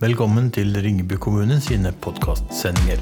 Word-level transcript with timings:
Velkommen 0.00 0.50
til 0.54 0.76
Ringebu 0.78 1.16
kommune 1.18 1.56
sine 1.60 1.90
podkastsendinger. 1.90 3.00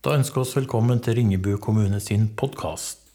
Da 0.00 0.16
ønsker 0.16 0.40
vi 0.40 0.40
oss 0.40 0.56
velkommen 0.56 1.04
til 1.04 1.20
Ringebu 1.20 1.58
kommune 1.60 2.00
sin 2.00 2.30
podkast. 2.32 3.07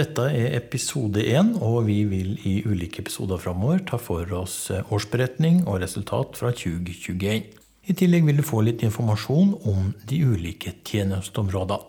Dette 0.00 0.30
er 0.32 0.54
episode 0.56 1.20
én, 1.20 1.50
og 1.60 1.82
vi 1.84 1.98
vil 2.08 2.36
i 2.48 2.62
ulike 2.64 3.02
episoder 3.02 3.40
framover 3.42 3.82
ta 3.84 3.98
for 4.00 4.30
oss 4.32 4.70
årsberetning 4.70 5.66
og 5.66 5.82
resultat 5.82 6.38
fra 6.40 6.54
2021. 6.56 7.50
I 7.84 7.96
tillegg 7.98 8.24
vil 8.24 8.38
du 8.40 8.44
få 8.46 8.62
litt 8.64 8.84
informasjon 8.86 9.50
om 9.68 9.90
de 10.08 10.22
ulike 10.24 10.72
tjenesteområdene. 10.88 11.84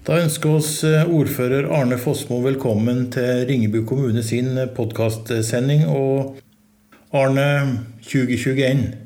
Da 0.03 0.17
ønsker 0.19 0.51
vi 0.51 0.57
oss 0.59 0.83
ordfører 0.83 1.71
Arne 1.71 1.95
Fossmo 2.03 2.43
velkommen 2.43 3.07
til 3.15 3.47
Ringebu 3.47 3.87
kommune 3.87 4.19
sin 4.27 4.59
podkastsending. 4.75 5.87
Og 5.87 6.35
Arne, 7.15 7.87
2021, 8.03 8.99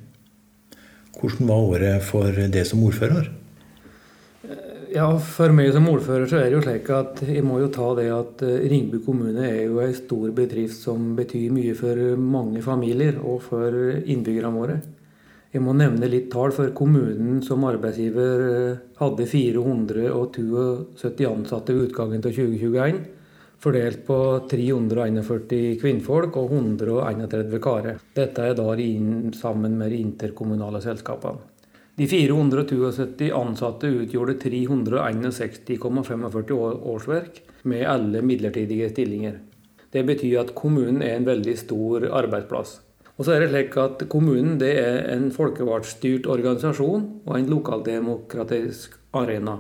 hvordan 1.21 1.49
var 1.51 1.61
året 1.75 2.01
for 2.07 2.33
det 2.33 2.65
som 2.71 2.81
ordfører? 2.89 3.29
Ja, 4.97 5.19
For 5.21 5.53
meg 5.53 5.69
som 5.75 5.89
ordfører 5.91 6.27
så 6.31 6.37
er 6.41 6.47
det 6.49 6.57
jo 6.57 6.63
slik 6.65 6.89
at 6.97 7.21
jeg 7.29 7.45
må 7.45 7.61
jo 7.61 7.69
ta 7.75 7.95
det 7.99 8.09
at 8.17 8.41
Ringebu 8.41 9.05
kommune 9.05 9.45
er 9.45 9.67
jo 9.67 9.81
en 9.85 9.95
stor 9.99 10.31
bedrift 10.33 10.81
som 10.81 11.13
betyr 11.19 11.53
mye 11.53 11.75
for 11.77 12.17
mange 12.17 12.63
familier 12.65 13.21
og 13.21 13.43
for 13.51 13.69
innbyggerne 14.01 14.57
våre. 14.57 14.81
Jeg 15.57 15.63
må 15.65 15.73
nevne 15.73 16.05
litt 16.13 16.27
tall, 16.29 16.51
for 16.53 16.69
kommunen 16.77 17.39
som 17.41 17.63
arbeidsgiver 17.65 18.77
hadde 18.99 19.25
472 19.25 21.25
ansatte 21.31 21.73
ved 21.73 21.87
utgangen 21.87 22.21
av 22.21 22.29
2021. 22.37 22.99
Fordelt 23.65 24.03
på 24.05 24.19
341 24.51 25.81
kvinnfolk 25.81 26.37
og 26.37 26.53
131 26.59 27.57
karer. 27.65 27.97
Dette 28.13 28.45
er 28.51 28.53
da 28.59 28.77
sammen 29.41 29.81
med 29.81 29.89
de 29.95 30.03
interkommunale 30.05 30.77
selskapene. 30.85 31.41
De 31.97 32.05
472 32.05 33.33
ansatte 33.33 33.89
utgjorde 33.89 34.37
361,45 34.45 36.85
årsverk, 36.93 37.41
med 37.65 37.89
alle 37.89 38.21
midlertidige 38.21 38.93
stillinger. 38.93 39.41
Det 39.89 40.05
betyr 40.05 40.45
at 40.45 40.53
kommunen 40.55 41.01
er 41.01 41.17
en 41.17 41.25
veldig 41.25 41.57
stor 41.57 42.05
arbeidsplass. 42.13 42.85
Og 43.17 43.25
så 43.25 43.33
er 43.33 43.43
det 43.43 43.53
slik 43.53 43.77
at 43.81 44.03
Kommunen 44.13 44.59
det 44.61 44.75
er 44.77 45.07
en 45.15 45.31
folkevalgtstyrt 45.33 46.29
organisasjon 46.29 47.07
og 47.25 47.33
en 47.39 47.49
lokaldemokratisk 47.49 48.99
arena. 49.17 49.57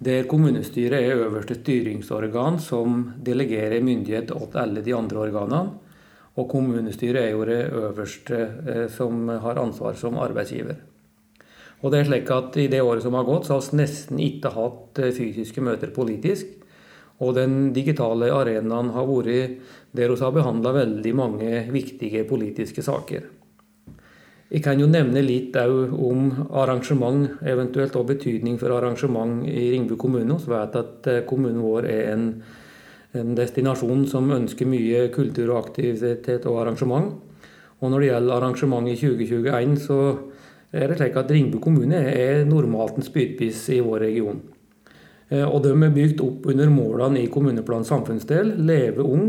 Der 0.00 0.24
kommunestyret 0.24 0.96
er 0.96 1.18
øverste 1.26 1.58
styringsorgan 1.58 2.56
som 2.62 3.02
delegerer 3.20 3.82
myndighet 3.84 4.30
til 4.30 4.60
alle 4.62 4.80
de 4.80 4.94
andre 4.96 5.18
organene. 5.26 5.74
Og 6.38 6.48
kommunestyret 6.48 7.20
er 7.20 7.34
jo 7.34 7.44
det 7.44 7.66
øverste 7.68 8.88
som 8.94 9.28
har 9.28 9.60
ansvar 9.60 9.98
som 9.98 10.16
arbeidsgiver. 10.16 10.78
Og 11.82 11.92
det 11.92 12.00
er 12.00 12.08
slik 12.08 12.30
at 12.32 12.56
I 12.56 12.66
det 12.72 12.80
året 12.80 13.02
som 13.02 13.14
har 13.16 13.26
gått, 13.28 13.46
så 13.48 13.58
har 13.58 13.66
vi 13.66 13.80
nesten 13.80 14.18
ikke 14.20 14.54
hatt 14.54 15.02
fysiske 15.16 15.60
møter 15.64 15.92
politisk. 15.92 16.46
Og 17.20 17.34
den 17.36 17.72
digitale 17.76 18.30
arenaen 18.32 18.94
har 18.94 19.08
vært 19.08 19.58
der 19.92 20.14
vi 20.14 20.22
har 20.22 20.32
behandla 20.32 20.72
veldig 20.72 21.12
mange 21.14 21.66
viktige 21.72 22.24
politiske 22.24 22.82
saker. 22.82 23.26
Jeg 24.50 24.64
kan 24.64 24.80
jo 24.82 24.88
nevne 24.90 25.20
litt 25.22 25.54
om 25.54 26.30
arrangement, 26.58 27.36
eventuelt 27.46 27.94
og 27.94 28.08
betydning 28.08 28.56
for 28.58 28.74
arrangement 28.74 29.44
i 29.46 29.68
Ringbu 29.70 29.94
kommune. 29.94 30.40
Vi 30.42 30.50
vet 30.50 30.78
at 30.80 31.08
kommunen 31.28 31.60
vår 31.62 31.86
er 31.86 32.08
en, 32.16 32.24
en 33.14 33.34
destinasjon 33.38 34.08
som 34.10 34.32
ønsker 34.34 34.66
mye 34.66 35.04
kultur 35.14 35.52
og 35.52 35.68
aktivitet 35.68 36.48
og 36.50 36.64
arrangement. 36.64 37.12
Og 37.78 37.92
når 37.92 38.02
det 38.02 38.08
gjelder 38.10 38.36
arrangement 38.36 38.90
i 38.90 38.96
2021, 38.98 39.76
så 39.86 40.00
er 40.72 40.90
det 40.90 40.98
slik 40.98 41.20
at 41.22 41.30
Ringbu 41.30 41.62
kommune 41.62 42.02
er 42.10 42.42
normalt 42.48 42.98
en 42.98 43.06
spydpiss 43.06 43.68
i 43.76 43.78
vår 43.86 44.02
region. 44.08 44.42
Og 45.30 45.60
de 45.62 45.70
er 45.70 45.92
bygd 45.94 46.20
opp 46.24 46.46
under 46.50 46.70
målene 46.74 47.20
i 47.22 47.30
kommuneplanens 47.30 47.92
samfunnsdel 47.92 48.56
Leve 48.66 49.04
ung 49.06 49.28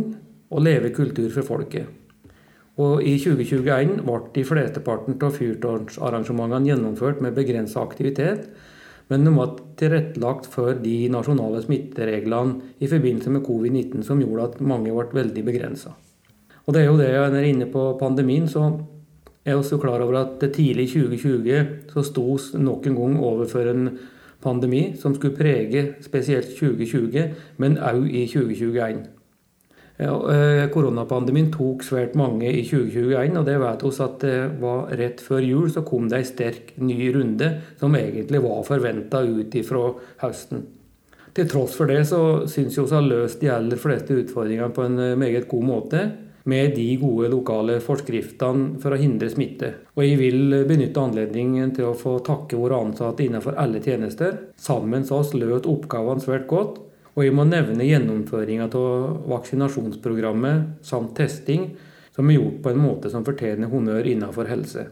og 0.49 0.63
Leve 0.65 0.89
kultur 0.95 1.29
for 1.29 1.45
folket. 1.45 1.85
Og 2.81 3.03
I 3.05 3.17
2021 3.19 3.99
ble 4.07 4.19
de 4.33 4.43
flesteparten 4.47 5.17
av 5.21 5.35
fyrtårnsarrangementene 5.37 6.71
gjennomført 6.71 7.19
med 7.23 7.35
begrensa 7.37 7.83
aktivitet, 7.83 8.47
men 9.11 9.25
de 9.27 9.33
var 9.35 9.57
tilrettelagt 9.79 10.47
for 10.53 10.77
de 10.79 10.95
nasjonale 11.11 11.59
smittereglene 11.65 12.71
i 12.79 12.87
forbindelse 12.87 13.33
med 13.33 13.43
covid-19 13.43 14.05
som 14.07 14.21
gjorde 14.23 14.47
at 14.47 14.63
mange 14.63 14.93
ble 14.95 15.19
veldig 15.19 15.43
begrensa. 15.49 15.91
Og 16.63 16.73
det 16.73 16.83
er 16.83 16.87
jo 16.87 16.99
det 16.99 17.09
jeg 17.11 17.35
er 17.35 17.49
inne 17.49 17.67
på 17.73 17.89
pandemien, 17.99 18.47
så 18.47 18.69
er 19.43 19.57
også 19.57 19.81
klar 19.81 19.99
over 20.05 20.21
at 20.21 20.45
tidlig 20.53 20.87
i 20.87 20.93
2020 20.93 21.91
så 21.91 22.05
sto 22.07 22.25
vi 22.37 22.63
nok 22.63 22.87
en 22.87 22.97
gang 23.01 23.19
overfor 23.19 23.67
en 23.73 23.85
pandemi 24.43 24.91
som 24.99 25.15
skulle 25.15 25.37
prege 25.37 25.87
spesielt 26.03 26.53
2020, 26.57 27.33
men 27.61 27.77
òg 27.77 28.07
i 28.09 28.27
2021. 28.29 29.03
Koronapandemien 30.73 31.51
tok 31.53 31.83
svært 31.85 32.15
mange 32.17 32.49
i 32.49 32.63
2021, 32.65 33.37
og 33.37 33.45
det 33.45 33.57
vet 33.61 33.83
oss 33.85 33.99
at 34.01 34.21
det 34.23 34.37
var 34.61 34.89
rett 34.97 35.21
før 35.21 35.45
jul 35.45 35.69
så 35.69 35.83
kom 35.85 36.07
det 36.09 36.17
en 36.17 36.29
sterk 36.31 36.73
ny 36.81 37.11
runde 37.13 37.51
som 37.77 37.97
egentlig 37.99 38.41
var 38.41 38.63
forventa 38.65 39.21
ut 39.21 39.57
ifra 39.61 39.91
høsten. 40.23 40.65
Til 41.37 41.47
tross 41.47 41.77
for 41.77 41.87
det 41.87 42.01
så 42.09 42.47
syns 42.49 42.75
vi 42.75 42.83
vi 42.83 42.95
har 42.95 43.05
løst 43.05 43.43
de 43.43 43.51
aller 43.53 43.79
fleste 43.79 44.17
utfordringene 44.17 44.73
på 44.75 44.83
en 44.87 44.97
meget 45.19 45.47
god 45.51 45.63
måte 45.63 46.01
med 46.43 46.75
de 46.75 46.87
gode 47.01 47.29
lokale 47.29 47.77
forskriftene 47.83 48.79
for 48.81 48.95
å 48.95 48.99
hindre 48.99 49.29
smitte. 49.29 49.73
Og 49.95 50.05
jeg 50.05 50.17
vil 50.19 50.55
benytte 50.69 51.03
anledningen 51.03 51.73
til 51.75 51.91
å 51.91 51.97
få 51.97 52.17
takke 52.25 52.57
våre 52.57 52.79
ansatte 52.81 53.25
innenfor 53.25 53.59
alle 53.61 53.81
tjenester. 53.83 54.37
Sammen 54.57 55.05
så 55.05 55.21
oss 55.21 55.35
løst 55.37 55.69
oppgavene 55.69 56.23
svært 56.23 56.47
godt. 56.49 56.79
Og 57.11 57.25
jeg 57.25 57.35
må 57.35 57.43
nevne 57.43 57.85
gjennomføringa 57.85 58.69
av 58.71 59.27
vaksinasjonsprogrammet 59.29 60.85
samt 60.87 61.13
testing, 61.17 61.73
som 62.15 62.29
er 62.29 62.39
gjort 62.39 62.61
på 62.63 62.71
en 62.71 62.81
måte 62.81 63.11
som 63.11 63.25
fortjener 63.27 63.71
honnør 63.71 64.07
innenfor 64.07 64.47
helse. 64.49 64.87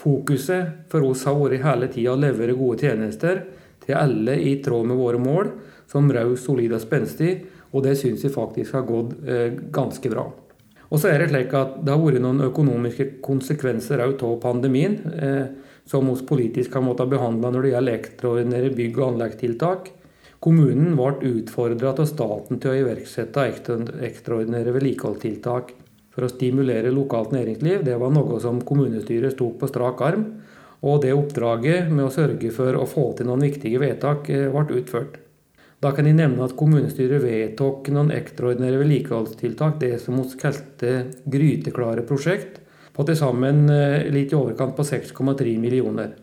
Fokuset 0.00 0.88
for 0.92 1.04
oss 1.08 1.24
har 1.28 1.36
vært 1.38 1.64
hele 1.64 1.88
tida 1.92 2.14
å 2.14 2.20
levere 2.20 2.56
gode 2.56 2.84
tjenester 2.84 3.44
til 3.84 3.96
alle 3.96 4.36
i 4.40 4.56
tråd 4.64 4.88
med 4.90 5.00
våre 5.00 5.20
mål, 5.20 5.52
som 5.88 6.08
raus, 6.12 6.42
solid 6.44 6.74
og 6.76 6.82
spenstig, 6.82 7.36
og 7.72 7.84
det 7.84 7.94
syns 8.00 8.24
jeg 8.24 8.34
faktisk 8.34 8.76
har 8.76 8.88
gått 8.88 9.14
eh, 9.28 9.54
ganske 9.72 10.10
bra. 10.12 10.26
Og 10.90 11.00
så 11.02 11.10
er 11.10 11.22
Det 11.24 11.30
slik 11.32 11.54
at 11.58 11.78
det 11.82 11.92
har 11.94 12.02
vært 12.02 12.22
noen 12.22 12.44
økonomiske 12.46 13.08
konsekvenser 13.24 14.02
av 14.04 14.14
pandemien, 14.42 14.98
eh, 15.18 15.46
som 15.86 16.06
vi 16.06 16.26
politisk 16.26 16.74
har 16.74 16.84
måttet 16.86 17.10
behandle 17.10 17.50
når 17.50 17.62
det 17.62 17.72
gjelder 17.72 17.98
ekstraordinære 18.00 18.74
bygg- 18.74 19.00
og 19.00 19.08
anleggstiltak. 19.12 19.90
Kommunen 20.42 20.94
ble 20.94 21.32
utfordra 21.32 21.94
av 21.94 22.06
staten 22.06 22.60
til 22.60 22.70
å 22.70 22.78
iverksette 22.84 23.46
ekstraordinære 24.06 24.74
vedlikeholdstiltak 24.76 25.72
for 26.14 26.26
å 26.26 26.30
stimulere 26.30 26.92
lokalt 26.94 27.32
næringsliv. 27.34 27.84
Det 27.84 27.98
var 27.98 28.12
noe 28.14 28.38
som 28.40 28.60
kommunestyret 28.60 29.34
sto 29.34 29.50
på 29.58 29.68
strak 29.70 30.00
arm. 30.00 30.26
Og 30.86 31.02
det 31.02 31.14
oppdraget 31.16 31.90
med 31.90 32.06
å 32.06 32.12
sørge 32.12 32.52
for 32.54 32.76
å 32.78 32.86
få 32.86 33.12
til 33.16 33.26
noen 33.26 33.46
viktige 33.48 33.80
vedtak 33.82 34.28
ble 34.28 34.80
utført. 34.82 35.25
Da 35.84 35.92
kan 35.92 36.06
jeg 36.08 36.16
nevne 36.16 36.46
at 36.46 36.56
kommunestyret 36.56 37.20
vedtok 37.20 37.90
noen 37.92 38.12
ekstraordinære 38.16 38.80
vedlikeholdstiltak, 38.80 39.76
det 39.82 39.98
som 40.00 40.16
vi 40.22 40.38
kalte 40.40 40.92
gryteklare 41.28 42.06
prosjekt, 42.08 42.62
på 42.96 43.04
til 43.04 43.18
sammen 43.18 43.66
litt 44.08 44.32
i 44.32 44.38
overkant 44.38 44.72
på 44.78 44.86
6,3 44.88 45.58
millioner. 45.60 46.14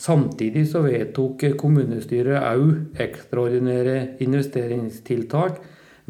Samtidig 0.00 0.64
så 0.72 0.80
vedtok 0.82 1.44
kommunestyret 1.60 2.40
òg 2.48 2.98
ekstraordinære 3.04 3.98
investeringstiltak 4.24 5.60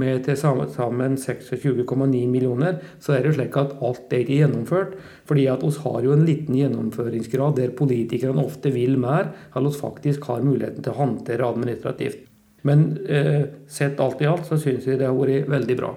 med 0.00 0.24
til 0.26 0.38
sammen 0.38 1.16
26,9 1.18 2.26
millioner. 2.30 2.78
Så 2.98 3.14
er 3.14 3.26
det 3.26 3.34
slik 3.36 3.56
at 3.60 3.74
alt 3.84 4.12
er 4.12 4.22
ikke 4.24 4.40
gjennomført. 4.40 4.94
fordi 5.24 5.46
at 5.46 5.62
vi 5.62 5.70
har 5.84 6.02
jo 6.02 6.12
en 6.12 6.26
liten 6.26 6.54
gjennomføringsgrad 6.54 7.56
der 7.56 7.70
politikerne 7.70 8.44
ofte 8.44 8.70
vil 8.70 8.98
mer, 8.98 9.32
enn 9.54 9.64
vi 9.64 9.72
faktisk 9.78 10.24
har 10.24 10.42
muligheten 10.42 10.82
til 10.82 10.92
å 10.92 10.98
håndtere 10.98 11.46
administrativt. 11.46 12.33
Men 12.64 12.86
eh, 13.08 13.44
sett 13.68 14.00
alt 14.00 14.22
i 14.24 14.28
alt 14.30 14.48
så 14.48 14.58
syns 14.60 14.88
vi 14.88 14.98
det 15.00 15.08
har 15.08 15.16
vært 15.16 15.50
veldig 15.52 15.78
bra. 15.78 15.92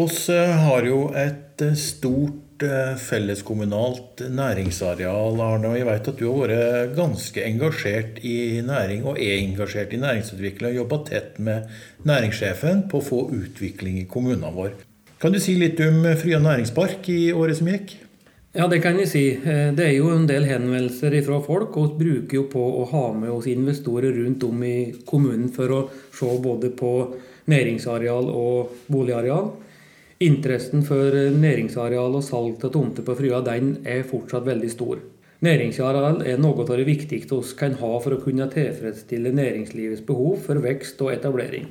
Oss 0.00 0.28
har 0.30 0.86
jo 0.86 1.08
et 1.18 1.62
stort 1.74 2.62
felleskommunalt 3.00 4.20
næringsareal, 4.30 5.40
Arne. 5.40 5.70
Og 5.72 5.78
jeg 5.78 5.86
vet 5.88 6.10
at 6.12 6.20
du 6.20 6.26
har 6.28 6.52
vært 6.52 6.92
ganske 6.98 7.44
engasjert 7.46 8.20
i 8.22 8.60
næring, 8.66 9.06
og 9.08 9.18
er 9.18 9.40
engasjert 9.40 9.96
i 9.96 10.02
næringsutvikling, 10.02 10.70
og 10.70 10.82
jobba 10.82 11.00
tett 11.08 11.40
med 11.42 11.72
næringssjefen 12.06 12.84
på 12.92 13.00
å 13.00 13.06
få 13.08 13.22
utvikling 13.34 13.98
i 14.02 14.06
kommunene 14.10 14.52
våre. 14.54 14.76
Kan 15.20 15.34
du 15.34 15.40
si 15.42 15.56
litt 15.58 15.80
om 15.84 16.04
Frya 16.20 16.38
næringspark 16.40 17.10
i 17.12 17.32
året 17.36 17.58
som 17.58 17.72
gikk? 17.72 17.96
Ja, 18.52 18.64
det 18.66 18.80
kan 18.82 18.96
jeg 18.98 19.06
si. 19.06 19.20
Eh, 19.30 19.68
det 19.78 19.84
er 19.84 19.92
jo 19.94 20.08
en 20.10 20.24
del 20.26 20.42
henvendelser 20.48 21.14
fra 21.22 21.36
folk. 21.44 21.76
og 21.76 21.92
Vi 21.98 22.04
bruker 22.04 22.34
jo 22.34 22.48
på 22.50 22.62
å 22.80 22.86
ha 22.90 23.12
med 23.14 23.30
oss 23.30 23.46
investorer 23.46 24.10
rundt 24.10 24.42
om 24.42 24.64
i 24.66 24.92
kommunen 25.06 25.52
for 25.54 25.70
å 25.70 25.78
se 26.10 26.26
både 26.42 26.72
på 26.74 27.14
næringsareal 27.46 28.26
og 28.26 28.72
boligareal. 28.90 29.52
Interessen 30.18 30.82
for 30.82 31.14
næringsareal 31.14 32.16
og 32.18 32.24
salg 32.26 32.64
av 32.66 32.72
tomter 32.74 33.06
på 33.06 33.14
Frya 33.20 33.38
den 33.40 33.76
er 33.86 34.02
fortsatt 34.02 34.44
veldig 34.44 34.70
stor. 34.70 34.98
Næringsareal 35.46 36.26
er 36.26 36.42
noe 36.42 36.66
av 36.66 36.74
det 36.74 36.88
viktigste 36.90 37.38
vi 37.38 37.54
kan 37.56 37.78
ha 37.78 37.92
for 38.02 38.16
å 38.16 38.20
kunne 38.24 38.50
tilfredsstille 38.50 39.30
næringslivets 39.30 40.02
behov 40.02 40.42
for 40.42 40.58
vekst 40.58 41.00
og 41.06 41.14
etablering. 41.14 41.70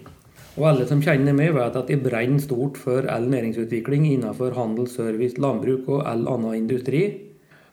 Og 0.58 0.66
alle 0.72 0.86
som 0.90 1.02
kjenner 1.04 1.36
meg, 1.36 1.54
vet 1.56 1.78
at 1.78 1.90
jeg 1.92 2.02
brenner 2.04 2.42
stort 2.42 2.80
for 2.82 3.06
all 3.12 3.28
næringsutvikling 3.32 4.08
innenfor 4.10 4.56
handel, 4.58 4.90
service, 4.90 5.38
landbruk 5.40 5.88
og 5.88 6.08
all 6.10 6.26
annen 6.32 6.58
industri. 6.64 7.04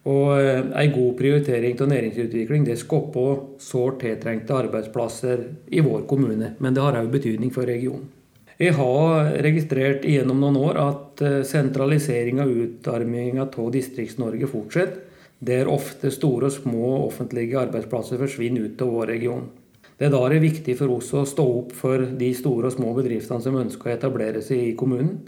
Og 0.07 0.37
eh, 0.39 0.61
en 0.63 0.93
god 0.95 1.17
prioritering 1.19 1.81
av 1.83 1.91
næringsutvikling 1.91 2.67
det 2.69 2.77
skaper 2.79 3.41
sårt 3.63 4.03
tiltrengte 4.05 4.55
arbeidsplasser 4.55 5.43
i 5.73 5.83
vår 5.83 6.05
kommune. 6.11 6.53
Men 6.63 6.77
det 6.77 6.85
har 6.85 7.01
òg 7.01 7.11
betydning 7.17 7.51
for 7.55 7.67
regionen. 7.67 8.13
Jeg 8.57 8.73
har 8.79 9.35
registrert 9.45 10.07
gjennom 10.09 10.39
noen 10.41 10.57
år 10.57 10.79
at 10.81 11.21
sentralisering 11.45 12.39
og 12.41 12.55
utarming 12.57 13.37
av 13.43 13.53
Distrikts-Norge 13.53 14.49
fortsetter, 14.49 15.03
der 15.45 15.69
ofte 15.69 16.09
store 16.09 16.49
og 16.49 16.55
små 16.55 16.95
offentlige 17.05 17.59
arbeidsplasser 17.61 18.17
forsvinner 18.23 18.71
ut 18.71 18.81
av 18.81 18.95
vår 18.95 19.11
region. 19.13 19.45
Det 19.97 20.11
er 20.11 20.13
da 20.13 20.21
det 20.29 20.37
er 20.37 20.45
viktig 20.45 20.75
for 20.77 20.93
oss 20.99 21.09
å 21.17 21.23
stå 21.25 21.45
opp 21.63 21.71
for 21.77 22.03
de 22.21 22.29
store 22.37 22.69
og 22.69 22.75
små 22.75 22.91
bedriftene 22.99 23.41
som 23.41 23.57
ønsker 23.57 23.89
å 23.89 23.95
etablere 23.95 24.43
seg 24.45 24.61
i 24.61 24.75
kommunen. 24.77 25.23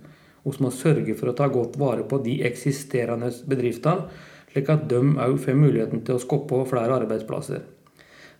Vi 0.45 0.53
må 0.65 0.71
sørge 0.73 1.15
for 1.17 1.31
å 1.31 1.37
ta 1.37 1.49
godt 1.53 1.79
vare 1.81 2.05
på 2.09 2.21
de 2.25 2.39
eksisterende 2.45 3.31
bedriftene, 3.49 4.07
slik 4.53 4.69
at 4.73 4.85
de 4.91 5.01
òg 5.01 5.41
får 5.41 5.57
muligheten 5.57 6.05
til 6.05 6.17
å 6.17 6.23
skape 6.23 6.61
flere 6.69 7.01
arbeidsplasser. 7.01 7.65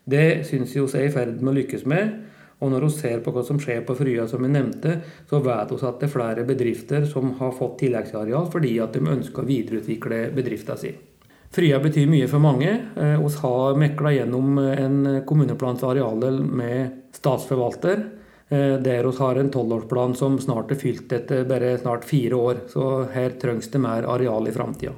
Det 0.09 0.45
syns 0.49 0.77
vi 0.77 0.85
er 0.85 1.09
i 1.09 1.13
ferd 1.13 1.41
med 1.41 1.53
å 1.53 1.59
lykkes 1.63 1.89
med. 1.89 2.15
Og 2.59 2.73
når 2.73 2.89
vi 2.89 2.95
ser 2.97 3.21
på 3.23 3.33
hva 3.33 3.45
som 3.47 3.61
skjer 3.63 3.85
på 3.87 3.95
Frya, 3.97 4.25
som 4.29 4.43
vi 4.43 4.51
nevnte, 4.51 4.97
så 5.31 5.39
vet 5.45 5.71
vi 5.73 5.79
at 5.79 6.01
det 6.01 6.09
er 6.09 6.13
flere 6.13 6.47
bedrifter 6.49 7.07
som 7.09 7.37
har 7.39 7.55
fått 7.55 7.79
tilleggsareal 7.85 8.51
fordi 8.53 8.79
at 8.83 8.97
de 8.97 9.05
ønsker 9.05 9.45
å 9.45 9.49
videreutvikle 9.49 10.27
bedriften 10.35 10.81
sin. 10.81 10.99
Frya 11.51 11.79
betyr 11.81 12.09
mye 12.11 12.29
for 12.29 12.45
mange. 12.45 12.75
Vi 12.95 13.09
eh, 13.17 13.41
har 13.43 13.77
mekla 13.81 14.13
gjennom 14.13 14.59
en 14.59 14.99
kommuneplans 15.27 15.83
arealdel 15.83 16.43
med 16.45 17.09
statsforvalter. 17.17 18.05
Eh, 18.49 18.77
der 18.85 19.09
vi 19.09 19.17
har 19.17 19.41
en 19.41 19.51
tolvårsplan 19.51 20.15
som 20.17 20.39
snart 20.39 20.73
er 20.73 20.81
fylt 20.81 21.13
etter 21.13 21.47
bare 21.49 21.79
snart 21.81 22.05
fire 22.05 22.37
år. 22.37 22.65
Så 22.69 23.07
her 23.15 23.39
trengs 23.41 23.71
det 23.73 23.81
mer 23.81 24.05
areal 24.05 24.49
i 24.49 24.53
framtida. 24.53 24.93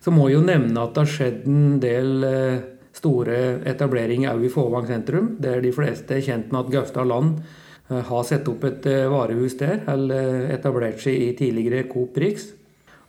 Så 0.00 0.12
må 0.12 0.28
jeg 0.28 0.36
jo 0.36 0.46
nevne 0.46 0.82
at 0.84 0.92
det 0.94 1.06
har 1.06 1.14
skjedd 1.14 1.48
en 1.48 1.78
del 1.80 2.28
eh, 2.28 2.58
store 2.96 3.38
etableringer 3.68 4.36
òg 4.36 4.44
i 4.44 4.52
Fåvang 4.52 4.84
sentrum, 4.88 5.32
der 5.40 5.64
de 5.64 5.72
fleste 5.72 6.18
er 6.18 6.24
kjent 6.24 6.52
med 6.52 6.60
at 6.66 6.72
Gaustad 6.72 7.08
Land 7.08 7.40
har 7.86 8.22
satt 8.26 8.48
opp 8.50 8.64
et 8.66 8.86
varehus 9.12 9.54
der, 9.60 9.84
eller 9.86 10.48
etablert 10.50 10.98
seg 10.98 11.20
i 11.22 11.28
tidligere 11.38 11.84
Coop 11.86 12.16
Rix. 12.18 12.48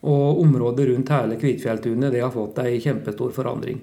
Og 0.05 0.41
området 0.43 0.87
rundt 0.91 1.09
hele 1.09 1.37
Kvitfjelltunet 1.41 2.13
det 2.13 2.21
har 2.21 2.33
fått 2.33 2.59
ei 2.61 2.77
kjempestor 2.83 3.31
forandring. 3.33 3.79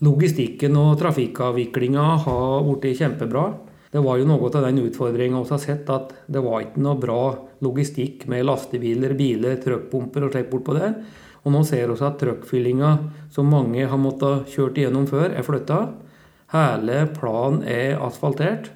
Logistikken 0.00 0.78
og 0.80 0.94
trafikkavviklinga 1.02 2.04
har 2.24 2.62
blitt 2.64 3.02
kjempebra. 3.02 3.50
Det 3.92 4.00
var 4.00 4.16
jo 4.16 4.28
noe 4.30 4.48
av 4.48 4.64
den 4.64 4.78
utfordringa 4.86 5.42
vi 5.42 5.50
har 5.50 5.60
sett, 5.60 5.90
at 5.90 6.14
det 6.30 6.40
var 6.40 6.62
ikke 6.62 6.80
noe 6.80 6.96
bra 7.02 7.22
logistikk 7.60 8.24
med 8.30 8.46
lastebiler, 8.46 9.12
biler, 9.18 9.58
trøkkpumper 9.60 10.24
og 10.24 10.32
slikt 10.32 10.52
bortpå 10.52 10.78
der. 10.78 10.94
Og 11.44 11.52
nå 11.52 11.62
ser 11.68 11.90
vi 11.90 11.98
at 12.06 12.18
trøkkfyllinga 12.20 12.90
som 13.34 13.52
mange 13.52 13.84
har 13.84 14.00
måttet 14.00 14.48
kjørt 14.54 14.80
igjennom 14.80 15.08
før, 15.10 15.34
er 15.34 15.44
flytta. 15.44 15.80
Hele 16.54 17.02
planen 17.16 17.64
er 17.68 18.00
asfaltert. 18.00 18.70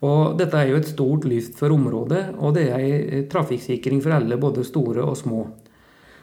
Og 0.00 0.38
dette 0.40 0.56
er 0.56 0.70
jo 0.70 0.78
et 0.80 0.88
stort 0.88 1.26
lyft 1.28 1.58
for 1.60 1.74
området, 1.74 2.30
og 2.40 2.54
det 2.56 2.70
er 2.72 2.80
ei 2.80 3.24
trafikksikring 3.28 4.00
for 4.00 4.16
alle, 4.16 4.40
både 4.40 4.64
store 4.64 5.04
og 5.04 5.18
små. 5.20 5.42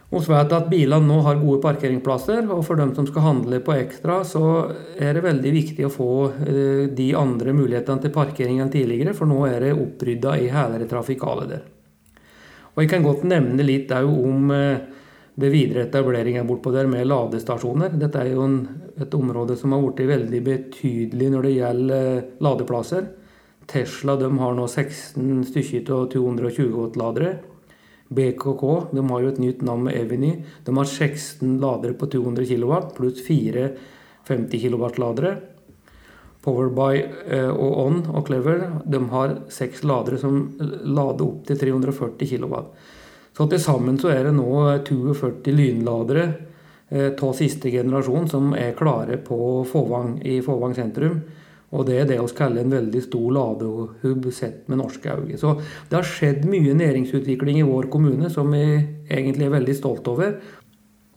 Vi 0.08 0.18
vet 0.24 0.52
at 0.56 0.70
bilene 0.70 1.04
nå 1.04 1.18
har 1.26 1.36
gode 1.36 1.60
parkeringsplasser, 1.60 2.46
og 2.48 2.62
for 2.64 2.80
dem 2.80 2.94
som 2.96 3.04
skal 3.06 3.26
handle 3.26 3.58
på 3.60 3.74
Ekstra, 3.76 4.22
så 4.24 4.42
er 4.96 5.12
det 5.18 5.24
veldig 5.26 5.50
viktig 5.52 5.84
å 5.84 5.92
få 5.92 6.12
eh, 6.48 6.84
de 6.96 7.10
andre 7.12 7.52
mulighetene 7.52 8.00
til 8.00 8.14
parkering 8.14 8.62
enn 8.64 8.72
tidligere, 8.72 9.12
for 9.16 9.28
nå 9.28 9.42
er 9.50 9.66
det 9.66 9.74
opprydda 9.76 10.38
i 10.40 10.46
hele 10.54 10.80
det 10.80 10.88
trafikale 10.88 11.44
der. 11.50 11.66
Og 12.72 12.80
Jeg 12.84 12.92
kan 12.94 13.04
godt 13.04 13.26
nevne 13.28 13.66
litt 13.66 13.92
om 13.92 14.48
eh, 14.54 14.80
det 15.38 15.52
videre 15.52 15.84
etableringa 15.90 16.46
bortpå 16.48 16.72
der 16.72 16.88
med 16.88 17.04
ladestasjoner. 17.06 17.92
Dette 18.00 18.24
er 18.24 18.32
jo 18.32 18.46
en, 18.46 18.58
et 18.96 19.12
område 19.14 19.58
som 19.60 19.76
har 19.76 19.84
blitt 19.84 20.08
veldig 20.08 20.40
betydelig 20.46 21.30
når 21.34 21.50
det 21.50 21.52
gjelder 21.58 22.08
eh, 22.16 22.32
ladeplasser. 22.48 23.12
Tesla 23.68 24.16
har 24.16 24.56
nå 24.56 24.64
16 24.64 25.44
stykker 25.52 25.92
av 25.92 26.08
220 26.16 26.72
watt-ladere. 26.78 27.36
BKK 28.08 28.64
de 28.94 29.04
har 29.10 29.22
jo 29.22 29.30
et 29.32 29.40
nytt 29.42 29.62
navn 29.66 29.84
med 29.88 29.96
Eviny. 29.98 30.32
De 30.64 30.74
har 30.76 30.88
16 30.88 31.58
ladere 31.60 31.96
på 31.98 32.08
200 32.08 32.46
kW 32.48 32.74
pluss 32.96 33.22
4 33.26 33.68
50 34.28 34.60
kW-ladere. 34.64 35.36
Powerby 36.44 37.02
eh, 37.28 37.50
og 37.50 37.78
On 37.82 37.98
og 38.14 38.28
Clever 38.28 38.62
de 38.86 39.00
har 39.12 39.34
seks 39.52 39.82
ladere 39.84 40.20
som 40.20 40.44
lader 40.58 41.26
opp 41.26 41.42
til 41.48 41.58
340 41.60 42.30
kW. 42.30 42.54
Så 43.36 43.46
til 43.50 43.60
sammen 43.62 43.98
så 44.00 44.12
er 44.14 44.28
det 44.28 44.36
nå 44.36 44.48
42 44.86 45.52
lynladere 45.54 46.24
eh, 46.88 47.10
av 47.12 47.34
siste 47.36 47.72
generasjon 47.74 48.30
som 48.30 48.54
er 48.56 48.76
klare 48.78 49.18
på 49.22 49.66
Fåvang, 49.68 50.16
i 50.24 50.40
Fåvang 50.44 50.76
sentrum. 50.78 51.20
Og 51.76 51.84
det 51.84 51.98
er 52.00 52.06
det 52.08 52.16
vi 52.22 52.36
kaller 52.36 52.64
en 52.64 52.72
veldig 52.72 53.00
stor 53.04 53.32
ladehub 53.36 54.28
sett 54.32 54.68
med 54.72 54.80
norske 54.80 55.12
øyne. 55.12 55.36
Så 55.40 55.58
det 55.90 55.98
har 55.98 56.06
skjedd 56.08 56.46
mye 56.48 56.76
næringsutvikling 56.76 57.60
i 57.60 57.66
vår 57.68 57.90
kommune 57.92 58.30
som 58.32 58.48
vi 58.54 58.62
egentlig 59.10 59.48
er 59.48 59.56
veldig 59.58 59.76
stolt 59.76 60.08
over. 60.08 60.38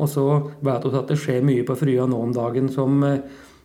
Og 0.01 0.09
så 0.09 0.25
vet 0.65 0.87
vi 0.87 0.97
at 0.97 1.13
det 1.13 1.19
skjer 1.21 1.45
mye 1.45 1.63
på 1.67 1.77
Frya 1.79 2.07
nå 2.09 2.19
om 2.25 2.33
dagen 2.35 2.67
som 2.73 2.99
eh, 3.07 3.21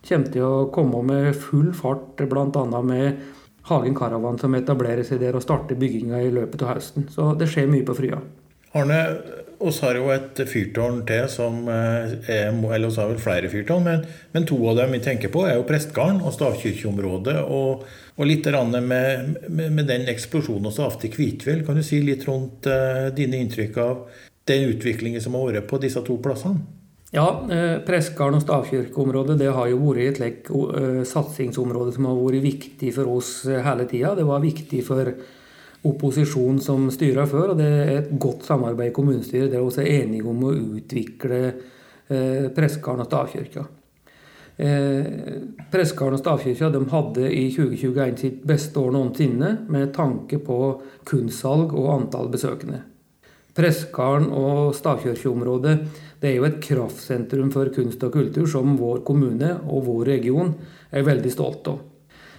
kommer 0.07 0.31
til 0.31 0.45
å 0.45 0.67
komme 0.71 1.01
med 1.03 1.35
full 1.35 1.73
fart, 1.75 2.21
bl.a. 2.29 2.81
med 2.85 3.19
Hagen 3.67 3.95
Caravan 3.97 4.39
som 4.39 4.55
etablerer 4.55 5.03
seg 5.03 5.19
der 5.19 5.35
og 5.35 5.43
starter 5.43 5.75
bygginga 5.79 6.21
i 6.23 6.31
løpet 6.31 6.63
av 6.63 6.77
høsten. 6.77 7.09
Så 7.11 7.33
det 7.39 7.49
skjer 7.51 7.67
mye 7.71 7.83
på 7.87 7.97
Frya. 7.97 8.21
Arne, 8.77 9.01
oss 9.59 9.79
har 9.81 9.97
jo 9.97 10.09
et 10.13 10.39
fyrtårn 10.49 11.01
til 11.07 11.25
som 11.31 11.65
eh, 11.71 12.13
er 12.29 12.49
Eller 12.51 12.87
oss 12.89 12.99
har 13.01 13.09
vel 13.09 13.21
flere 13.21 13.49
fyrtårn, 13.51 13.83
men, 13.85 14.05
men, 14.33 14.45
to 14.49 14.57
av 14.69 14.77
dem 14.79 14.93
vi 14.95 15.01
tenker 15.03 15.31
på, 15.33 15.45
er 15.47 15.57
jo 15.57 15.65
Prestgarden 15.67 16.21
og 16.21 16.35
stavkirkeområdet. 16.35 17.37
Og, 17.43 17.85
og 18.17 18.29
litt 18.29 18.47
med, 18.47 19.37
med, 19.49 19.71
med, 19.71 19.85
den 19.89 20.07
eksplosjonen 20.11 20.71
vi 20.71 20.83
har 20.83 20.97
til 21.01 21.13
Kvitfjell. 21.13 21.63
Kan 21.65 21.77
du 21.77 21.85
si 21.85 22.01
litt 22.01 22.25
rundt 22.27 22.69
uh, 22.69 23.09
dine 23.15 23.41
inntrykk 23.43 23.77
av 23.81 24.03
den 24.47 24.69
utviklingen 24.71 25.21
som 25.21 25.35
har 25.35 25.51
vært 25.51 25.69
på 25.69 25.79
disse 25.81 26.01
to 26.05 26.17
plassene? 26.23 26.63
Ja, 27.15 27.27
eh, 27.47 27.77
Prestgarden 27.87 28.41
og 28.41 28.43
stavkirkeområdet 28.43 29.37
det 29.39 29.53
har 29.55 29.69
jo 29.71 29.79
vært 29.85 30.03
et 30.03 30.21
like, 30.21 30.51
uh, 30.51 31.01
satsingsområde 31.07 31.95
som 31.95 32.09
har 32.09 32.19
vært 32.19 32.45
viktig 32.45 32.93
for 32.95 33.17
oss 33.17 33.31
hele 33.47 33.87
tida. 33.89 34.13
Det 34.17 34.27
var 34.27 34.43
viktig 34.43 34.83
for 34.85 35.13
opposisjon 35.85 36.61
som 36.63 36.87
styrer 36.93 37.29
før. 37.29 37.53
Og 37.53 37.61
det 37.61 37.67
er 37.67 37.93
et 37.97 38.13
godt 38.19 38.47
samarbeid 38.47 38.91
i 38.91 38.95
kommunestyret 38.95 39.51
der 39.53 39.65
vi 39.65 39.83
er 39.83 40.03
enige 40.03 40.29
om 40.29 40.45
å 40.47 40.53
utvikle 40.55 41.41
eh, 41.47 42.47
og 42.49 43.05
stavkirka. 43.05 43.65
Eh, 44.57 45.05
og 45.69 46.19
stavkirka 46.19 46.69
de 46.73 46.83
hadde 46.89 47.29
i 47.29 47.47
2021 47.53 48.17
sitt 48.17 48.43
beste 48.47 48.81
år 48.81 48.93
noensinne 48.95 49.53
med 49.69 49.93
tanke 49.93 50.39
på 50.41 50.59
kunstsalg 51.05 51.75
og 51.77 51.91
antall 51.93 52.31
besøkende. 52.33 52.81
Prestgarden 53.57 54.29
og 54.37 54.75
stavkirkeområdet 54.77 55.77
det 56.21 56.29
er 56.29 56.35
jo 56.37 56.45
et 56.45 56.59
kraftsentrum 56.61 57.49
for 57.53 57.69
kunst 57.73 58.03
og 58.05 58.13
kultur 58.13 58.45
som 58.49 58.75
vår 58.77 59.01
kommune 59.05 59.55
og 59.65 59.85
vår 59.85 60.03
region 60.13 60.51
er 60.93 61.05
veldig 61.05 61.31
stolt 61.33 61.69
av. 61.69 61.79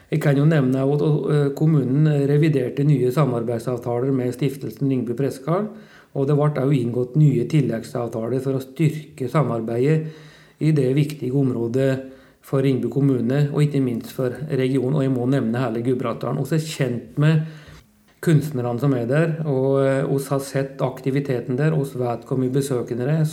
Jeg 0.08 0.22
kan 0.24 0.38
jo 0.40 0.46
nevne 0.48 0.80
at 0.80 1.02
eh, 1.04 1.48
kommunen 1.56 2.08
reviderte 2.30 2.84
nye 2.88 3.10
samarbeidsavtaler 3.12 4.12
med 4.14 4.32
stiftelsen 4.32 4.88
Lyngby 4.88 5.16
Presskar. 5.18 5.66
Og 6.16 6.26
det 6.26 6.36
ble 6.38 6.48
også 6.48 6.78
inngått 6.78 7.18
nye 7.20 7.44
tilleggsavtaler 7.50 8.40
for 8.40 8.56
å 8.56 8.62
styrke 8.64 9.28
samarbeidet 9.28 9.98
i 10.64 10.72
det 10.74 10.88
viktige 10.96 11.36
området 11.36 11.90
for 12.48 12.64
Ringbu 12.64 12.88
kommune, 12.88 13.50
og 13.52 13.60
ikke 13.62 13.82
minst 13.84 14.14
for 14.16 14.32
regionen. 14.48 14.96
Og 14.96 15.04
jeg 15.04 15.12
må 15.12 15.26
nevne 15.28 15.60
hele 15.60 15.84
Gudbrandsdalen. 15.84 16.40
Vi 16.48 16.56
er 16.56 16.64
kjent 16.64 17.20
med 17.20 17.42
kunstnerne 18.24 18.80
som 18.80 18.96
er 18.96 19.04
der, 19.06 19.36
og 19.46 19.76
vi 20.08 20.24
har 20.30 20.40
sett 20.42 20.80
aktiviteten 20.82 21.60
der. 21.60 21.76
Vi 21.76 22.00
vet 22.00 22.24
hvor 22.24 22.40
mye 22.40 22.54
besøkende 22.54 23.06
det 23.06 23.18
er. 23.20 23.28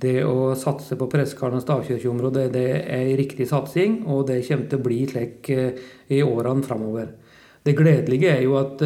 Det 0.00 0.20
å 0.28 0.50
satse 0.58 0.98
på 0.98 1.08
Pressekarlen 1.10 1.60
og 1.60 1.64
stavkirkeområdet 1.64 2.48
det 2.52 2.66
er 2.78 3.02
en 3.02 3.16
riktig 3.18 3.46
satsing, 3.48 4.02
og 4.12 4.26
det 4.28 4.42
kommer 4.48 4.68
til 4.70 4.80
å 4.80 4.84
bli 4.84 4.98
slik 5.08 5.50
i 5.52 6.18
årene 6.24 6.66
framover. 6.66 7.14
Det 7.66 7.74
gledelige 7.74 8.30
er 8.30 8.42
jo 8.44 8.58
at 8.60 8.82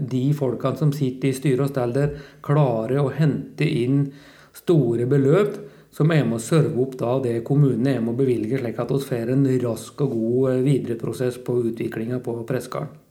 de 0.00 0.22
folkene 0.36 0.80
som 0.80 0.92
sitter 0.96 1.28
i 1.28 1.36
styre 1.36 1.66
og 1.66 1.72
stell 1.74 1.92
der, 1.92 2.14
klarer 2.44 3.02
å 3.02 3.10
hente 3.12 3.66
inn 3.66 4.06
store 4.56 5.04
beløp 5.10 5.58
som 5.94 6.12
er 6.14 6.24
med 6.24 6.38
å 6.38 6.42
serve 6.42 6.78
opp 6.84 6.94
da 7.00 7.16
det 7.24 7.40
kommunene 7.46 7.96
er 7.96 8.00
med 8.04 8.14
å 8.14 8.20
bevilge, 8.20 8.60
slik 8.60 8.78
at 8.78 8.94
vi 8.94 9.02
får 9.08 9.34
en 9.34 9.44
rask 9.64 10.00
og 10.04 10.14
god 10.14 10.64
videreprosess 10.64 11.40
på 11.44 11.58
utviklinga 11.72 12.22
på 12.24 12.38
Pressekarlen. 12.48 13.07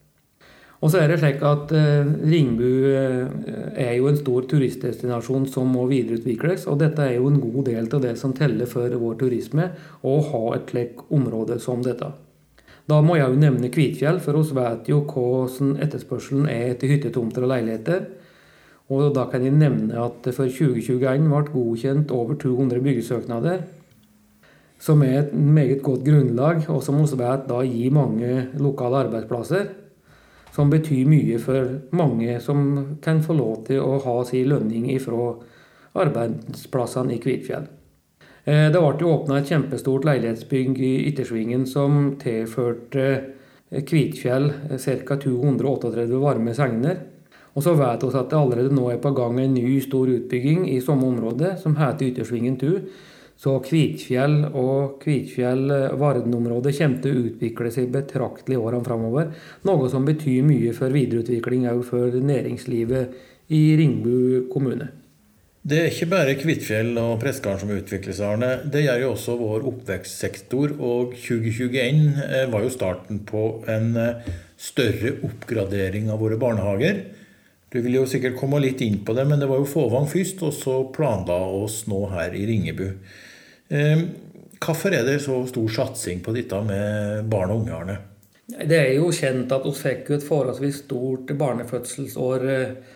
Og 0.78 0.92
så 0.94 1.00
er 1.02 1.10
det 1.10 1.18
slik 1.22 1.42
at 1.42 1.72
Ringbu 1.74 2.68
er 2.94 3.96
jo 3.98 4.12
en 4.12 4.20
stor 4.20 4.46
turistdestinasjon 4.52 5.48
som 5.50 5.72
må 5.74 5.88
videreutvikles. 5.90 6.68
Og 6.70 6.78
dette 6.84 7.02
er 7.02 7.16
jo 7.18 7.32
en 7.32 7.40
god 7.42 7.66
del 7.72 7.90
av 7.90 8.04
det 8.04 8.14
som 8.22 8.36
teller 8.38 8.70
for 8.70 8.94
vår 9.02 9.18
turisme, 9.24 9.72
å 10.06 10.20
ha 10.30 10.44
et 10.54 10.70
slikt 10.70 11.02
område 11.10 11.58
som 11.64 11.82
dette. 11.86 12.12
Da 12.88 13.02
må 13.04 13.18
jeg 13.18 13.34
jo 13.34 13.40
nevne 13.42 13.72
Kvitfjell, 13.74 14.22
for 14.24 14.38
vi 14.38 14.56
vet 14.56 14.92
jo 14.92 15.02
hvordan 15.10 15.74
etterspørselen 15.84 16.46
er 16.52 16.76
etter 16.76 16.94
hyttetomter 16.94 17.44
og 17.44 17.52
leiligheter. 17.52 18.06
Og 18.94 19.10
da 19.18 19.26
kan 19.28 19.44
jeg 19.44 19.58
nevne 19.58 19.98
at 20.00 20.30
for 20.30 20.46
2021 20.46 21.26
ble 21.28 21.42
godkjent 21.52 22.14
over 22.16 22.38
200 22.40 22.86
byggesøknader. 22.86 23.66
Som 24.80 25.02
er 25.02 25.24
et 25.24 25.34
meget 25.34 25.82
godt 25.84 26.06
grunnlag, 26.06 26.64
og 26.70 26.86
som 26.86 27.02
vi 27.02 27.20
vet 27.20 27.50
da 27.50 27.66
gir 27.66 27.98
mange 27.98 28.32
lokale 28.62 29.08
arbeidsplasser 29.08 29.87
som 30.56 30.70
betyr 30.72 31.08
mye 31.10 31.40
for 31.42 31.78
mange 31.96 32.40
som 32.44 32.98
kan 33.04 33.22
få 33.24 33.36
lov 33.38 33.66
til 33.68 33.82
å 33.84 33.98
ha 34.04 34.18
sin 34.26 34.50
lønning 34.52 34.90
ifra 34.94 35.34
arbeidsplassene 35.98 37.16
i 37.16 37.22
Kvitfjell. 37.22 37.68
Det 38.48 38.80
ble 38.80 39.10
åpna 39.12 39.42
et 39.42 39.50
kjempestort 39.52 40.06
leilighetsbygg 40.08 40.78
i 40.80 40.94
Yttersvingen 41.10 41.66
som 41.68 42.14
tilførte 42.22 43.08
Kvitfjell 43.68 44.52
ca. 44.80 45.18
238 45.20 46.22
varme 46.22 46.54
segner. 46.56 47.02
Og 47.58 47.66
så 47.66 47.74
vet 47.74 48.06
vi 48.06 48.14
at 48.14 48.30
det 48.32 48.38
allerede 48.38 48.76
nå 48.78 48.86
er 48.94 49.02
på 49.04 49.12
gang 49.18 49.40
en 49.42 49.56
ny 49.58 49.80
stor 49.84 50.08
utbygging 50.14 50.68
i 50.70 50.80
samme 50.80 51.10
område, 51.10 51.56
som 51.60 51.76
heter 51.80 52.12
Yttersvingen 52.12 52.56
2. 52.62 52.74
Så 53.38 53.60
Kvitfjell 53.62 54.48
og 54.50 54.98
Kvitfjell-Varden-området 55.04 56.74
kommer 56.80 57.02
til 57.04 57.14
å 57.14 57.26
utvikle 57.30 57.72
seg 57.74 57.92
betraktelig 57.94 58.58
i 58.58 58.62
årene 58.62 58.86
framover. 58.86 59.34
Noe 59.70 59.90
som 59.94 60.08
betyr 60.08 60.46
mye 60.48 60.74
for 60.74 60.94
videreutvikling 60.94 61.68
òg 61.70 61.84
for 61.86 62.18
næringslivet 62.18 63.54
i 63.54 63.62
Ringbu 63.78 64.48
kommune. 64.50 64.90
Det 65.68 65.78
er 65.84 65.92
ikke 65.92 66.10
bare 66.10 66.38
Kvitfjell 66.40 66.94
og 67.02 67.18
Prestgarden 67.22 67.62
som 67.62 67.76
utvikler 67.76 68.16
seg, 68.16 68.38
Arne. 68.38 68.52
Det 68.72 68.86
gjør 68.86 69.02
jo 69.04 69.12
også 69.12 69.36
vår 69.38 69.66
oppvekstsektor. 69.74 70.74
Og 70.80 71.14
2021 71.20 72.50
var 72.54 72.64
jo 72.64 72.74
starten 72.74 73.20
på 73.28 73.44
en 73.70 73.92
større 74.58 75.18
oppgradering 75.28 76.10
av 76.10 76.24
våre 76.24 76.40
barnehager. 76.42 77.04
Du 77.68 77.82
vil 77.84 77.98
jo 78.00 78.06
sikkert 78.08 78.38
komme 78.40 78.62
litt 78.64 78.80
inn 78.82 79.02
på 79.04 79.14
det, 79.14 79.28
men 79.28 79.42
det 79.44 79.50
var 79.52 79.60
jo 79.60 79.68
Fåvang 79.68 80.08
først, 80.08 80.40
og 80.48 80.54
så 80.56 80.78
planla 80.96 81.36
oss 81.60 81.82
nå 81.92 82.00
her 82.14 82.32
i 82.32 82.46
Ringebu. 82.48 82.88
Hvorfor 83.70 84.96
er 84.96 85.04
det 85.06 85.20
så 85.24 85.42
stor 85.50 85.74
satsing 85.76 86.22
på 86.26 86.34
dette 86.36 86.60
med 86.66 87.28
barn 87.30 87.52
og 87.52 87.64
unge, 87.64 87.74
Arne? 87.76 87.98
Det 88.48 88.78
er 88.80 88.94
jo 88.96 89.10
kjent 89.12 89.52
at 89.52 89.66
vi 89.68 89.74
fikk 89.76 90.14
et 90.16 90.24
forholdsvis 90.24 90.82
stort 90.86 91.34
barnefødselsår 91.36 92.46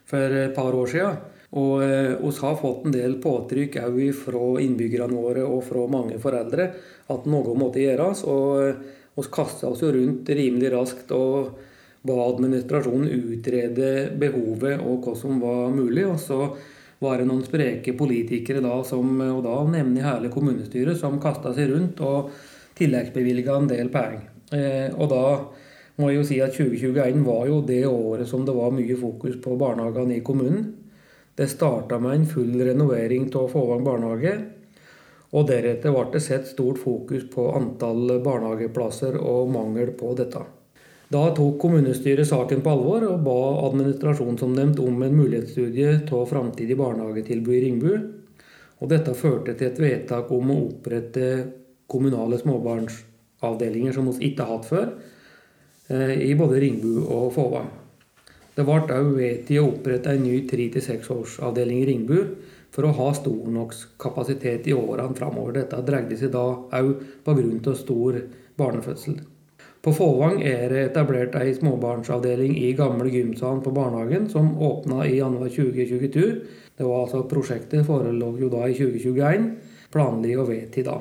for 0.07 0.37
et 0.45 0.55
par 0.55 0.77
år 0.77 0.91
siden. 0.93 1.17
Og 1.59 1.81
vi 1.83 2.31
har 2.39 2.55
fått 2.55 2.85
en 2.87 2.95
del 2.95 3.17
påtrykk 3.19 3.75
òg 3.83 3.97
fra 4.15 4.45
innbyggerne 4.63 5.17
våre 5.19 5.43
og 5.43 5.65
fra 5.67 5.83
mange 5.91 6.19
foreldre 6.23 6.69
at 7.11 7.27
noe 7.27 7.55
måtte 7.59 7.83
gjøres. 7.83 8.23
Og 8.23 9.19
vi 9.19 9.27
kasta 9.35 9.67
oss 9.67 9.83
jo 9.83 9.91
rundt 9.91 10.31
rimelig 10.31 10.71
raskt 10.71 11.11
og 11.11 11.51
ba 12.07 12.15
administrasjonen 12.29 13.11
utrede 13.11 13.89
behovet 14.17 14.79
og 14.79 15.03
hva 15.03 15.17
som 15.19 15.43
var 15.43 15.67
mulig. 15.75 16.07
Og 16.07 16.19
så 16.23 16.39
var 17.01 17.17
det 17.17 17.25
noen 17.29 17.41
spreke 17.45 17.95
politikere 17.97 18.61
da, 18.61 18.75
som, 18.85 19.15
og 19.25 19.41
da 19.45 19.55
nemlig 19.73 20.03
hele 20.05 20.29
kommunestyret, 20.33 20.99
som 20.99 21.17
kasta 21.21 21.53
seg 21.57 21.71
rundt 21.71 22.01
og 22.05 22.29
tilleggsbevilga 22.77 23.57
en 23.57 23.69
del 23.71 23.89
penger. 23.93 24.27
Og 24.99 25.09
da 25.09 25.23
må 25.97 26.11
jeg 26.11 26.19
jo 26.19 26.27
si 26.27 26.37
at 26.43 26.53
2021 26.53 27.25
var 27.25 27.49
jo 27.49 27.59
det 27.65 27.81
året 27.89 28.29
som 28.29 28.45
det 28.45 28.53
var 28.55 28.73
mye 28.75 28.97
fokus 28.99 29.39
på 29.41 29.57
barnehagene 29.57 30.19
i 30.19 30.23
kommunen. 30.25 30.69
Det 31.37 31.49
starta 31.49 31.97
med 31.99 32.19
en 32.19 32.29
full 32.29 32.53
renovering 32.61 33.29
av 33.33 33.49
Fåvang 33.49 33.85
barnehage. 33.85 34.33
Og 35.31 35.47
deretter 35.47 35.93
ble 35.95 36.09
det 36.13 36.21
sett 36.25 36.49
stort 36.49 36.81
fokus 36.81 37.23
på 37.31 37.47
antall 37.55 38.19
barnehageplasser 38.23 39.15
og 39.17 39.53
mangel 39.53 39.93
på 39.97 40.11
dette. 40.19 40.43
Da 41.11 41.25
tok 41.35 41.57
kommunestyret 41.59 42.27
saken 42.29 42.61
på 42.63 42.71
alvor 42.71 43.03
og 43.09 43.23
ba 43.25 43.39
administrasjonen 43.67 44.37
som 44.39 44.53
nevnt 44.55 44.79
om 44.79 45.01
en 45.03 45.17
mulighetsstudie 45.17 45.97
av 46.07 46.29
framtidig 46.29 46.77
barnehagetilbud 46.79 47.55
i 47.57 47.63
Ringbu. 47.65 47.95
Og 48.79 48.89
dette 48.89 49.13
førte 49.19 49.57
til 49.59 49.67
et 49.67 49.81
vedtak 49.81 50.31
om 50.31 50.53
å 50.53 50.61
opprette 50.69 51.25
kommunale 51.91 52.39
småbarnsavdelinger 52.39 53.97
som 53.97 54.07
vi 54.07 54.29
ikke 54.29 54.47
har 54.47 54.55
hatt 54.55 54.69
før, 54.69 54.93
i 55.91 56.31
både 56.39 56.61
Ringbu 56.63 57.03
og 57.03 57.27
Fåvang. 57.35 57.67
Det 58.55 58.63
ble 58.67 58.79
òg 58.79 59.11
vedtatt 59.17 59.59
å 59.59 59.67
opprette 59.67 60.15
en 60.15 60.23
ny 60.23 60.37
3-6-årsavdeling 60.47 61.83
i 61.83 61.89
Ringbu 61.91 62.17
for 62.71 62.87
å 62.87 62.95
ha 62.95 63.09
stor 63.19 63.51
nok 63.51 63.75
kapasitet 63.99 64.71
i 64.71 64.77
årene 64.77 65.19
framover. 65.19 65.59
Dette 65.59 65.83
dreide 65.83 66.15
seg 66.19 66.31
da 66.31 66.47
òg 66.79 66.95
pga. 67.27 67.75
stor 67.75 68.23
barnefødsel. 68.55 69.19
På 69.81 69.89
Fåvang 69.97 70.43
er 70.45 70.67
det 70.69 70.81
etablert 70.91 71.33
ei 71.39 71.55
småbarnsavdeling 71.57 72.53
i 72.53 72.67
gamle 72.77 73.09
gymsalen 73.09 73.63
på 73.65 73.73
barnehagen, 73.73 74.27
som 74.29 74.53
åpna 74.61 75.07
i 75.07 75.15
januar 75.17 75.49
2022. 75.49 76.27
Det 76.77 76.85
var 76.85 77.07
altså 77.07 77.23
Prosjektet 77.29 77.87
forelå 77.87 78.35
jo 78.37 78.49
da 78.53 78.67
i 78.69 78.75
2021, 78.77 79.47
planlig 79.93 80.35
og 80.37 80.51
vedtatt 80.51 80.85
da. 80.85 80.99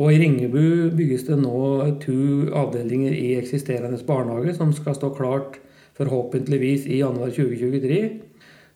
Og 0.00 0.12
I 0.12 0.20
Ringebu 0.20 0.96
bygges 0.96 1.26
det 1.28 1.36
nå 1.42 1.60
to 2.00 2.16
avdelinger 2.56 3.12
i 3.12 3.34
eksisterende 3.36 4.00
barnehage, 4.08 4.56
som 4.56 4.72
skal 4.76 4.96
stå 4.96 5.12
klart 5.16 5.60
forhåpentligvis 5.96 6.88
i 6.88 7.02
januar 7.02 7.36
2023. 7.36 8.00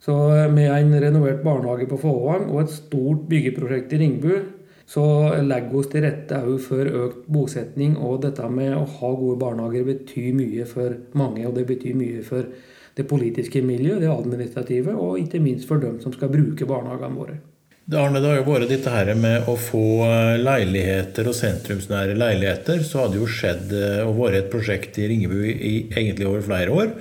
Så 0.05 0.17
med 0.53 0.69
en 0.69 1.01
renovert 1.01 1.43
barnehage 1.45 1.89
på 1.89 2.01
Fåvang 2.01 2.49
og 2.49 2.63
et 2.67 2.77
stort 2.77 3.25
byggeprosjekt 3.29 3.93
i 3.97 4.05
Ringbu, 4.05 4.33
så 4.91 5.05
legger 5.47 5.71
vi 5.71 5.85
til 5.93 6.03
rette 6.03 6.41
òg 6.43 6.57
for 6.65 6.91
økt 7.05 7.29
bosetning. 7.31 7.95
Og 7.99 8.25
dette 8.25 8.49
med 8.51 8.75
å 8.75 8.83
ha 8.83 9.13
gode 9.15 9.39
barnehager 9.39 9.87
betyr 9.87 10.33
mye 10.35 10.67
for 10.67 10.97
mange, 11.19 11.45
og 11.47 11.55
det 11.59 11.69
betyr 11.69 11.95
mye 11.99 12.25
for 12.27 12.49
det 12.99 13.07
politiske 13.07 13.63
miljøet, 13.63 14.03
det 14.03 14.11
administrative, 14.11 14.97
og 14.99 15.21
ikke 15.23 15.41
minst 15.43 15.69
for 15.69 15.83
dem 15.83 16.01
som 16.03 16.15
skal 16.17 16.33
bruke 16.33 16.67
barnehagene 16.67 17.19
våre. 17.21 17.39
Arne, 17.91 18.21
det 18.23 18.29
har 18.29 18.37
jo 18.39 18.47
vært 18.47 18.71
dette 18.71 18.91
her 18.93 19.09
med 19.19 19.49
å 19.51 19.57
få 19.59 19.83
leiligheter 20.39 21.27
og 21.27 21.35
sentrumsnære 21.35 22.15
leiligheter. 22.19 22.85
Så 22.87 23.05
hadde 23.05 23.19
jo 23.19 23.27
skjedd 23.31 23.73
og 24.05 24.15
vært 24.19 24.39
et 24.39 24.51
prosjekt 24.53 24.99
i 25.03 25.09
Ringebu 25.11 25.41
i 25.43 25.75
egentlig 25.89 26.29
over 26.31 26.45
flere 26.47 26.75
år. 26.75 26.93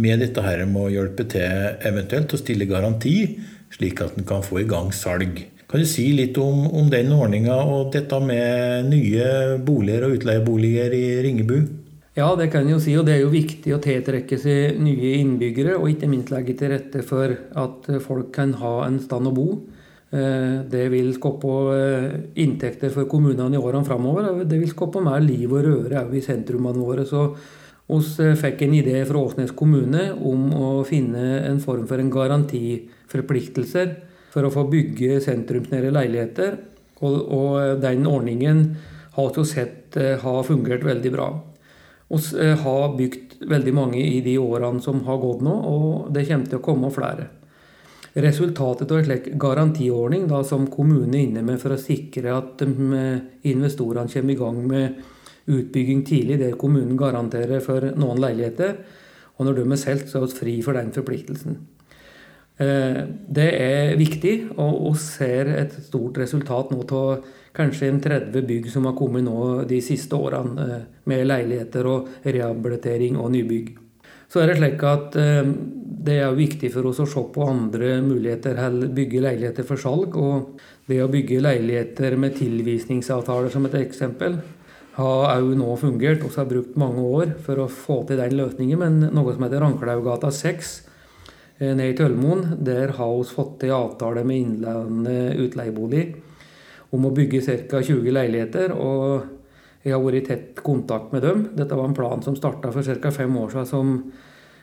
Med 0.00 0.22
dette 0.24 0.44
her 0.44 0.64
med 0.70 0.86
å 0.86 0.92
hjelpe 0.92 1.26
til 1.28 1.84
eventuelt 1.88 2.32
å 2.32 2.40
stille 2.40 2.68
garanti, 2.70 3.16
slik 3.74 4.00
at 4.04 4.16
en 4.16 4.28
kan 4.28 4.44
få 4.44 4.62
i 4.62 4.68
gang 4.70 4.92
salg. 4.96 5.42
Kan 5.70 5.84
du 5.84 5.86
si 5.86 6.08
litt 6.18 6.34
om, 6.42 6.64
om 6.74 6.88
den 6.90 7.12
ordninga 7.14 7.54
og 7.62 7.92
dette 7.94 8.18
med 8.24 8.88
nye 8.90 9.26
boliger 9.62 10.08
og 10.08 10.16
utleieboliger 10.16 10.96
i 10.96 11.04
Ringebu? 11.22 11.60
Ja, 12.18 12.32
det 12.34 12.48
kan 12.50 12.66
jeg 12.66 12.74
jo 12.74 12.80
si. 12.82 12.96
Og 12.98 13.06
det 13.06 13.14
er 13.14 13.22
jo 13.22 13.30
viktig 13.30 13.76
å 13.76 13.82
tiltrekke 13.82 14.38
seg 14.42 14.80
nye 14.82 15.12
innbyggere. 15.20 15.76
Og 15.78 15.92
ikke 15.92 16.10
minst 16.10 16.32
legge 16.34 16.56
til 16.58 16.74
rette 16.74 17.04
for 17.06 17.36
at 17.62 17.86
folk 18.02 18.32
kan 18.34 18.56
ha 18.58 18.72
en 18.88 18.98
stand 19.04 19.30
å 19.30 19.34
bo. 19.36 19.46
Det 20.10 20.88
vil 20.90 21.14
skape 21.14 21.54
inntekter 22.42 22.90
for 22.90 23.06
kommunene 23.06 23.54
i 23.54 23.62
årene 23.62 23.86
framover. 23.86 24.42
Det 24.42 24.58
vil 24.58 24.74
skape 24.74 25.06
mer 25.06 25.22
liv 25.22 25.54
og 25.54 25.62
røre 25.68 26.02
òg 26.02 26.18
i 26.18 26.26
sentrumene 26.26 26.82
våre. 26.82 27.06
Så 27.06 27.28
vi 27.86 28.34
fikk 28.42 28.66
en 28.66 28.78
idé 28.82 28.98
fra 29.06 29.22
Åsnes 29.22 29.54
kommune 29.54 30.10
om 30.18 30.50
å 30.50 30.76
finne 30.82 31.44
en 31.46 31.62
form 31.62 31.86
for 31.86 32.02
en 32.02 32.10
garantiforpliktelser 32.10 34.09
for 34.30 34.46
å 34.46 34.52
få 34.54 34.66
bygge 34.70 35.20
sentrumsnære 35.24 35.92
leiligheter. 35.94 36.56
Og, 37.00 37.16
og, 37.32 37.58
den 37.82 38.06
ordningen 38.08 38.64
har 39.16 39.32
vi 39.36 39.44
sett 39.48 39.96
har 40.22 40.42
fungert 40.46 40.84
veldig 40.86 41.12
bra. 41.14 41.28
Vi 42.10 42.52
har 42.64 42.96
bygd 42.96 43.44
veldig 43.50 43.74
mange 43.74 44.00
i 44.02 44.20
de 44.24 44.36
årene 44.38 44.82
som 44.82 45.02
har 45.06 45.20
gått 45.22 45.44
nå, 45.46 45.54
og 45.70 46.10
det 46.14 46.26
kommer 46.28 46.50
til 46.50 46.60
å 46.60 46.64
komme 46.64 46.90
flere. 46.94 47.28
Resultatet 48.10 48.90
av 48.90 48.98
en 48.98 49.06
slik 49.06 49.28
garantiordning 49.38 50.26
da, 50.30 50.42
som 50.42 50.66
kommunen 50.70 51.14
er 51.14 51.28
inne 51.28 51.44
med 51.46 51.60
for 51.62 51.76
å 51.76 51.78
sikre 51.78 52.32
at 52.34 52.64
investorene 53.46 54.10
kommer 54.10 54.34
i 54.34 54.40
gang 54.40 54.58
med 54.66 55.04
utbygging 55.50 56.02
tidlig, 56.06 56.40
der 56.42 56.58
kommunen 56.58 56.98
garanterer 56.98 57.62
for 57.62 57.86
noen 57.94 58.20
leiligheter, 58.22 58.80
og 59.38 59.46
når 59.46 59.60
de 59.60 59.66
er 59.70 59.80
solgt, 59.80 60.10
så 60.10 60.20
er 60.20 60.26
vi 60.26 60.38
fri 60.40 60.56
for 60.66 60.76
den 60.76 60.90
forpliktelsen. 60.94 61.60
Eh, 62.60 63.02
det 63.08 63.50
er 63.56 63.94
viktig, 63.96 64.34
og 64.60 64.82
vi 64.90 64.98
ser 65.00 65.48
et 65.62 65.76
stort 65.86 66.18
resultat 66.20 66.72
nå 66.74 66.82
av 66.84 67.22
kanskje 67.56 67.88
en 67.88 68.00
30 68.04 68.44
bygg 68.46 68.68
som 68.70 68.84
har 68.84 68.96
kommet 68.98 69.24
nå 69.24 69.64
de 69.68 69.78
siste 69.80 70.12
årene, 70.12 70.66
eh, 70.66 70.82
med 71.08 71.26
leiligheter 71.26 71.86
og 71.88 72.08
rehabilitering 72.24 73.16
og 73.16 73.32
nybygg. 73.32 73.78
Så 74.28 74.42
er 74.42 74.46
det 74.46 74.58
slik 74.58 74.84
at 74.84 75.16
eh, 75.16 75.48
det 76.00 76.18
er 76.20 76.36
viktig 76.36 76.70
for 76.72 76.90
oss 76.90 77.00
å 77.00 77.08
se 77.08 77.22
på 77.32 77.48
andre 77.48 78.02
muligheter 78.04 78.60
å 78.60 78.92
bygge 78.92 79.24
leiligheter 79.24 79.64
for 79.64 79.80
salg. 79.80 80.14
Og 80.16 80.60
det 80.86 81.00
å 81.02 81.10
bygge 81.10 81.40
leiligheter 81.40 82.16
med 82.16 82.36
tilvisningsavtaler 82.36 83.50
som 83.50 83.66
et 83.66 83.74
eksempel 83.80 84.38
har 85.00 85.40
òg 85.40 85.56
nå 85.56 85.74
fungert. 85.80 86.22
Vi 86.22 86.36
har 86.36 86.48
brukt 86.48 86.76
mange 86.76 87.00
år 87.00 87.34
for 87.40 87.56
å 87.56 87.68
få 87.72 88.02
til 88.06 88.20
den 88.20 88.36
løsningen, 88.36 88.78
men 88.78 89.00
noe 89.16 89.32
som 89.32 89.44
heter 89.44 89.64
Ranklaugata 89.64 90.30
6 90.30 90.89
eh, 91.60 91.74
nede 91.74 91.92
i 91.92 91.98
Tølmoen, 91.98 92.56
der 92.64 92.96
har 92.96 93.12
vi 93.14 93.28
fått 93.30 93.60
til 93.62 93.76
avtale 93.76 94.24
med 94.26 94.40
Innlandet 94.40 95.38
utleiebolig 95.44 96.06
om 96.90 97.06
å 97.06 97.12
bygge 97.14 97.44
ca. 97.68 97.78
20 97.78 98.10
leiligheter. 98.16 98.74
og 98.74 99.36
jeg 99.80 99.94
har 99.94 100.02
vært 100.04 100.18
i 100.18 100.26
tett 100.26 100.58
kontakt 100.60 101.12
med 101.14 101.22
dem. 101.24 101.46
Dette 101.56 101.72
var 101.72 101.86
en 101.88 101.96
plan 101.96 102.20
som 102.20 102.34
starta 102.36 102.72
for 102.72 102.84
ca. 102.84 103.10
fem 103.10 103.36
år 103.36 103.54
siden, 103.54 103.66
som 103.66 103.94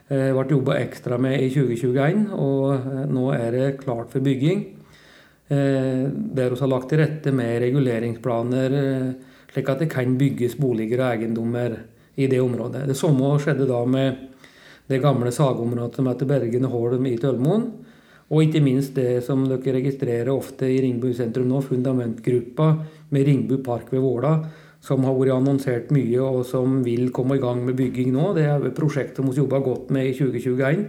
Eh, 0.07 0.31
ble 0.31 0.45
jobba 0.47 0.77
ekstra 0.79 1.17
med 1.19 1.41
i 1.43 1.49
2021, 1.51 2.29
og 2.31 2.77
eh, 2.77 3.07
nå 3.11 3.25
er 3.35 3.49
det 3.51 3.65
klart 3.81 4.13
for 4.13 4.23
bygging. 4.23 4.65
Der 5.47 6.51
vi 6.51 6.59
har 6.59 6.67
lagt 6.67 6.89
til 6.91 6.99
rette 6.99 7.31
med 7.31 7.61
reguleringsplaner, 7.63 8.73
slik 9.53 9.69
at 9.71 9.79
det 9.79 9.87
kan 9.93 10.17
bygges 10.19 10.57
boliger 10.59 10.99
og 10.99 11.13
eiendommer 11.13 11.77
i 12.19 12.27
det 12.27 12.41
området. 12.43 12.81
Det 12.89 12.97
samme 12.99 13.29
skjedde 13.39 13.63
da 13.69 13.77
med 13.87 14.25
det 14.87 15.01
gamle 15.03 15.31
sagområdet 15.35 15.99
som 15.99 16.07
heter 16.07 16.29
Bergen 16.29 16.67
og 16.67 16.75
Holm 16.75 17.07
i 17.09 17.17
Tølmoen. 17.19 17.67
Og 18.27 18.43
ikke 18.43 18.59
minst 18.63 18.95
det 18.97 19.21
som 19.23 19.45
dere 19.47 19.77
registrerer 19.77 20.31
ofte 20.33 20.67
i 20.67 20.79
Ringbu 20.83 21.13
sentrum 21.15 21.47
nå, 21.47 21.61
fundamentgruppa 21.63 22.71
med 23.15 23.27
Ringbu 23.27 23.61
park 23.63 23.93
ved 23.93 24.03
Våla, 24.03 24.33
som 24.83 25.05
har 25.07 25.15
vært 25.15 25.35
annonsert 25.37 25.93
mye, 25.95 26.19
og 26.19 26.43
som 26.47 26.81
vil 26.83 27.07
komme 27.15 27.37
i 27.37 27.43
gang 27.43 27.63
med 27.63 27.77
bygging 27.79 28.11
nå. 28.15 28.33
Det 28.35 28.43
er 28.47 28.67
et 28.67 28.75
prosjekt 28.75 29.19
som 29.19 29.29
vi 29.29 29.39
jobber 29.39 29.63
godt 29.63 29.93
med 29.95 30.09
i 30.09 30.15
2021, 30.17 30.83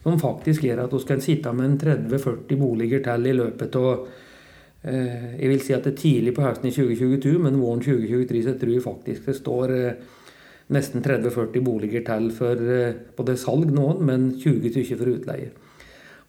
som 0.00 0.16
faktisk 0.20 0.64
gjør 0.64 0.86
at 0.86 0.96
vi 0.96 1.02
kan 1.08 1.20
sitte 1.24 1.52
med 1.52 1.68
en 1.68 1.78
30-40 2.08 2.60
boliger 2.60 3.04
til 3.04 3.28
i 3.28 3.36
løpet 3.36 3.76
av 3.76 3.90
eh, 4.88 5.36
Jeg 5.36 5.50
vil 5.52 5.60
si 5.60 5.76
at 5.76 5.84
det 5.84 5.92
er 5.92 6.00
tidlig 6.00 6.32
på 6.36 6.46
høsten 6.46 6.70
i 6.70 6.72
2022, 6.72 7.36
men 7.44 7.60
våren 7.60 7.84
2023 7.84 8.42
så 8.46 8.56
tror 8.56 8.72
jeg 8.72 8.86
faktisk 8.86 9.28
det 9.28 9.36
står 9.36 9.76
eh, 9.76 10.08
nesten 10.70 11.02
30-40 11.04 11.66
boliger 11.66 12.06
til 12.06 12.30
for 12.36 12.60
eh, 12.78 12.96
både 13.18 13.36
salg 13.40 13.74
nå, 13.74 13.92
men 14.06 14.30
20 14.38 14.72
stykker 14.72 15.00
for 15.00 15.12
utleie. 15.16 15.52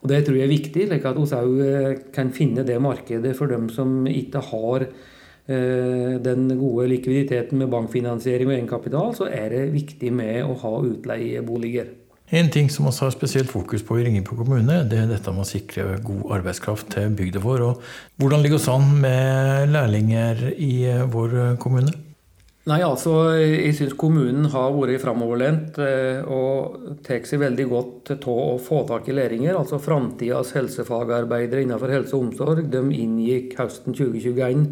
Og 0.02 0.10
Det 0.10 0.24
tror 0.26 0.38
jeg 0.40 0.48
er 0.48 0.56
viktig, 0.56 0.86
slik 0.90 1.04
at 1.06 1.18
vi 1.22 1.26
òg 1.38 2.06
kan 2.14 2.32
finne 2.34 2.66
det 2.66 2.80
markedet 2.82 3.36
for 3.38 3.52
dem 3.52 3.68
som 3.70 4.08
ikke 4.10 4.42
har 4.50 4.88
Eh, 5.52 6.20
den 6.22 6.60
gode 6.60 6.86
likviditeten 6.88 7.58
med 7.58 7.72
bankfinansiering 7.72 8.48
og 8.48 8.54
egenkapital, 8.56 9.16
så 9.18 9.26
er 9.26 9.50
det 9.50 9.72
viktig 9.74 10.12
med 10.14 10.46
å 10.46 10.54
ha 10.62 10.74
utleieboliger. 10.86 11.90
En 12.32 12.48
ting 12.54 12.70
som 12.72 12.86
vi 12.88 12.94
har 12.96 13.12
spesielt 13.12 13.50
fokus 13.52 13.82
på 13.84 13.98
i 14.00 14.06
Ringebu 14.06 14.36
kommune, 14.38 14.84
det 14.88 15.00
er 15.02 15.10
dette 15.10 15.34
med 15.34 15.44
å 15.44 15.50
sikre 15.50 15.98
god 16.06 16.38
arbeidskraft 16.38 16.94
til 16.94 17.10
bygda 17.18 17.42
vår. 17.44 17.66
Og 17.66 17.82
hvordan 18.22 18.46
ligger 18.46 18.62
vi 18.62 18.72
an 18.72 18.88
med 19.02 19.74
lærlinger 19.74 20.46
i 20.54 20.72
eh, 20.94 21.04
vår 21.12 21.58
kommune? 21.60 22.11
Nei, 22.70 22.78
altså, 22.86 23.16
Jeg 23.42 23.74
syns 23.74 23.96
kommunen 23.98 24.46
har 24.54 24.76
vært 24.76 25.02
framoverlent 25.02 25.80
eh, 25.82 26.20
og 26.30 27.00
tar 27.02 27.24
seg 27.26 27.40
veldig 27.42 27.64
godt 27.72 28.12
til 28.22 28.28
å 28.30 28.60
få 28.62 28.84
tak 28.86 29.08
i 29.10 29.16
lærlinger. 29.18 29.56
Altså 29.58 29.80
Framtidas 29.82 30.54
helsefagarbeidere 30.54 31.64
innenfor 31.66 31.90
helse 31.90 32.14
og 32.14 32.28
omsorg 32.28 32.68
de 32.70 32.84
inngikk 32.94 33.56
høsten 33.58 33.98
2021 33.98 34.68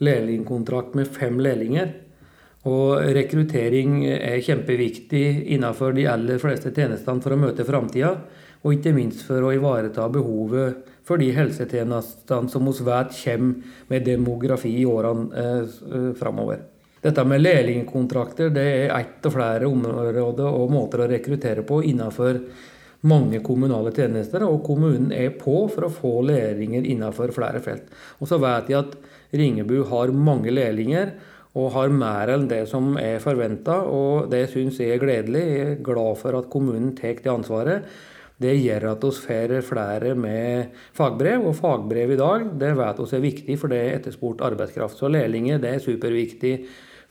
lærlingkontrakt 0.00 0.96
med 0.96 1.10
fem 1.12 1.36
lærlinger. 1.44 1.90
Og 2.66 3.04
rekruttering 3.14 3.98
er 4.08 4.40
kjempeviktig 4.42 5.26
innenfor 5.54 5.92
de 5.98 6.06
aller 6.10 6.40
fleste 6.40 6.72
tjenestene 6.74 7.20
for 7.22 7.36
å 7.36 7.38
møte 7.38 7.66
framtida, 7.68 8.14
og 8.64 8.78
ikke 8.78 8.94
minst 8.96 9.20
for 9.28 9.44
å 9.44 9.52
ivareta 9.54 10.08
behovet 10.10 10.88
for 11.06 11.20
de 11.20 11.28
helsetjenestene 11.36 12.50
som 12.50 12.64
vi 12.66 12.88
vet 12.88 13.12
kommer 13.20 13.76
med 13.92 14.08
demografi 14.08 14.72
i 14.80 14.88
årene 14.88 15.44
eh, 15.44 16.10
framover. 16.16 16.64
Dette 17.06 17.22
med 17.22 17.38
lærlingkontrakter 17.38 18.48
det 18.50 18.62
er 18.66 18.94
ett 18.96 19.26
av 19.28 19.34
flere 19.36 19.68
områder 19.70 20.16
og 20.48 20.72
måter 20.74 21.04
å 21.04 21.06
rekruttere 21.06 21.62
på 21.62 21.78
innenfor 21.86 22.40
mange 23.06 23.38
kommunale 23.46 23.92
tjenester, 23.94 24.42
og 24.42 24.64
kommunen 24.66 25.12
er 25.14 25.36
på 25.38 25.54
for 25.70 25.86
å 25.86 25.92
få 25.92 26.12
lærlinger 26.26 26.88
innenfor 26.90 27.30
flere 27.36 27.60
felt. 27.62 27.92
Og 28.18 28.26
så 28.26 28.40
vet 28.42 28.72
jeg 28.72 28.80
at 28.80 28.96
Ringebu 29.38 29.84
har 29.92 30.10
mange 30.10 30.50
lærlinger 30.50 31.12
og 31.56 31.70
har 31.76 31.94
mer 31.94 32.32
enn 32.34 32.48
det 32.50 32.64
som 32.72 32.96
er 32.98 33.22
forventa, 33.22 33.78
og 33.86 34.26
det 34.32 34.48
syns 34.50 34.80
jeg 34.82 34.96
er 34.96 35.04
gledelig. 35.04 35.44
Jeg 35.46 35.70
er 35.76 35.80
glad 35.86 36.18
for 36.24 36.40
at 36.40 36.50
kommunen 36.50 36.90
tar 36.98 37.22
det 37.22 37.30
ansvaret. 37.32 37.86
Det 38.42 38.52
gjør 38.58 38.90
at 38.90 39.06
vi 39.06 39.14
får 39.22 39.54
flere 39.64 40.12
med 40.18 40.74
fagbrev, 40.96 41.46
og 41.46 41.56
fagbrev 41.56 42.12
i 42.12 42.18
dag 42.20 42.50
det 42.60 42.74
vet 42.76 43.00
vi 43.00 43.16
er 43.16 43.24
viktig, 43.30 43.56
for 43.62 43.72
det 43.72 43.80
er 43.84 43.96
etterspurt 44.00 44.42
arbeidskraft. 44.44 44.98
Så 44.98 45.08
lærlinger 45.08 45.62
det 45.62 45.70
er 45.70 45.86
superviktig 45.86 46.52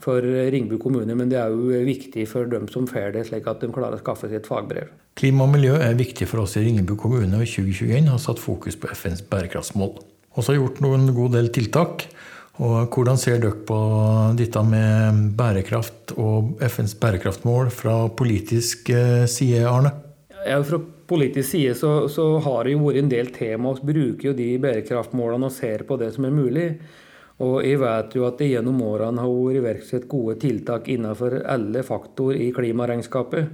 for 0.06 0.22
Ringbu 0.54 0.78
kommune, 0.82 1.18
men 1.18 1.32
det 1.32 1.42
er 1.42 1.54
jo 1.54 1.84
viktig 1.88 2.28
for 2.30 2.48
dem 2.50 2.70
som 2.72 2.86
får 2.90 3.16
det, 3.18 3.28
slik 3.32 3.50
at 3.50 3.66
de 3.66 3.74
klarer 3.74 3.98
å 3.98 4.04
skaffe 4.04 4.30
seg 4.30 4.44
et 4.44 4.50
fagbrev. 4.50 4.94
Klima 5.18 5.48
og 5.48 5.56
miljø 5.58 5.80
er 5.82 5.98
viktig 5.98 6.30
for 6.30 6.46
oss 6.46 6.56
i 6.60 6.66
Ringebu 6.66 6.94
kommune, 7.00 7.40
og 7.40 7.46
i 7.46 7.50
2021 7.50 8.12
har 8.14 8.22
satt 8.22 8.42
fokus 8.44 8.78
på 8.78 8.94
FNs 8.94 9.26
bærekraftsmål 9.32 9.98
også 10.36 10.54
har 10.54 10.62
gjort 10.62 10.82
noen 10.84 11.10
god 11.16 11.36
del 11.38 11.52
tiltak. 11.56 12.08
Og 12.64 12.94
hvordan 12.96 13.20
ser 13.20 13.42
dere 13.44 13.58
på 13.68 13.78
dette 14.40 14.62
med 14.64 15.24
bærekraft 15.36 16.14
og 16.22 16.56
FNs 16.64 16.96
bærekraftmål 17.02 17.72
fra 17.74 17.98
politisk 18.16 18.92
eh, 18.96 19.26
side, 19.28 19.66
Arne? 19.68 19.92
Ja, 20.46 20.62
fra 20.64 20.80
politisk 21.10 21.50
side 21.52 21.74
så, 21.76 22.06
så 22.12 22.30
har 22.46 22.64
det 22.64 22.78
jo 22.78 22.86
vært 22.86 23.02
en 23.02 23.12
del 23.12 23.32
tema. 23.36 23.74
Vi 23.82 23.92
bruker 23.92 24.30
jo 24.30 24.38
de 24.38 24.54
bærekraftmålene 24.64 25.50
og 25.50 25.56
ser 25.56 25.84
på 25.88 26.00
det 26.00 26.14
som 26.16 26.30
er 26.30 26.38
mulig. 26.38 26.70
Og 27.44 27.66
jeg 27.66 27.82
vet 27.82 28.14
jo 28.16 28.24
at 28.30 28.38
det 28.40 28.54
gjennom 28.54 28.78
årene 28.86 29.24
har 29.24 29.32
vært 29.32 29.60
iverksatt 29.60 30.06
gode 30.08 30.38
tiltak 30.40 30.88
innenfor 30.92 31.42
alle 31.52 31.82
faktorer 31.84 32.46
i 32.46 32.52
klimaregnskapet. 32.56 33.50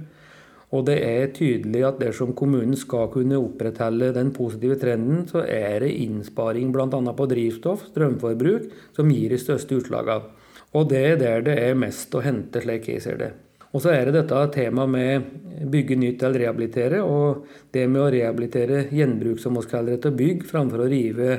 Og 0.72 0.86
det 0.86 1.00
er 1.04 1.32
tydelig 1.36 1.82
at 1.84 1.98
dersom 2.00 2.30
kommunen 2.38 2.78
skal 2.78 3.10
kunne 3.12 3.40
opprettholde 3.42 4.12
den 4.16 4.30
positive 4.32 4.78
trenden, 4.80 5.26
så 5.28 5.42
er 5.44 5.82
det 5.84 5.90
innsparing 6.00 6.70
bl.a. 6.72 6.86
på 6.88 7.26
drivstoff, 7.28 7.88
strømforbruk, 7.90 8.70
som 8.96 9.10
gir 9.12 9.34
de 9.34 9.40
største 9.42 9.82
utslagene. 9.82 10.38
Og 10.72 10.86
det 10.88 11.02
er 11.04 11.18
der 11.20 11.42
det 11.44 11.58
er 11.60 11.76
mest 11.76 12.14
å 12.16 12.22
hente, 12.24 12.62
slik 12.64 12.88
jeg 12.88 13.02
ser 13.04 13.18
det. 13.20 13.32
Og 13.72 13.82
så 13.84 13.92
er 13.92 14.08
det 14.08 14.14
dette 14.22 14.38
temaet 14.54 14.92
med 14.92 15.68
bygge 15.72 15.96
nytt 16.00 16.22
eller 16.24 16.46
rehabilitere, 16.46 17.02
og 17.04 17.44
det 17.72 17.84
med 17.88 18.04
å 18.04 18.10
rehabilitere 18.12 18.86
gjenbruk, 18.92 19.40
som 19.40 19.56
vi 19.58 19.66
kaller 19.68 19.96
det, 19.96 20.02
til 20.06 20.16
bygg, 20.16 20.46
framfor 20.48 20.84
å 20.84 20.88
rive 20.92 21.36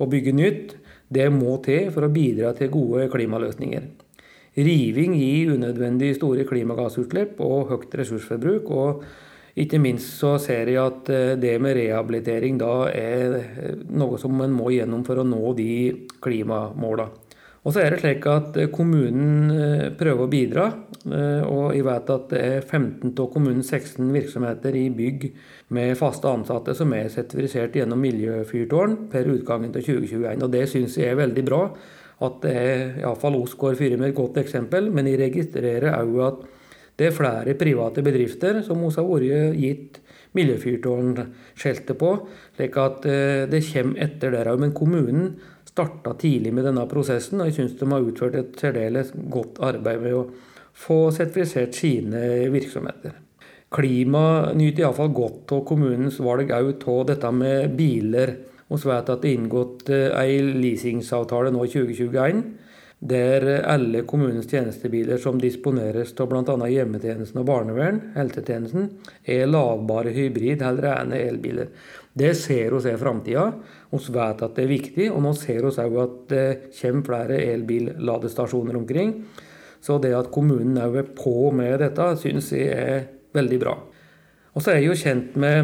og 0.00 0.08
bygge 0.12 0.36
nytt, 0.36 0.76
det 1.10 1.26
må 1.34 1.56
til 1.64 1.90
for 1.94 2.06
å 2.06 2.12
bidra 2.12 2.52
til 2.56 2.70
gode 2.72 3.08
klimaløsninger. 3.12 3.88
Riving 4.60 5.14
gir 5.18 5.54
unødvendig 5.54 6.14
store 6.16 6.44
klimagassutslipp 6.46 7.40
og 7.44 7.70
høyt 7.70 7.98
ressursforbruk. 8.00 8.70
og 8.70 9.04
ikke 9.60 9.80
minst 9.82 10.14
så 10.20 10.36
ser 10.38 10.70
jeg 10.70 10.78
at 10.78 11.08
eh, 11.10 11.36
det 11.40 11.56
med 11.60 11.74
rehabilitering 11.76 12.58
da 12.60 12.86
er 12.94 13.34
eh, 13.40 13.80
noe 13.90 14.18
som 14.18 14.38
en 14.40 14.54
må 14.54 14.70
gjennom 14.70 15.02
for 15.04 15.20
å 15.20 15.26
nå 15.26 15.54
de 15.58 16.06
klimamålene. 16.22 17.10
Og 17.60 17.74
så 17.74 17.82
er 17.82 17.92
det 17.92 18.00
slik 18.00 18.26
at 18.30 18.56
eh, 18.56 18.70
kommunen 18.72 19.52
prøver 20.00 20.24
å 20.24 20.30
bidra. 20.30 20.68
Og 21.00 21.70
jeg 21.72 21.84
vet 21.86 22.10
at 22.12 22.24
det 22.28 22.40
er 22.44 22.58
15 22.60 23.14
av 23.14 23.30
kommunens 23.32 23.70
16 23.72 24.10
virksomheter 24.12 24.74
i 24.76 24.82
bygg 24.92 25.22
med 25.72 25.94
faste 25.96 26.28
ansatte 26.28 26.74
som 26.76 26.92
er 26.92 27.08
sertifisert 27.08 27.78
gjennom 27.78 28.02
Miljøfyrtårn 28.04 28.98
per 29.12 29.30
utgangen 29.32 29.72
til 29.72 29.86
2021. 29.86 30.44
Og 30.44 30.52
det 30.52 30.66
syns 30.68 30.98
jeg 31.00 31.14
er 31.14 31.22
veldig 31.22 31.46
bra 31.48 31.62
at 32.20 32.40
det 32.44 32.52
er 32.52 32.82
iallfall 33.00 33.38
Osgård 33.40 33.78
fyrer 33.80 34.00
med 34.00 34.10
et 34.10 34.18
godt 34.18 34.40
eksempel, 34.42 34.90
men 34.92 35.08
jeg 35.08 35.22
registrerer 35.22 35.96
òg 36.02 36.18
at 36.26 36.42
det 37.00 37.08
er 37.08 37.16
flere 37.16 37.56
private 37.56 38.04
bedrifter 38.04 38.60
som 38.66 38.82
vi 38.82 38.90
har 38.92 39.06
vært 39.08 39.56
gitt 39.56 40.00
miljøfyrtårnskiltet 40.36 41.96
på, 41.98 42.10
slik 42.58 42.76
at 42.78 43.06
eh, 43.08 43.46
det 43.50 43.62
kommer 43.70 44.04
etter 44.04 44.34
der 44.34 44.50
òg. 44.52 44.60
Men 44.62 44.76
kommunen 44.76 45.32
starta 45.80 46.14
tidlig 46.20 46.52
med 46.54 46.66
denne 46.68 46.84
prosessen, 46.90 47.40
og 47.40 47.48
jeg 47.48 47.56
syns 47.56 47.78
de 47.78 47.88
har 47.88 48.04
utført 48.04 48.36
et 48.36 48.60
særdeles 48.60 49.12
godt 49.32 49.60
arbeid 49.64 50.04
med 50.04 50.16
å 50.18 50.26
få 50.76 51.10
sertifisert 51.14 51.76
sine 51.76 52.48
virksomheter. 52.52 53.16
Klima 53.70 54.52
nyter 54.56 54.84
iallfall 54.84 55.12
godt 55.14 55.52
av 55.54 55.64
kommunens 55.68 56.18
valg 56.20 56.50
òg 56.50 56.86
av 56.90 57.04
dette 57.12 57.30
med 57.32 57.76
biler. 57.78 58.34
Vi 58.70 58.78
vet 58.86 59.12
at 59.12 59.22
det 59.22 59.30
er 59.30 59.38
inngått 59.38 59.90
ei 59.90 60.40
leasingsavtale 60.42 61.52
nå 61.54 61.64
i 61.64 61.72
2021 61.72 62.42
der 63.00 63.46
alle 63.64 64.02
kommunens 64.04 64.48
tjenestebiler 64.50 65.16
som 65.18 65.38
disponeres 65.40 66.12
av 66.20 66.28
bl.a. 66.28 66.56
hjemmetjenesten 66.68 67.40
og 67.40 67.46
barnevern, 67.48 68.00
helsetjenesten, 68.12 68.90
er 69.24 69.48
ladbare 69.48 70.12
hybrid- 70.12 70.60
eller 70.60 70.84
rene 70.84 71.22
elbiler. 71.30 71.70
Det 72.12 72.34
ser 72.38 72.74
oss 72.74 72.86
er 72.90 72.98
framtida. 72.98 73.52
Vi 73.90 73.98
vet 74.14 74.42
at 74.42 74.56
det 74.56 74.64
er 74.64 74.70
viktig, 74.70 75.10
og 75.12 75.22
nå 75.24 75.32
ser 75.38 75.62
vi 75.62 75.70
òg 75.70 75.98
at 76.02 76.16
det 76.32 76.48
kommer 76.80 77.06
flere 77.06 77.36
elbilladestasjoner 77.52 78.76
omkring. 78.80 79.14
Så 79.80 79.98
det 80.02 80.14
at 80.16 80.30
kommunen 80.34 80.78
òg 80.82 80.96
er 81.00 81.14
på 81.16 81.50
med 81.54 81.78
dette, 81.84 82.16
syns 82.20 82.52
jeg 82.52 82.68
er 82.74 83.06
veldig 83.36 83.58
bra. 83.62 83.74
Og 84.54 84.62
så 84.62 84.70
er 84.72 84.76
jeg 84.80 84.88
jo 84.90 85.02
kjent 85.04 85.36
med 85.40 85.58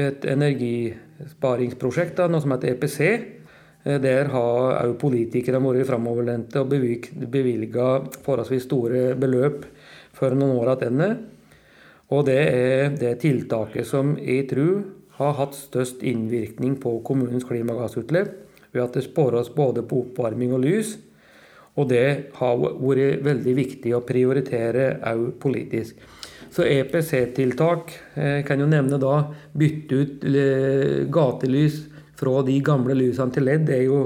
et 0.00 0.24
energisparingsprosjekt, 0.24 2.16
da, 2.16 2.28
noe 2.30 2.40
som 2.42 2.52
heter 2.54 2.72
EPC 2.72 2.98
Eh, 3.84 3.96
der 4.00 4.28
har 4.28 4.76
òg 4.84 4.96
politikere 5.00 5.60
vært 5.62 5.88
framoverlente 5.88 6.60
og 6.60 6.68
bevilga 7.32 7.88
forholdsvis 8.24 8.66
store 8.68 9.14
beløp 9.16 9.64
for 10.16 10.36
noen 10.36 10.58
år 10.60 10.74
tilbake. 10.82 11.16
Og 12.10 12.24
det 12.26 12.40
er 12.42 12.96
det 12.98 13.20
tiltaket 13.22 13.86
som 13.86 14.16
jeg 14.18 14.48
tror 14.50 14.82
har 15.20 15.36
hatt 15.38 15.56
størst 15.56 16.02
innvirkning 16.06 16.78
på 16.80 16.96
kommunens 17.06 17.46
klimagassutslipp, 17.48 18.32
ved 18.72 18.82
at 18.82 18.96
det 18.96 19.04
spares 19.06 19.50
både 19.54 19.84
på 19.86 20.04
oppvarming 20.04 20.54
og 20.56 20.64
lys. 20.64 20.96
Og 21.78 21.88
det 21.90 22.32
har 22.38 22.56
vært 22.58 23.22
veldig 23.24 23.54
viktig 23.56 23.92
å 23.94 24.02
prioritere 24.06 24.96
òg 25.06 25.28
politisk. 25.42 26.00
Så 26.50 26.64
EPC-tiltak 26.66 27.92
eh, 28.18 28.40
kan 28.46 28.58
jo 28.58 28.66
nevne 28.66 28.98
da 28.98 29.20
bytte 29.54 30.00
ut 30.00 30.26
gatelys 31.14 31.78
fra 32.18 32.42
de 32.44 32.56
gamle 32.64 32.96
lysene 32.98 33.32
til 33.34 33.46
LED 33.46 33.70
er 33.76 33.84
jo 33.86 34.00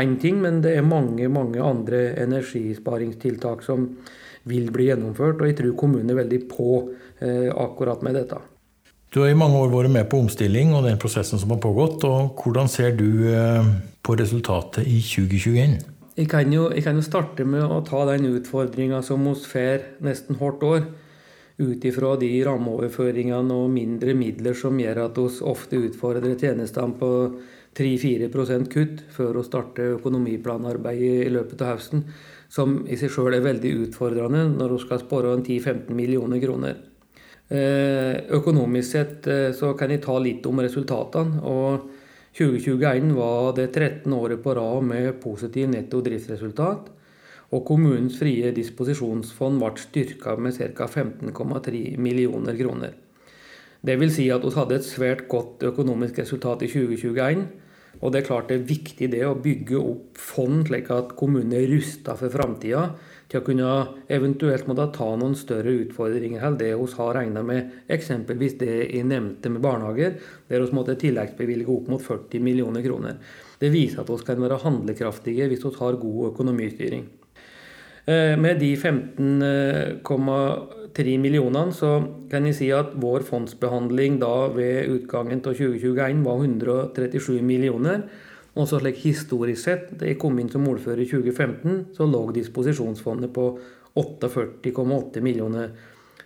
én 0.00 0.16
ting, 0.20 0.40
men 0.42 0.62
det 0.64 0.74
er 0.78 0.86
mange, 0.86 1.28
mange 1.30 1.60
andre 1.62 2.08
energisparingstiltak 2.24 3.62
som 3.62 3.86
vil 4.50 4.72
bli 4.74 4.88
gjennomført. 4.88 5.38
Og 5.40 5.50
jeg 5.50 5.58
tror 5.60 5.76
kommunen 5.78 6.10
er 6.10 6.22
veldig 6.22 6.40
på 6.50 6.70
eh, 7.20 7.50
akkurat 7.52 8.02
med 8.06 8.18
dette. 8.18 8.40
Du 9.14 9.20
har 9.22 9.30
i 9.30 9.36
mange 9.38 9.60
år 9.62 9.68
vært 9.70 9.92
med 9.94 10.08
på 10.10 10.18
omstilling 10.24 10.72
og 10.74 10.88
den 10.88 10.96
prosessen 10.98 11.38
som 11.38 11.52
har 11.54 11.60
pågått. 11.62 12.02
og 12.02 12.40
Hvordan 12.42 12.66
ser 12.66 12.96
du 12.98 13.28
eh, 13.30 13.66
på 14.02 14.16
resultatet 14.18 14.88
i 14.90 14.96
2021? 14.98 15.76
Jeg 16.18 16.26
kan, 16.32 16.50
jo, 16.50 16.64
jeg 16.74 16.82
kan 16.82 16.98
jo 16.98 17.04
starte 17.06 17.44
med 17.46 17.62
å 17.62 17.78
ta 17.86 18.00
den 18.08 18.26
utfordringa 18.32 19.04
som 19.06 19.22
vi 19.22 19.34
får 19.38 19.84
nesten 20.02 20.34
hvert 20.40 20.64
år 20.66 20.88
ut 21.62 21.86
ifra 21.86 22.16
de 22.18 22.30
rammeoverføringene 22.42 23.54
og 23.54 23.70
mindre 23.70 24.16
midler 24.18 24.58
som 24.58 24.80
gjør 24.82 25.04
at 25.04 25.20
vi 25.20 25.26
ofte 25.46 25.78
utfordrer 25.78 26.34
tjenestene 26.34 26.98
på 26.98 27.10
3-4% 27.78 28.66
kutt 28.72 29.04
før 29.14 29.38
vi 29.38 29.44
starter 29.46 29.94
økonomiplanarbeidet 30.00 31.28
i 31.28 31.30
løpet 31.36 31.62
av 31.62 31.76
høsten, 31.76 32.02
som 32.50 32.80
i 32.90 32.98
seg 32.98 33.14
sjøl 33.14 33.38
er 33.38 33.46
veldig 33.46 33.76
utfordrende 33.86 34.42
når 34.56 34.74
vi 34.74 34.80
skal 34.88 35.04
spare 35.06 35.36
10-15 35.38 35.94
millioner 35.94 36.42
kroner. 36.42 36.82
Eh, 37.52 38.14
økonomisk 38.32 38.88
sett 38.88 39.26
eh, 39.28 39.50
så 39.52 39.74
kan 39.76 39.90
jeg 39.92 40.00
ta 40.04 40.16
litt 40.18 40.46
om 40.48 40.62
resultatene. 40.64 41.42
og 41.44 41.90
2021 42.34 43.12
var 43.14 43.52
det 43.54 43.68
13 43.70 44.12
året 44.12 44.40
på 44.42 44.54
rad 44.56 44.82
med 44.82 45.20
positiv 45.22 45.68
netto 45.70 46.00
driftsresultat 46.02 46.88
og 47.54 47.62
kommunens 47.68 48.16
frie 48.18 48.50
disposisjonsfond 48.56 49.60
ble 49.60 49.70
styrka 49.78 50.34
med 50.40 50.56
ca. 50.56 50.88
15,3 50.88 51.96
millioner 51.96 52.56
kroner. 52.58 52.94
Det 53.84 53.98
vil 54.00 54.10
si 54.10 54.30
at 54.32 54.42
vi 54.42 54.54
hadde 54.56 54.80
et 54.80 54.88
svært 54.88 55.28
godt 55.28 55.62
økonomisk 55.68 56.18
resultat 56.18 56.64
i 56.64 56.70
2021. 56.72 57.44
Og 58.00 58.10
det 58.10 58.22
er 58.22 58.26
klart 58.26 58.48
det 58.48 58.56
er 58.56 58.68
viktig 58.68 59.10
det 59.12 59.22
å 59.28 59.36
bygge 59.38 59.78
opp 59.78 60.18
fond 60.18 60.64
slik 60.66 60.90
at 60.90 61.12
kommunene 61.14 61.60
er 61.60 61.70
rusta 61.70 62.16
for 62.18 62.32
framtida 62.32 62.88
til 63.34 63.42
å 63.42 63.46
kunne 63.48 63.70
eventuelt 64.14 64.68
måtte 64.70 64.86
ta 64.94 65.08
noen 65.18 65.34
større 65.38 65.72
utfordringer 65.82 66.40
enn 66.46 66.58
det 66.60 66.70
vi 66.78 66.86
har 66.98 67.16
regna 67.18 67.42
med. 67.46 67.60
Eksempelvis 67.90 68.54
det 68.60 68.74
jeg 68.84 69.04
nevnte 69.10 69.48
med 69.50 69.64
barnehager, 69.64 70.10
der 70.48 70.58
vi 70.62 70.76
måtte 70.76 71.00
tilleggsbevilge 71.00 71.70
opp 71.74 71.86
mot 71.90 72.02
40 72.02 72.40
millioner 72.44 72.82
kroner. 72.86 73.14
Det 73.58 73.70
viser 73.74 74.00
at 74.02 74.10
vi 74.10 74.16
kan 74.26 74.44
være 74.44 74.62
handlekraftige 74.62 75.48
hvis 75.50 75.64
vi 75.66 75.70
har 75.80 76.00
god 76.00 76.20
økonomistyring. 76.30 77.04
Eh, 78.04 78.36
med 78.36 78.58
de 78.60 78.76
15,3 78.76 81.18
millionene 81.18 81.72
så 81.72 82.04
kan 82.30 82.46
jeg 82.46 82.54
si 82.58 82.72
at 82.76 82.90
vår 83.00 83.20
fondsbehandling 83.24 84.18
da 84.20 84.48
ved 84.52 84.88
utgangen 84.92 85.40
av 85.40 85.54
2021 85.56 86.24
var 86.26 86.44
137 86.44 87.42
millioner. 87.42 88.02
Og 88.54 88.68
så 88.70 88.78
slik 88.78 89.00
historisk 89.02 89.64
sett, 89.64 89.88
da 89.98 90.06
jeg 90.06 90.18
kom 90.22 90.38
inn 90.38 90.50
som 90.52 90.66
ordfører 90.70 91.02
i 91.02 91.08
2015, 91.10 91.94
så 91.96 92.06
lå 92.06 92.22
disposisjonsfondet 92.36 93.32
på 93.34 93.48
48,8 93.98 95.22
millioner. 95.24 95.74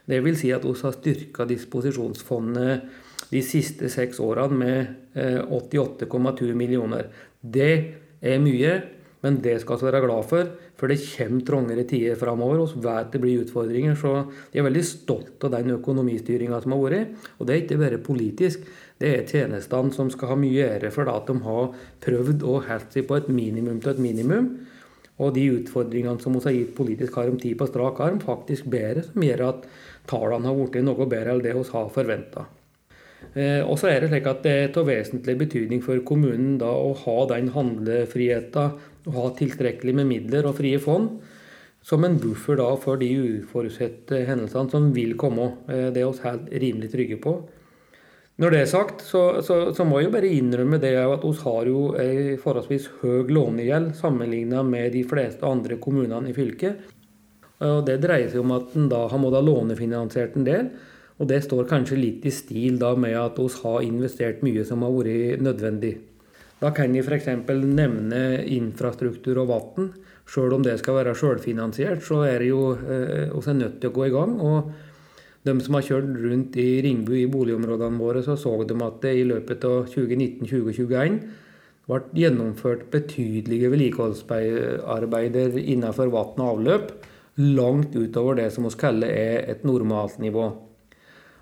Det 0.08 0.20
vil 0.24 0.36
si 0.40 0.52
at 0.52 0.64
vi 0.64 0.74
har 0.76 0.96
styrka 0.96 1.44
disposisjonsfondet 1.48 3.28
de 3.28 3.42
siste 3.44 3.90
seks 3.92 4.20
årene 4.24 4.60
med 4.60 4.94
88,2 5.16 6.48
eh, 6.48 6.54
millioner. 6.56 7.10
Det 7.40 7.72
er 8.20 8.40
mye. 8.44 8.78
Men 9.18 9.40
det 9.42 9.56
skal 9.64 9.80
vi 9.80 9.88
være 9.88 10.04
glad 10.04 10.26
for, 10.30 10.50
for 10.78 10.90
det 10.90 11.00
kommer 11.02 11.42
trangere 11.46 11.84
tider 11.90 12.18
framover. 12.20 12.60
Vi 12.70 12.84
vet 12.84 13.08
det 13.10 13.20
blir 13.22 13.40
utfordringer. 13.42 13.96
Så 13.98 14.12
jeg 14.52 14.62
er 14.62 14.68
veldig 14.68 14.84
stolt 14.86 15.46
av 15.48 15.56
den 15.56 15.74
økonomistyringa 15.74 16.60
som 16.62 16.76
har 16.76 16.84
vært. 16.84 17.16
Og 17.38 17.48
det 17.48 17.54
er 17.54 17.64
ikke 17.64 17.80
bare 17.82 17.98
politisk. 17.98 18.68
Det 18.98 19.10
er 19.14 19.28
tjenestene 19.30 19.94
som 19.94 20.10
skal 20.10 20.32
ha 20.32 20.38
mye 20.38 20.66
ære 20.74 20.90
for 20.94 21.10
at 21.12 21.28
de 21.30 21.36
har 21.44 21.70
prøvd 22.02 22.42
å 22.42 22.58
holde 22.66 22.92
seg 22.94 23.06
på 23.06 23.18
et 23.20 23.30
minimum 23.30 23.78
til 23.82 23.94
et 23.94 24.02
minimum. 24.02 24.50
Og 25.18 25.32
de 25.34 25.46
utfordringene 25.56 26.22
som 26.22 26.34
vi 26.34 26.44
har 26.44 26.54
gitt 26.54 26.76
politisk 26.78 27.16
har 27.18 27.30
om 27.30 27.38
tid 27.38 27.56
på 27.58 27.66
strak 27.70 27.98
arm, 28.02 28.20
faktisk 28.22 28.68
bedre, 28.70 29.02
som 29.06 29.24
gjør 29.24 29.48
at 29.48 29.66
tallene 30.10 30.46
har 30.50 30.58
blitt 30.58 30.86
noe 30.86 31.08
bedre 31.10 31.34
enn 31.34 31.42
det 31.42 31.54
vi 31.56 31.64
har 31.72 31.90
forventa. 31.94 32.46
Eh, 33.34 33.62
og 33.66 33.74
så 33.80 33.90
er 33.90 34.02
det 34.02 34.12
slik 34.12 34.28
at 34.30 34.44
det 34.44 34.52
er 34.54 34.78
av 34.78 34.86
vesentlig 34.86 35.34
betydning 35.40 35.82
for 35.82 35.98
kommunen 36.06 36.54
da 36.60 36.70
å 36.70 36.94
ha 37.02 37.16
den 37.32 37.50
handlefriheten 37.54 38.78
å 39.08 39.16
ha 39.16 39.26
tilstrekkelig 39.38 39.94
med 39.98 40.08
midler 40.08 40.46
og 40.46 40.58
frie 40.60 40.78
fond 40.82 41.18
som 41.88 42.04
en 42.04 42.18
buffer 42.20 42.58
da 42.60 42.68
for 42.80 43.00
de 43.00 43.08
uforutsette 43.40 44.24
hendelsene 44.28 44.70
som 44.72 44.90
vil 44.94 45.14
komme. 45.20 45.52
Eh, 45.68 45.88
det 45.94 46.02
er 46.02 46.10
vi 46.10 46.26
helt 46.28 46.50
rimelig 46.64 46.92
trygge 46.94 47.20
på. 47.22 47.38
Når 48.38 48.54
det 48.54 48.58
er 48.62 48.68
sagt, 48.70 49.00
så, 49.02 49.40
så, 49.42 49.56
så 49.74 49.82
må 49.82 49.98
jeg 49.98 50.08
jo 50.08 50.14
bare 50.14 50.28
innrømme 50.30 50.78
det 50.78 50.92
at 51.00 51.24
vi 51.26 51.32
har 51.40 51.66
jo 51.66 51.80
en 51.98 52.36
forholdsvis 52.38 52.84
høy 53.00 53.32
lånegjeld 53.34 53.96
sammenlignet 53.98 54.68
med 54.68 54.92
de 54.94 55.02
fleste 55.10 55.42
andre 55.46 55.80
kommunene 55.82 56.30
i 56.30 56.36
fylket. 56.36 56.84
Og 57.66 57.80
Det 57.88 57.96
dreier 57.98 58.30
seg 58.30 58.44
om 58.44 58.54
at 58.54 58.76
en 58.78 58.86
da 58.92 59.08
har 59.10 59.18
måttet 59.18 59.48
lånefinansiert 59.48 60.38
en 60.38 60.46
del. 60.46 60.68
Og 61.18 61.26
det 61.26 61.40
står 61.48 61.66
kanskje 61.66 61.98
litt 61.98 62.26
i 62.30 62.30
stil 62.30 62.78
da 62.78 62.92
med 62.94 63.16
at 63.18 63.40
vi 63.42 63.48
har 63.64 63.82
investert 63.82 64.44
mye 64.46 64.62
som 64.66 64.86
har 64.86 64.94
vært 64.94 65.42
nødvendig. 65.42 65.96
Da 66.62 66.70
kan 66.74 66.94
jeg 66.94 67.06
f.eks. 67.06 67.26
nevne 67.50 68.44
infrastruktur 68.54 69.42
og 69.42 69.50
vann. 69.50 69.90
Sjøl 70.28 70.54
om 70.54 70.62
det 70.62 70.76
skal 70.78 70.98
være 70.98 71.14
sjølfinansiert, 71.16 72.02
så 72.04 72.20
er 72.28 72.42
det 72.42 72.50
jo 72.50 72.74
eh, 72.76 73.30
er 73.32 73.56
nødt 73.56 73.78
til 73.80 73.90
å 73.90 73.96
gå 73.96 74.06
i 74.06 74.14
gang. 74.14 74.34
Og 74.38 74.70
de 75.46 75.54
som 75.62 75.76
har 75.78 75.86
kjørt 75.86 76.08
rundt 76.22 76.56
i 76.60 76.80
Ringbu 76.84 77.14
i 77.16 77.28
boligområdene 77.30 78.00
våre, 78.00 78.22
så 78.26 78.36
så 78.36 78.56
de 78.66 78.78
at 78.84 79.02
det 79.04 79.14
i 79.16 79.26
løpet 79.28 79.64
av 79.68 79.86
2019-2021 79.92 81.20
ble 81.88 82.00
gjennomført 82.20 82.88
betydelige 82.92 83.70
vedlikeholdsarbeider 83.72 85.56
innenfor 85.62 86.12
vann 86.12 86.42
og 86.42 86.48
avløp. 86.52 86.90
Langt 87.38 87.94
utover 87.94 88.40
det 88.40 88.50
som 88.52 88.66
vi 88.66 88.74
kaller 88.80 89.12
er 89.14 89.46
et 89.52 89.62
normalnivå. 89.64 90.48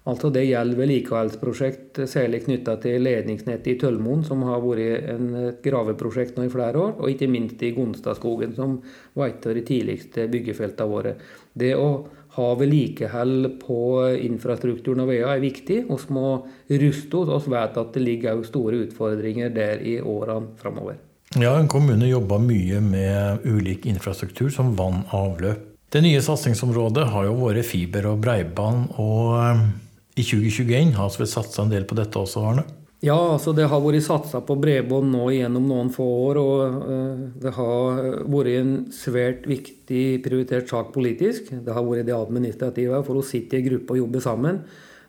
Altså 0.06 0.30
Det 0.30 0.44
gjelder 0.46 0.78
vedlikeholdsprosjekt 0.78 1.98
særlig 2.06 2.44
knytta 2.44 2.76
til 2.78 3.02
ledningsnettet 3.02 3.72
i 3.72 3.78
Tølmoen, 3.80 4.22
som 4.22 4.44
har 4.46 4.60
vært 4.62 5.08
en, 5.10 5.32
et 5.48 5.64
graveprosjekt 5.64 6.38
nå 6.38 6.44
i 6.46 6.52
flere 6.52 6.78
år, 6.78 6.92
og 7.00 7.10
ikke 7.10 7.26
minst 7.32 7.64
i 7.66 7.72
Gonstadskogen, 7.74 8.54
som 8.54 8.76
var 9.18 9.32
et 9.32 9.48
av 9.50 9.56
de 9.58 9.64
tidligste 9.66 10.28
byggefeltene 10.30 10.92
våre. 10.92 11.16
Det 11.58 11.72
å 11.74 11.88
ha 12.36 12.48
vedlikehold 12.60 13.48
på 13.62 13.80
infrastrukturen 14.20 15.04
og 15.04 15.10
veier 15.10 15.32
er 15.32 15.42
viktig. 15.42 15.82
Vi 15.88 16.14
må 16.14 16.28
ruste 16.68 17.22
oss. 17.24 17.48
Vi 17.48 17.54
vet 17.56 17.80
at 17.80 17.94
det 17.96 18.04
ligger 18.04 18.44
store 18.46 18.84
utfordringer 18.84 19.52
der 19.54 19.80
i 19.80 19.96
årene 20.00 20.54
framover. 20.60 21.00
Ja, 21.34 21.56
en 21.58 21.68
kommune 21.68 22.06
jobber 22.06 22.38
mye 22.40 22.78
med 22.80 23.48
ulik 23.48 23.88
infrastruktur, 23.90 24.48
som 24.52 24.76
vann 24.78 25.02
og 25.08 25.16
avløp. 25.18 25.64
Det 25.90 26.02
nye 26.02 26.20
satsingsområdet 26.22 27.08
har 27.12 27.26
jo 27.28 27.34
vært 27.40 27.66
fiber 27.66 28.08
og 28.12 28.22
breiband. 28.22 28.88
og 28.98 30.16
i 30.16 30.24
2021 30.24 30.94
har 30.96 31.12
vi 31.18 31.26
satsa 31.28 31.62
en 31.62 31.72
del 31.72 31.84
på 31.84 31.96
dette 31.98 32.16
også, 32.16 32.40
Arne? 32.40 32.62
Ja, 33.04 33.16
altså 33.34 33.52
det 33.52 33.66
har 33.68 33.82
vært 33.84 34.06
satsa 34.06 34.40
på 34.40 34.54
bredbånd 34.56 35.10
nå 35.12 35.26
gjennom 35.34 35.66
noen 35.68 35.90
få 35.92 36.06
år. 36.30 36.40
Og 36.40 36.76
uh, 36.88 37.24
det 37.42 37.52
har 37.58 38.02
vært 38.24 38.52
en 38.56 38.74
svært 38.94 39.44
viktig 39.48 40.04
prioritert 40.24 40.70
sak 40.72 40.94
politisk. 40.94 41.52
Det 41.52 41.76
har 41.76 41.84
vært 41.84 42.08
det 42.08 42.16
administrative, 42.16 43.02
for 43.04 43.20
å 43.20 43.26
sitte 43.26 43.60
i 43.60 43.66
gruppe 43.66 43.94
og 43.94 44.04
jobbe 44.06 44.24
sammen. 44.24 44.64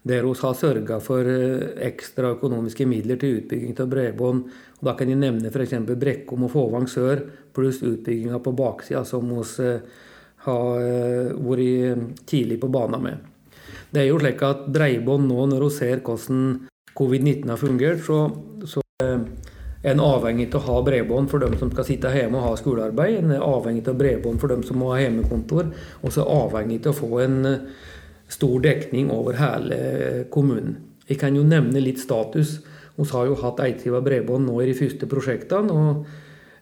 der 0.07 0.23
vi 0.23 0.33
har 0.39 0.53
sørga 0.55 1.01
for 1.03 1.27
ekstra 1.83 2.29
økonomiske 2.37 2.85
midler 2.87 3.17
til 3.19 3.41
utbygging 3.41 3.73
av 3.79 3.89
bredbånd. 3.91 4.43
Og 4.79 4.85
da 4.87 4.93
kan 4.95 5.09
jeg 5.09 5.19
nevne 5.19 5.49
f.eks. 5.51 5.73
Brekkom 5.83 6.45
og 6.47 6.51
Fåvang 6.51 6.87
sør, 6.87 7.25
pluss 7.51 7.81
utbygginga 7.83 8.39
på 8.39 8.53
baksida, 8.55 9.03
som 9.03 9.27
vi 9.27 9.67
har 10.45 11.35
vært 11.43 12.23
tidlig 12.25 12.61
på 12.61 12.71
banen 12.71 13.03
med. 13.03 13.17
Det 13.91 14.03
er 14.03 14.09
jo 14.11 14.19
slik 14.19 14.43
at 14.43 14.67
bredbånd 14.71 15.27
nå, 15.27 15.45
når 15.51 15.67
vi 15.67 15.75
ser 15.75 15.99
hvordan 15.99 16.67
covid-19 16.97 17.51
har 17.53 17.61
fungert, 17.61 18.03
så, 18.05 18.25
så 18.65 18.83
er 19.03 19.19
en 19.87 20.01
avhengig 20.01 20.49
av 20.51 20.59
å 20.59 20.65
ha 20.65 20.77
bredbånd 20.87 21.29
for 21.31 21.43
dem 21.43 21.53
som 21.59 21.71
skal 21.71 21.85
sitte 21.87 22.11
hjemme 22.11 22.39
og 22.39 22.47
ha 22.47 22.55
skolearbeid. 22.59 23.19
En 23.21 23.35
er 23.35 23.45
avhengig 23.45 23.85
av 23.87 23.99
bredbånd 23.99 24.41
for 24.41 24.51
dem 24.51 24.65
som 24.65 24.81
må 24.81 24.91
ha 24.93 25.01
hjemmekontor. 25.03 25.69
Og 26.01 26.13
så 26.15 26.25
avhengig 26.25 26.81
av 26.85 26.95
å 26.95 26.97
få 26.97 27.21
en 27.23 27.37
stor 28.27 28.57
dekning 28.65 29.11
over 29.13 29.37
hele 29.39 29.77
kommunen. 30.33 30.79
Jeg 31.07 31.21
kan 31.21 31.37
jo 31.37 31.45
nevne 31.47 31.79
litt 31.79 32.01
status. 32.03 32.57
Vi 32.97 33.05
har 33.13 33.27
jo 33.29 33.37
hatt 33.39 33.61
Eidsiva 33.63 34.01
bredbånd 34.03 34.49
nå 34.49 34.57
i 34.59 34.71
de 34.71 34.75
første 34.77 35.07
prosjektene. 35.09 35.71
og 35.71 36.07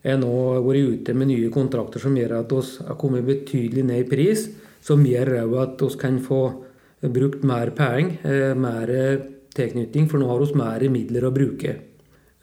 er 0.06 0.20
nå 0.20 0.32
vært 0.62 1.00
ute 1.00 1.14
med 1.18 1.32
nye 1.32 1.50
kontrakter 1.50 1.98
som 1.98 2.14
gjør 2.14 2.36
at 2.38 2.52
vi 2.52 2.86
har 2.86 2.98
kommet 3.00 3.26
betydelig 3.26 3.82
ned 3.88 4.04
i 4.04 4.08
pris. 4.10 4.46
Som 4.84 5.02
gjør 5.02 5.32
at 5.64 5.82
vi 5.82 5.88
kan 5.98 6.20
få 6.22 6.42
brukt 7.02 7.42
mer 7.46 7.72
penger, 7.74 8.54
mer 8.54 8.92
tilknytning, 9.56 10.08
for 10.10 10.22
nå 10.22 10.30
har 10.30 10.42
vi 10.42 10.60
mer 10.60 10.86
midler 10.92 11.26
å 11.28 11.34
bruke. 11.34 11.76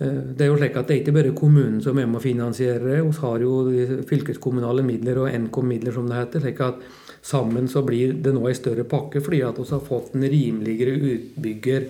Det 0.03 0.41
er 0.41 0.49
jo 0.49 0.57
slik 0.57 0.75
at 0.75 0.89
det 0.89 0.95
er 0.95 1.01
ikke 1.03 1.15
bare 1.15 1.35
kommunen 1.37 1.77
som 1.83 1.97
er 2.01 2.07
med 2.09 2.19
å 2.19 2.23
finansiere. 2.23 2.97
Vi 3.05 3.21
har 3.23 3.43
jo 3.45 3.53
fylkeskommunale 4.09 4.83
midler 4.83 5.21
og 5.21 5.35
NKOM-midler, 5.45 5.93
som 5.95 6.09
det 6.09 6.17
heter. 6.17 6.43
slik 6.43 6.61
at 6.65 6.81
Sammen 7.23 7.69
så 7.71 7.79
blir 7.87 8.17
det 8.19 8.33
nå 8.35 8.41
en 8.49 8.57
større 8.57 8.83
pakke, 8.83 9.21
fordi 9.23 9.39
at 9.47 9.59
vi 9.61 9.63
har 9.69 9.83
fått 9.85 10.17
en 10.17 10.25
rimeligere 10.27 10.91
utbygger 10.91 11.85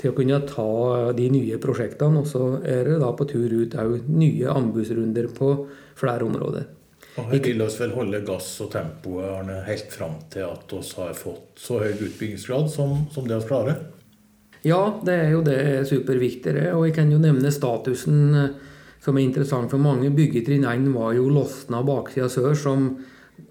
til 0.00 0.08
å 0.08 0.14
kunne 0.16 0.38
ta 0.48 1.12
de 1.16 1.26
nye 1.34 1.58
prosjektene. 1.60 2.22
Og 2.22 2.30
så 2.30 2.46
er 2.64 2.88
det 2.88 2.94
da 3.02 3.10
på 3.12 3.26
tur 3.28 3.52
ut 3.52 3.76
òg 3.76 4.08
nye 4.08 4.54
anbudsrunder 4.54 5.28
på 5.36 5.50
flere 6.00 6.24
områder. 6.24 6.70
Og 7.20 7.28
Her 7.28 7.44
vil 7.44 7.60
oss 7.62 7.76
vel 7.78 7.92
holde 7.94 8.22
gass 8.26 8.48
og 8.64 8.72
tempoet 8.72 9.28
Arne, 9.28 9.60
helt 9.68 9.92
fram 9.92 10.16
til 10.32 10.48
at 10.48 10.72
vi 10.72 10.80
har 10.96 11.12
fått 11.18 11.60
så 11.60 11.82
høy 11.84 11.92
utbyggingsgrad 11.92 12.72
som, 12.72 13.04
som 13.12 13.28
det 13.28 13.42
vi 13.44 13.50
klarer? 13.52 13.84
Ja, 14.64 14.80
det 15.04 15.14
er 15.14 15.34
jo 15.34 15.42
det 15.44 15.84
superviktige. 15.90 16.70
Og 16.72 16.86
jeg 16.88 16.94
kan 16.96 17.10
jo 17.12 17.20
nevne 17.20 17.52
statusen 17.52 18.32
som 19.04 19.18
er 19.18 19.26
interessant 19.26 19.68
for 19.72 19.82
mange. 19.82 20.12
Byggetrinn 20.14 20.64
1 20.64 20.88
var 20.94 21.12
jo 21.12 21.28
losna 21.28 21.82
baksida 21.84 22.30
sør, 22.32 22.54
som 22.56 22.86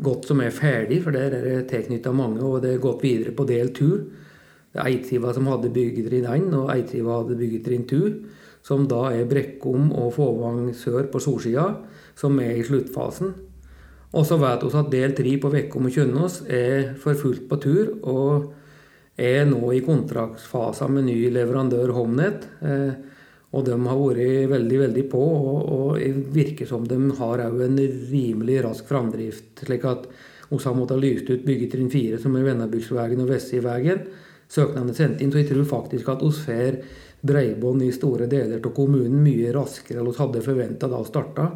godt 0.01 0.25
som 0.31 0.41
er 0.41 0.55
ferdig, 0.55 1.03
for 1.03 1.13
der 1.13 1.35
er 1.37 1.45
det 1.45 1.67
tilknytta 1.69 2.13
mange, 2.15 2.41
og 2.41 2.63
det 2.63 2.73
er 2.73 2.81
gått 2.81 3.03
videre 3.05 3.35
på 3.35 3.45
del 3.45 3.69
2. 3.75 3.89
Det 4.73 4.81
er 4.81 4.89
Eidsiva 4.89 5.33
som 5.35 5.49
hadde 5.51 5.69
byggetrinn 5.75 6.25
1, 6.25 6.47
og 6.57 6.71
Eidsiva 6.73 7.19
hadde 7.19 7.37
byggetrinn 7.37 7.85
2. 7.89 8.01
Som 8.63 8.87
da 8.89 9.09
er 9.11 9.27
Brekkom 9.29 9.91
og 9.91 10.13
Fåvang 10.15 10.71
sør 10.73 11.11
på 11.11 11.19
solsida, 11.21 11.67
som 12.15 12.39
er 12.39 12.55
i 12.57 12.65
sluttfasen. 12.65 13.33
Og 14.13 14.25
så 14.29 14.37
vet 14.41 14.63
vi 14.63 14.77
at 14.79 14.91
del 14.93 15.15
3 15.17 15.37
på 15.41 15.49
Vekkom 15.53 15.89
og 15.89 15.93
Kjønnås 15.93 16.43
er 16.47 16.93
for 17.01 17.17
fullt 17.17 17.47
på 17.49 17.59
tur, 17.61 17.93
og 18.01 18.51
er 19.17 19.45
nå 19.45 19.71
i 19.73 19.83
kontraktsfasen 19.85 20.95
med 20.95 21.07
ny 21.09 21.17
leverandør 21.33 21.93
Homnet. 21.93 22.47
Og 23.53 23.65
de 23.67 23.75
har 23.77 23.99
vært 23.99 24.49
veldig 24.49 24.79
veldig 24.81 25.03
på, 25.11 25.21
og, 25.21 25.57
og 25.75 26.23
virker 26.33 26.65
som 26.69 26.87
de 26.89 26.97
har 27.19 27.43
en 27.45 27.77
rimelig 28.09 28.63
rask 28.65 28.87
framdrift. 28.89 29.65
slik 29.67 29.85
at 29.85 30.07
vi 30.49 30.57
har 30.63 30.75
måttet 30.77 31.01
lyse 31.01 31.29
ut 31.29 31.45
byggetrinn 31.45 31.89
4, 31.89 32.19
som 32.21 32.35
er 32.37 32.47
Vennabygdsveien 32.47 33.21
og 33.21 33.29
Vestsivegen. 33.29 34.03
Søknaden 34.49 34.89
er 34.91 34.97
sendt 34.97 35.21
inn, 35.21 35.31
så 35.31 35.41
jeg 35.41 35.49
tror 35.49 35.69
faktisk 35.69 36.09
at 36.13 36.21
vi 36.21 36.31
får 36.37 36.79
bredbånd 37.23 37.85
i 37.85 37.93
store 37.95 38.27
deler 38.29 38.59
av 38.59 38.73
kommunen 38.75 39.21
mye 39.23 39.53
raskere 39.55 40.01
enn 40.01 40.09
vi 40.09 40.17
hadde 40.19 40.43
forventa 40.45 40.89
da 40.91 40.99
vi 40.99 41.09
starta. 41.09 41.47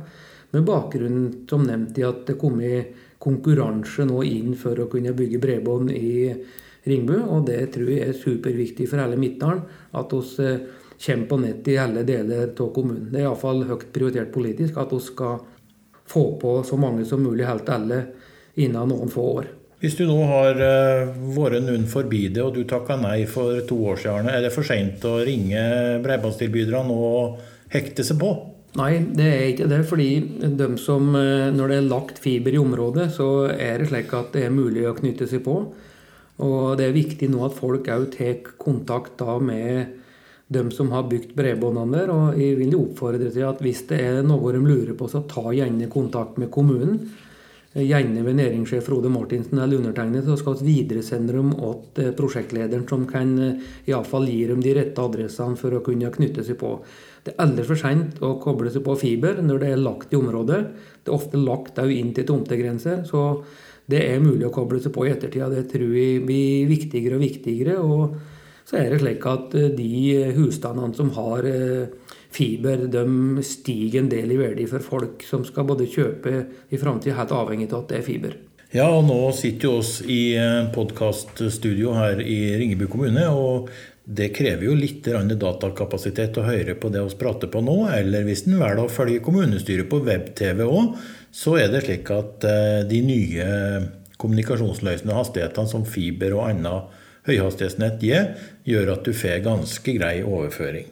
Med 0.56 0.66
bakgrunn 0.66 1.20
som 1.50 1.66
nevnt 1.68 1.98
i 2.00 2.06
at 2.08 2.24
det 2.30 2.38
kom 2.40 2.62
i 2.64 2.80
konkurranse 3.20 4.06
nå 4.08 4.22
inn 4.24 4.56
for 4.58 4.80
å 4.80 4.88
kunne 4.90 5.14
bygge 5.18 5.42
bredbånd 5.44 5.92
i 5.92 6.14
Ringbu. 6.88 7.16
Og 7.26 7.46
det 7.50 7.62
tror 7.76 7.92
jeg 7.92 8.08
er 8.08 8.18
superviktig 8.18 8.88
for 8.90 9.04
hele 9.04 9.20
Midtdalen. 9.20 9.62
At 9.98 10.14
vi 10.14 10.50
kommer 11.06 11.30
på 11.30 11.38
nett 11.44 11.68
i 11.70 11.78
alle 11.78 12.04
deler 12.08 12.50
av 12.50 12.74
kommunen. 12.74 13.12
Det 13.12 13.22
er 13.22 13.28
iallfall 13.28 13.66
høyt 13.70 13.92
prioritert 13.94 14.34
politisk 14.34 14.80
at 14.82 14.96
vi 14.96 15.04
skal 15.06 15.40
få 16.08 16.26
på 16.42 16.58
så 16.64 16.80
mange 16.80 17.06
som 17.06 17.22
mulig, 17.22 17.46
helt 17.46 17.70
alle, 17.70 18.02
innen 18.56 18.90
noen 18.90 19.12
få 19.12 19.30
år. 19.42 19.50
Hvis 19.78 19.94
du 20.00 20.08
nå 20.10 20.18
har 20.26 20.58
vært 20.58 21.62
noen 21.68 21.84
forbi 21.86 22.24
det, 22.34 22.42
og 22.42 22.56
du 22.56 22.64
takka 22.66 22.96
nei 22.98 23.28
for 23.30 23.60
to 23.70 23.78
år 23.92 24.00
siden, 24.02 24.30
er 24.32 24.42
det 24.48 24.54
for 24.56 24.66
seint 24.66 25.04
å 25.06 25.20
ringe 25.22 25.62
bredbåndstilbyderne 26.02 26.96
og 26.96 27.44
hekte 27.70 28.06
seg 28.08 28.18
på? 28.24 28.32
Nei, 28.78 28.92
det 29.14 29.28
er 29.28 29.44
ikke 29.52 29.68
det. 29.70 29.84
fordi 29.90 30.10
de 30.58 30.70
som, 30.82 31.12
når 31.14 31.70
det 31.70 31.78
er 31.78 31.92
lagt 31.92 32.20
fiber 32.22 32.54
i 32.54 32.62
området, 32.62 33.12
så 33.14 33.30
er 33.54 33.78
det 33.78 33.92
slik 33.92 34.12
at 34.18 34.34
det 34.34 34.48
er 34.48 34.54
mulig 34.54 34.88
å 34.90 34.96
knytte 34.98 35.30
seg 35.30 35.44
på. 35.46 35.60
Og 36.46 36.78
det 36.78 36.88
er 36.88 36.98
viktig 36.98 37.30
nå 37.34 37.46
at 37.48 37.56
folk 37.58 37.88
òg 37.90 38.10
tar 38.14 38.44
kontakt 38.62 39.18
da 39.22 39.38
med 39.42 39.96
dem 40.48 40.70
som 40.72 40.92
har 40.94 41.08
bygd 41.10 41.34
bredbåndene 41.38 41.98
der. 41.98 42.12
Og 42.14 42.40
jeg 42.40 42.58
vil 42.60 42.76
oppfordre 42.78 43.32
til 43.32 43.48
at 43.48 43.64
hvis 43.64 43.86
det 43.90 44.02
er 44.04 44.22
noe 44.26 44.54
de 44.56 44.62
lurer 44.64 44.94
på, 44.98 45.10
så 45.12 45.26
ta 45.28 45.50
gjerne 45.52 45.90
kontakt 45.92 46.38
med 46.42 46.52
kommunen. 46.54 47.02
Gjerne 47.78 48.24
ved 48.26 48.38
næringssjef 48.40 48.88
Frode 48.88 49.10
Martinsen 49.12 49.60
eller 49.62 49.78
undertegnet, 49.78 50.26
så 50.26 50.38
skal 50.40 50.56
vi 50.62 50.80
videresende 50.80 51.36
dem 51.36 51.52
til 51.94 52.14
prosjektlederen, 52.18 52.88
som 52.90 53.04
kan 53.10 53.36
iallfall 53.86 54.26
gi 54.26 54.48
dem 54.50 54.64
de 54.64 54.74
rette 54.80 55.04
adressene 55.04 55.60
for 55.60 55.76
å 55.78 55.84
kunne 55.86 56.10
knytte 56.14 56.46
seg 56.48 56.58
på. 56.58 56.72
Det 57.26 57.36
er 57.36 57.44
aldri 57.44 57.68
for 57.68 57.78
sent 57.78 58.22
å 58.24 58.38
koble 58.42 58.72
seg 58.74 58.86
på 58.86 58.96
fiber 58.98 59.44
når 59.44 59.62
det 59.62 59.72
er 59.74 59.84
lagt 59.84 60.16
i 60.16 60.18
området. 60.18 60.62
Det 61.04 61.12
er 61.12 61.18
ofte 61.20 61.42
lagt 61.42 61.78
inn 61.84 62.16
til 62.16 62.26
tomtegrenser. 62.26 63.04
så 63.06 63.44
det 63.88 64.02
er 64.04 64.24
mulig 64.24 64.48
å 64.48 64.54
koble 64.54 64.82
seg 64.84 64.94
på 64.96 65.06
i 65.08 65.14
ettertid. 65.14 65.46
Det 65.54 65.68
tror 65.72 65.94
jeg 65.96 66.26
blir 66.28 66.68
viktigere 66.70 67.18
og 67.18 67.24
viktigere. 67.24 67.78
og 67.80 68.18
så 68.68 68.82
er 68.82 68.92
det 68.92 69.00
slik 69.00 69.24
at 69.32 69.54
de 69.78 69.92
husstandene 70.36 70.92
som 70.98 71.14
har 71.16 71.46
fiber, 72.36 72.84
de 72.92 73.44
stiger 73.48 74.02
en 74.02 74.10
del 74.12 74.34
i 74.36 74.40
verdi 74.42 74.66
for 74.68 74.84
folk 74.84 75.24
som 75.24 75.46
skal 75.48 75.70
både 75.70 75.88
kjøpe 75.88 76.34
i 76.68 76.80
framtida, 76.82 77.16
helt 77.16 77.32
avhengig 77.32 77.70
av 77.72 77.86
at 77.86 77.94
det 77.94 78.02
er 78.02 78.08
fiber. 78.10 78.36
Ja, 78.76 78.90
og 78.92 79.06
nå 79.08 79.22
sitter 79.32 79.70
jo 79.70 79.78
oss 79.80 80.02
i 80.04 80.36
podkaststudio 80.76 81.94
her 81.96 82.20
i 82.20 82.58
Ringebu 82.60 82.90
kommune. 82.92 83.30
og 83.32 83.72
det 84.08 84.30
krever 84.32 84.70
jo 84.70 84.74
litt 84.76 85.04
datakapasitet 85.04 86.38
å 86.40 86.46
høre 86.48 86.78
på 86.80 86.88
det 86.88 87.02
vi 87.04 87.16
prater 87.20 87.50
på 87.52 87.60
nå. 87.60 87.90
Eller 87.92 88.24
hvis 88.24 88.46
en 88.48 88.56
velger 88.56 88.86
å 88.86 88.92
følge 88.92 89.24
kommunestyret 89.24 89.90
på 89.92 90.00
web-TV 90.00 90.64
òg, 90.64 90.94
så 91.32 91.58
er 91.62 91.72
det 91.72 91.86
slik 91.86 92.12
at 92.14 92.46
de 92.90 93.02
nye 93.06 93.48
kommunikasjonsløsende 94.18 95.16
hastighetene 95.18 95.70
som 95.70 95.86
fiber 95.86 96.36
og 96.38 96.48
annet 96.50 97.02
høyhastighetsnett 97.28 98.04
gir, 98.04 98.30
gjør 98.68 98.94
at 98.96 99.08
du 99.08 99.16
får 99.16 99.44
ganske 99.46 99.98
grei 100.00 100.22
overføring. 100.24 100.88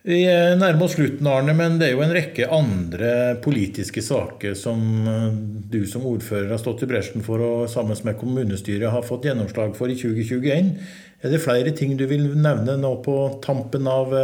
Vi 0.00 0.22
nærmer 0.24 0.86
oss 0.86 0.94
slutten, 0.96 1.26
Arne, 1.28 1.52
men 1.52 1.74
det 1.76 1.90
er 1.90 1.92
jo 1.92 2.00
en 2.00 2.14
rekke 2.16 2.46
andre 2.56 3.34
politiske 3.44 4.00
saker 4.00 4.54
som 4.56 4.80
du 5.68 5.82
som 5.88 6.06
ordfører 6.08 6.54
har 6.54 6.62
stått 6.62 6.86
i 6.86 6.88
bresjen 6.88 7.24
for 7.26 7.44
og 7.44 7.66
sammen 7.68 7.98
med 8.08 8.16
kommunestyret 8.16 8.94
har 8.94 9.04
fått 9.04 9.28
gjennomslag 9.28 9.76
for 9.76 9.92
i 9.92 9.98
2021. 10.00 10.72
Er 11.20 11.34
det 11.34 11.42
flere 11.44 11.74
ting 11.76 11.98
du 12.00 12.06
vil 12.08 12.30
nevne 12.32 12.78
nå 12.80 12.94
på 13.04 13.16
tampen 13.44 13.90
av 13.92 14.16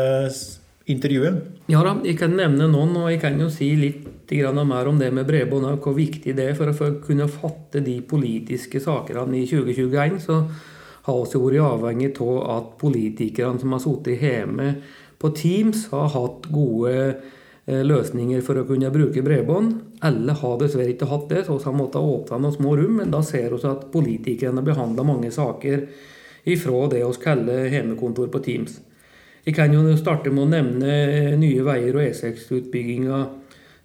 intervjuet? 0.90 1.42
Ja 1.70 1.82
da, 1.82 1.96
jeg 2.06 2.18
kan 2.20 2.36
nevne 2.38 2.68
noen, 2.70 2.94
og 3.00 3.10
jeg 3.10 3.20
kan 3.22 3.38
jo 3.40 3.50
si 3.52 3.72
litt 3.78 4.12
mer 4.26 4.88
om 4.90 4.98
det 4.98 5.12
med 5.14 5.26
bredbånd 5.26 5.68
og 5.68 5.84
hvor 5.84 5.94
viktig 5.94 6.32
det 6.34 6.48
er 6.50 6.56
for 6.58 6.72
å 6.72 6.88
kunne 6.98 7.28
fatte 7.30 7.78
de 7.78 8.00
politiske 8.02 8.80
sakene 8.82 9.38
i 9.38 9.44
2021. 9.46 10.18
så 10.18 10.40
har 11.06 11.20
vi 11.30 11.38
vært 11.38 11.62
avhengig 11.62 12.10
av 12.18 12.38
at 12.56 12.72
politikerne 12.80 13.60
som 13.60 13.72
har 13.72 13.82
sittet 13.84 14.22
hjemme 14.22 14.72
på 15.18 15.30
Teams, 15.30 15.86
har 15.92 16.10
hatt 16.10 16.48
gode 16.50 17.14
løsninger 17.66 18.42
for 18.46 18.58
å 18.58 18.66
kunne 18.66 18.90
bruke 18.94 19.22
bredbånd. 19.22 19.78
Alle 20.06 20.34
har 20.38 20.58
dessverre 20.60 20.92
ikke 20.92 21.08
hatt 21.10 21.28
det, 21.30 21.44
så 21.46 21.56
vi 21.58 21.66
har 21.66 21.78
måttet 21.78 22.02
åpne 22.02 22.38
noen 22.42 22.54
små 22.54 22.74
rom. 22.78 22.98
Men 23.00 23.14
da 23.14 23.22
ser 23.26 23.54
vi 23.54 23.62
at 23.66 23.88
politikerne 23.94 24.62
behandler 24.66 25.06
mange 25.06 25.32
saker 25.34 25.86
ifra 26.46 26.84
det 26.92 27.02
vi 27.02 27.22
kaller 27.24 27.70
hjemmekontor 27.72 28.30
på 28.30 28.42
Teams. 28.44 28.78
Jeg 29.46 29.54
kan 29.54 29.70
jo 29.70 29.92
starte 29.94 30.32
med 30.34 30.42
å 30.42 30.50
nevne 30.50 31.36
Nye 31.38 31.62
Veier 31.62 31.94
og 31.94 32.02
E6-utbygginga 32.02 33.18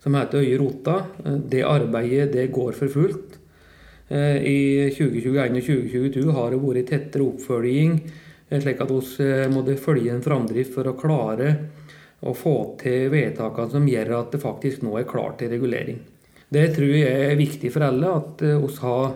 som 0.02 0.15
heter 0.17 0.41
Øye-Rota. 0.41 0.95
Det 1.21 1.62
arbeidet 1.62 2.32
det 2.34 2.47
går 2.50 2.74
for 2.80 2.89
fullt. 2.89 3.36
I 4.10 4.89
2021 4.95 5.60
og 5.60 5.67
2022 5.67 6.34
har 6.34 6.50
det 6.50 6.62
vært 6.63 6.89
tettere 6.89 7.28
oppfølging, 7.28 7.93
slik 8.50 8.82
at 8.82 8.95
vi 8.95 9.30
måtte 9.54 9.78
følge 9.78 10.15
en 10.15 10.26
framdrift 10.26 10.74
for 10.74 10.89
å 10.89 10.97
klare 10.97 11.54
å 12.26 12.34
få 12.34 12.56
til 12.82 13.12
vedtakene 13.13 13.76
som 13.78 13.86
gjør 13.93 14.15
at 14.17 14.34
det 14.34 14.41
faktisk 14.41 14.82
nå 14.82 14.97
er 14.97 15.06
klart 15.13 15.38
til 15.43 15.54
regulering. 15.54 16.02
Det 16.50 16.71
tror 16.74 16.89
jeg 16.89 17.30
er 17.30 17.38
viktig 17.38 17.69
for 17.69 17.86
alle, 17.86 18.17
at 18.17 18.41
vi 18.41 18.82
har 18.82 19.13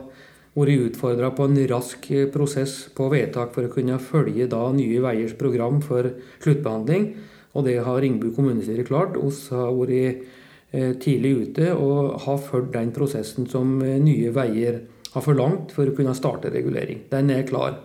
vært 0.56 0.90
utfordra 0.90 1.32
på 1.36 1.50
en 1.50 1.58
rask 1.68 2.08
prosess 2.32 2.86
på 2.96 3.10
vedtak 3.12 3.54
for 3.56 3.68
å 3.68 3.74
kunne 3.74 4.00
følge 4.00 4.48
da 4.52 4.70
Nye 4.76 5.02
Veiers 5.04 5.36
program 5.40 5.82
for 5.84 6.08
sluttbehandling. 6.44 7.10
Og 7.56 7.68
det 7.68 7.78
har 7.84 8.02
Ringbu 8.04 8.32
kommunestyre 8.36 8.86
klart. 8.88 9.16
Vi 9.20 9.56
har 9.56 9.74
vært 9.76 10.24
eh, 10.72 10.94
tidlig 11.00 11.34
ute 11.42 11.72
og 11.76 12.22
har 12.26 12.40
fulgt 12.44 12.74
den 12.76 12.92
prosessen 12.96 13.48
som 13.52 13.78
eh, 13.84 14.00
Nye 14.00 14.32
Veier 14.36 14.82
har 15.16 15.24
forlangt 15.24 15.72
for 15.76 15.88
å 15.88 15.96
kunne 15.96 16.16
starte 16.16 16.52
regulering. 16.52 17.06
Den 17.12 17.32
er 17.32 17.48
klar. 17.48 17.80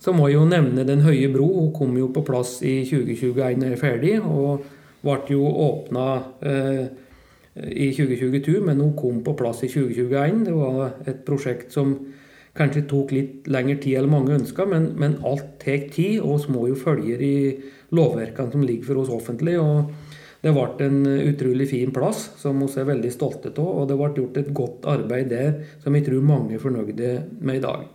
Så 0.00 0.12
må 0.12 0.28
jeg 0.28 0.36
jo 0.36 0.48
nevne 0.48 0.84
Den 0.84 1.04
høye 1.04 1.30
bro. 1.32 1.46
Hun 1.60 1.72
kom 1.76 1.96
jo 1.96 2.10
på 2.12 2.24
plass 2.26 2.58
i 2.64 2.82
2021 2.84 3.64
og 3.64 3.70
er 3.70 3.80
ferdig. 3.80 4.18
Og 4.20 4.64
ble 5.04 5.16
jo 5.32 5.44
åpna 5.44 6.08
eh, 6.44 6.84
i 7.54 7.92
2022, 7.94 8.60
men 8.66 8.80
hun 8.80 8.96
kom 8.98 9.22
på 9.24 9.36
plass 9.38 9.62
i 9.62 9.70
2021. 9.70 10.44
Det 10.48 10.54
var 10.56 10.96
et 11.06 11.22
prosjekt 11.26 11.74
som 11.74 11.94
kanskje 12.54 12.84
tok 12.90 13.14
litt 13.14 13.48
lengre 13.50 13.78
tid 13.82 14.00
enn 14.00 14.10
mange 14.10 14.34
ønska, 14.34 14.66
men, 14.70 14.90
men, 14.98 15.20
alt 15.26 15.56
tar 15.62 15.86
tid. 15.94 16.20
Og 16.22 16.42
vi 16.44 16.54
må 16.54 16.66
jo 16.70 16.78
følge 16.78 17.18
de 17.20 17.34
lovverkene 17.94 18.54
som 18.54 18.66
ligger 18.66 18.90
for 18.90 19.04
oss 19.04 19.14
offentlig. 19.14 19.56
og 19.62 19.92
Det 20.42 20.54
ble 20.54 20.88
en 20.88 21.00
utrolig 21.30 21.70
fin 21.70 21.94
plass 21.94 22.26
som 22.42 22.58
vi 22.62 22.70
er 22.80 22.90
veldig 22.90 23.12
stolte 23.14 23.54
av. 23.54 23.70
Og 23.70 23.90
det 23.90 23.98
ble 24.02 24.12
gjort 24.18 24.40
et 24.42 24.54
godt 24.54 24.88
arbeid 24.90 25.30
der 25.30 25.60
som 25.84 25.94
jeg 25.94 26.08
tror 26.08 26.26
mange 26.26 26.58
er 26.58 26.62
fornøyde 26.62 27.12
med 27.38 27.60
i 27.60 27.64
dag. 27.64 27.86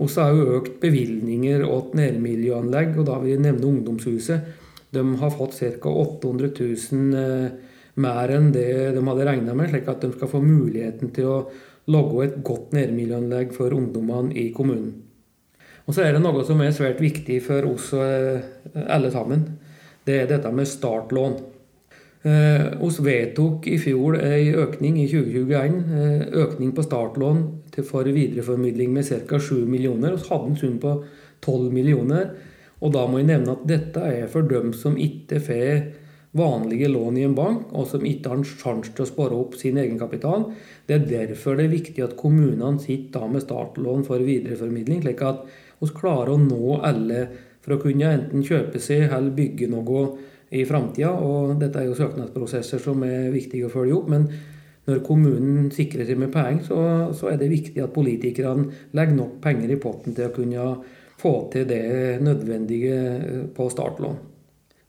Vi 0.00 0.08
har 0.16 0.32
jo 0.32 0.54
økt 0.56 0.78
bevilgninger 0.80 1.60
til 1.60 1.98
nærmiljøanlegg, 1.98 2.94
og 2.96 3.04
da 3.04 3.18
vil 3.20 3.34
jeg 3.34 3.44
nevne 3.44 3.68
Ungdomshuset. 3.68 4.54
De 4.96 5.02
har 5.20 5.34
fått 5.34 5.58
ca. 5.60 5.92
800 5.92 6.54
000 6.56 7.68
mer 8.00 8.30
enn 8.36 8.50
det 8.54 8.94
de 8.94 9.02
hadde 9.06 9.26
regna 9.26 9.54
med, 9.56 9.70
slik 9.72 9.88
at 9.90 10.04
de 10.04 10.12
skal 10.14 10.30
få 10.30 10.40
muligheten 10.44 11.12
til 11.14 11.30
å 11.30 11.38
lage 11.90 12.26
et 12.26 12.40
godt 12.46 12.74
nærmiljøanlegg 12.76 13.54
for 13.56 13.74
ungdommene 13.74 14.34
i 14.38 14.50
kommunen. 14.54 14.92
Og 15.86 15.96
så 15.96 16.04
er 16.04 16.14
det 16.14 16.22
noe 16.22 16.44
som 16.46 16.60
er 16.62 16.74
svært 16.74 17.00
viktig 17.02 17.40
for 17.42 17.66
oss 17.66 17.90
eh, 17.98 18.42
alle 18.86 19.10
sammen. 19.10 19.46
Det 20.06 20.20
er 20.20 20.28
dette 20.30 20.52
med 20.54 20.68
startlån. 20.68 21.34
Eh, 22.20 22.66
oss 22.84 23.00
vedtok 23.02 23.66
i 23.72 23.78
fjor 23.80 24.18
en 24.20 24.60
økning 24.62 25.00
i 25.00 25.08
2021, 25.10 25.80
eh, 25.96 26.22
økning 26.44 26.74
på 26.76 26.84
startlån 26.84 27.42
for 27.88 28.04
videreformidling 28.04 28.92
med 28.94 29.08
ca. 29.08 29.40
7 29.40 29.64
millioner. 29.66 30.14
Vi 30.14 30.28
hadde 30.28 30.52
en 30.52 30.60
sum 30.60 30.78
på 30.78 30.94
12 31.40 31.72
millioner. 31.72 32.30
Og 32.80 32.92
da 32.94 33.06
må 33.08 33.20
jeg 33.20 33.30
nevne 33.32 33.56
at 33.56 33.66
dette 33.68 34.04
er 34.04 34.28
for 34.32 34.46
dem 34.48 34.72
som 34.76 34.96
ikke 35.00 35.40
får 35.42 35.82
vanlige 36.36 36.88
lån 36.88 37.16
i 37.18 37.24
en 37.26 37.34
bank, 37.34 37.72
og 37.74 37.88
som 37.90 38.04
ikke 38.06 38.30
har 38.30 38.38
en 38.38 38.46
sjanse 38.46 38.92
til 38.94 39.04
å 39.04 39.08
spare 39.08 39.34
opp 39.34 39.56
sin 39.58 39.80
egenkapital. 39.82 40.46
Det 40.86 40.96
er 40.96 41.08
derfor 41.08 41.58
det 41.58 41.66
er 41.66 41.74
viktig 41.74 42.04
at 42.04 42.16
kommunene 42.18 42.78
sitter 42.82 43.18
da 43.18 43.30
med 43.30 43.44
startlån 43.44 44.06
for 44.06 44.22
videreformidling, 44.22 45.02
slik 45.02 45.24
at 45.26 45.42
vi 45.80 45.90
klarer 45.96 46.36
å 46.36 46.42
nå 46.42 46.78
alle 46.86 47.24
for 47.60 47.74
å 47.74 47.82
kunne 47.82 48.12
enten 48.14 48.46
kjøpe 48.46 48.80
seg 48.82 49.08
eller 49.08 49.34
bygge 49.34 49.68
noe 49.72 50.06
i 50.54 50.62
framtida. 50.66 51.12
Dette 51.58 51.82
er 51.82 51.90
jo 51.90 51.98
søknadsprosesser 51.98 52.82
som 52.82 53.02
er 53.06 53.30
viktige 53.34 53.66
å 53.66 53.74
følge 53.74 53.98
opp. 53.98 54.08
men 54.10 54.30
når 54.88 55.02
kommunen 55.06 55.68
sikrer 55.70 56.06
seg 56.08 56.18
med 56.18 56.32
penger, 56.34 56.64
så, 56.66 56.78
så, 57.14 57.28
er 57.30 57.36
det 57.38 57.50
viktig 57.52 57.82
at 57.84 57.92
politikerne 57.94 58.64
legger 58.96 59.18
nok 59.18 59.36
penger 59.44 59.70
i 59.70 59.78
potten 59.78 60.16
til 60.16 60.30
å 60.30 60.34
kunne 60.34 60.70
få 61.20 61.34
til 61.52 61.68
det 61.68 62.18
nødvendige 62.24 63.50
på 63.54 63.68
startlån. 63.70 64.29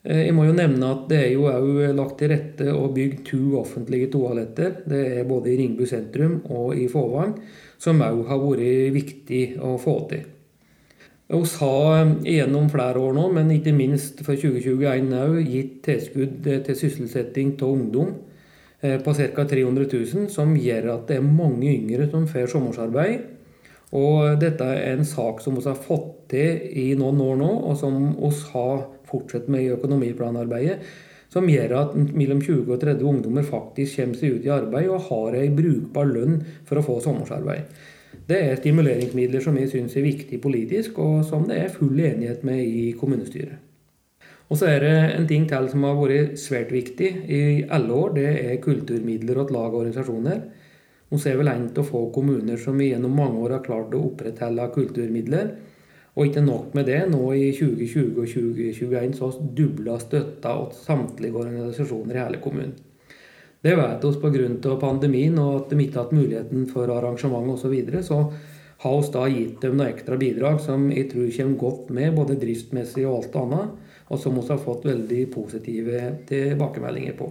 Eh, 0.03 0.25
jeg 0.25 0.33
må 0.33 0.47
jo 0.47 0.57
nevne 0.57 0.91
at 0.95 1.05
det 1.11 1.19
er 1.27 1.31
jo 1.35 1.45
òg 1.51 1.93
lagt 1.97 2.17
til 2.21 2.31
rette 2.33 2.67
og 2.73 2.95
bygd 2.95 3.23
to 3.27 3.41
offentlige 3.59 4.09
toaletter. 4.15 4.81
Det 4.89 5.01
er 5.19 5.29
både 5.29 5.51
i 5.51 5.57
Ringbu 5.59 5.85
sentrum 5.89 6.39
og 6.49 6.73
i 6.77 6.87
Fåvang, 6.89 7.35
som 7.81 8.01
òg 8.01 8.23
har 8.29 8.41
vært 8.41 8.95
viktig 8.97 9.43
å 9.61 9.75
få 9.81 9.97
til. 10.09 10.23
Vi 11.31 11.41
har 11.61 12.01
eh, 12.01 12.15
gjennom 12.39 12.67
flere 12.73 12.99
år 12.99 13.13
nå, 13.15 13.27
men 13.37 13.53
ikke 13.53 13.75
minst 13.77 14.23
for 14.25 14.35
2021 14.35 15.13
òg, 15.21 15.37
gitt 15.45 15.77
tilskudd 15.85 16.49
til 16.49 16.79
sysselsetting 16.79 17.53
av 17.61 17.69
ungdom 17.69 18.15
eh, 18.81 18.97
på 18.97 19.13
ca. 19.13 19.45
300 19.45 19.85
000, 19.85 20.31
som 20.33 20.57
gjør 20.57 20.95
at 20.97 21.05
det 21.11 21.21
er 21.21 21.29
mange 21.29 21.69
yngre 21.69 22.09
som 22.09 22.25
får 22.27 22.49
sommerarbeid. 22.55 23.29
Og 23.91 24.39
dette 24.39 24.63
er 24.63 24.93
en 24.95 25.05
sak 25.05 25.41
som 25.43 25.57
vi 25.57 25.63
har 25.67 25.75
fått 25.75 26.29
til 26.31 26.61
i 26.79 26.93
noen 26.95 27.19
år 27.21 27.39
nå, 27.41 27.51
og 27.69 27.79
som 27.79 27.97
vi 28.15 28.29
har 28.53 28.85
fortsette 29.11 29.51
med 29.51 29.65
i 29.65 29.71
økonomiplanarbeidet, 29.75 30.77
som 31.31 31.47
gjør 31.47 31.77
at 31.77 31.95
mellom 31.95 32.41
20 32.43 32.67
og 32.67 32.81
30 32.81 33.07
ungdommer 33.07 33.47
faktisk 33.47 34.01
kommer 34.01 34.19
seg 34.19 34.35
ut 34.35 34.47
i 34.47 34.51
arbeid 34.51 34.91
og 34.91 35.07
har 35.07 35.39
ei 35.39 35.47
brukbar 35.55 36.09
lønn 36.09 36.41
for 36.67 36.79
å 36.79 36.85
få 36.85 36.99
sommersarbeid. 37.05 37.69
Det 38.27 38.37
er 38.37 38.59
stimuleringsmidler 38.59 39.43
som 39.43 39.55
jeg 39.59 39.71
syns 39.71 39.95
er 39.95 40.05
viktig 40.05 40.41
politisk, 40.43 40.99
og 40.99 41.23
som 41.27 41.47
det 41.47 41.61
er 41.61 41.73
full 41.73 41.95
enighet 41.95 42.43
med 42.47 42.59
i 42.63 42.91
kommunestyret. 42.99 43.59
Og 44.51 44.59
så 44.59 44.67
er 44.67 44.83
det 44.83 44.95
en 45.15 45.27
ting 45.29 45.45
til 45.47 45.69
som 45.71 45.85
har 45.87 45.95
vært 45.95 46.39
svært 46.39 46.73
viktig 46.75 47.09
i 47.31 47.43
alle 47.71 47.95
år. 47.95 48.17
Det 48.17 48.27
er 48.27 48.63
kulturmidler 48.63 49.39
til 49.39 49.55
lag 49.55 49.69
og 49.71 49.85
organisasjoner. 49.85 50.41
Vi 51.11 51.19
er 51.27 51.37
vel 51.39 51.51
en 51.51 51.69
av 51.71 51.87
få 51.87 52.01
kommuner 52.15 52.59
som 52.59 52.79
gjennom 52.79 53.15
mange 53.15 53.39
år 53.45 53.57
har 53.57 53.63
klart 53.63 53.95
å 53.95 54.03
opprettholde 54.09 54.67
kulturmidler. 54.75 55.53
Og 56.11 56.27
ikke 56.27 56.43
nok 56.43 56.73
med 56.75 56.89
det, 56.91 57.01
nå 57.07 57.21
i 57.37 57.51
2020 57.55 58.17
og 58.19 58.25
2021 58.27 59.13
så 59.15 59.29
dubla 59.55 59.95
støtta 60.01 60.55
til 60.71 60.81
samtlige 60.83 61.37
organisasjoner 61.39 62.17
i 62.17 62.23
hele 62.25 62.41
kommunen. 62.43 62.73
Det 63.61 63.75
vet 63.77 64.03
vi 64.03 64.11
pga. 64.19 64.75
pandemien 64.81 65.37
og 65.39 65.55
at 65.55 65.69
de 65.69 65.83
ikke 65.83 65.99
har 65.99 66.07
hatt 66.07 66.17
muligheten 66.17 66.65
for 66.67 66.89
arrangement 66.89 67.47
osv. 67.53 67.61
Så, 67.61 67.69
videre, 67.69 68.03
så 68.03 68.31
har 68.81 69.01
vi 69.01 69.11
da 69.13 69.27
gitt 69.29 69.61
dem 69.61 69.77
noen 69.77 69.91
ekstra 69.93 70.17
bidrag 70.17 70.59
som 70.59 70.89
jeg 70.91 71.11
tror 71.11 71.29
kommer 71.37 71.57
godt 71.57 71.89
med, 71.93 72.15
både 72.15 72.39
driftsmessig 72.41 73.05
og 73.05 73.19
alt 73.19 73.35
annet, 73.43 73.75
og 74.09 74.19
som 74.19 74.35
vi 74.35 74.47
har 74.47 74.57
fått 74.59 74.87
veldig 74.89 75.21
positive 75.31 76.01
tilbakemeldinger 76.27 77.13
på. 77.19 77.29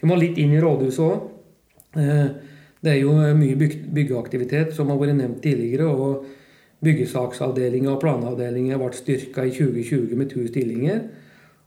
Vi 0.00 0.10
må 0.10 0.18
litt 0.18 0.36
inn 0.42 0.52
i 0.52 0.60
rådhuset 0.60 1.04
òg. 1.06 1.30
Eh, 1.96 2.26
det 2.82 2.92
er 2.92 2.98
jo 3.00 3.14
mye 3.38 3.56
byggeaktivitet 3.56 4.74
som 4.74 4.90
har 4.90 4.98
vært 5.00 5.16
nevnt 5.16 5.40
tidligere. 5.42 5.86
og 5.86 6.26
Byggesaksavdelinga 6.84 7.94
og 7.94 8.02
planavdelinga 8.02 8.76
ble 8.80 8.90
styrka 8.96 9.46
i 9.46 9.54
2020 9.54 10.18
med 10.18 10.28
to 10.32 10.44
stillinger. 10.48 11.06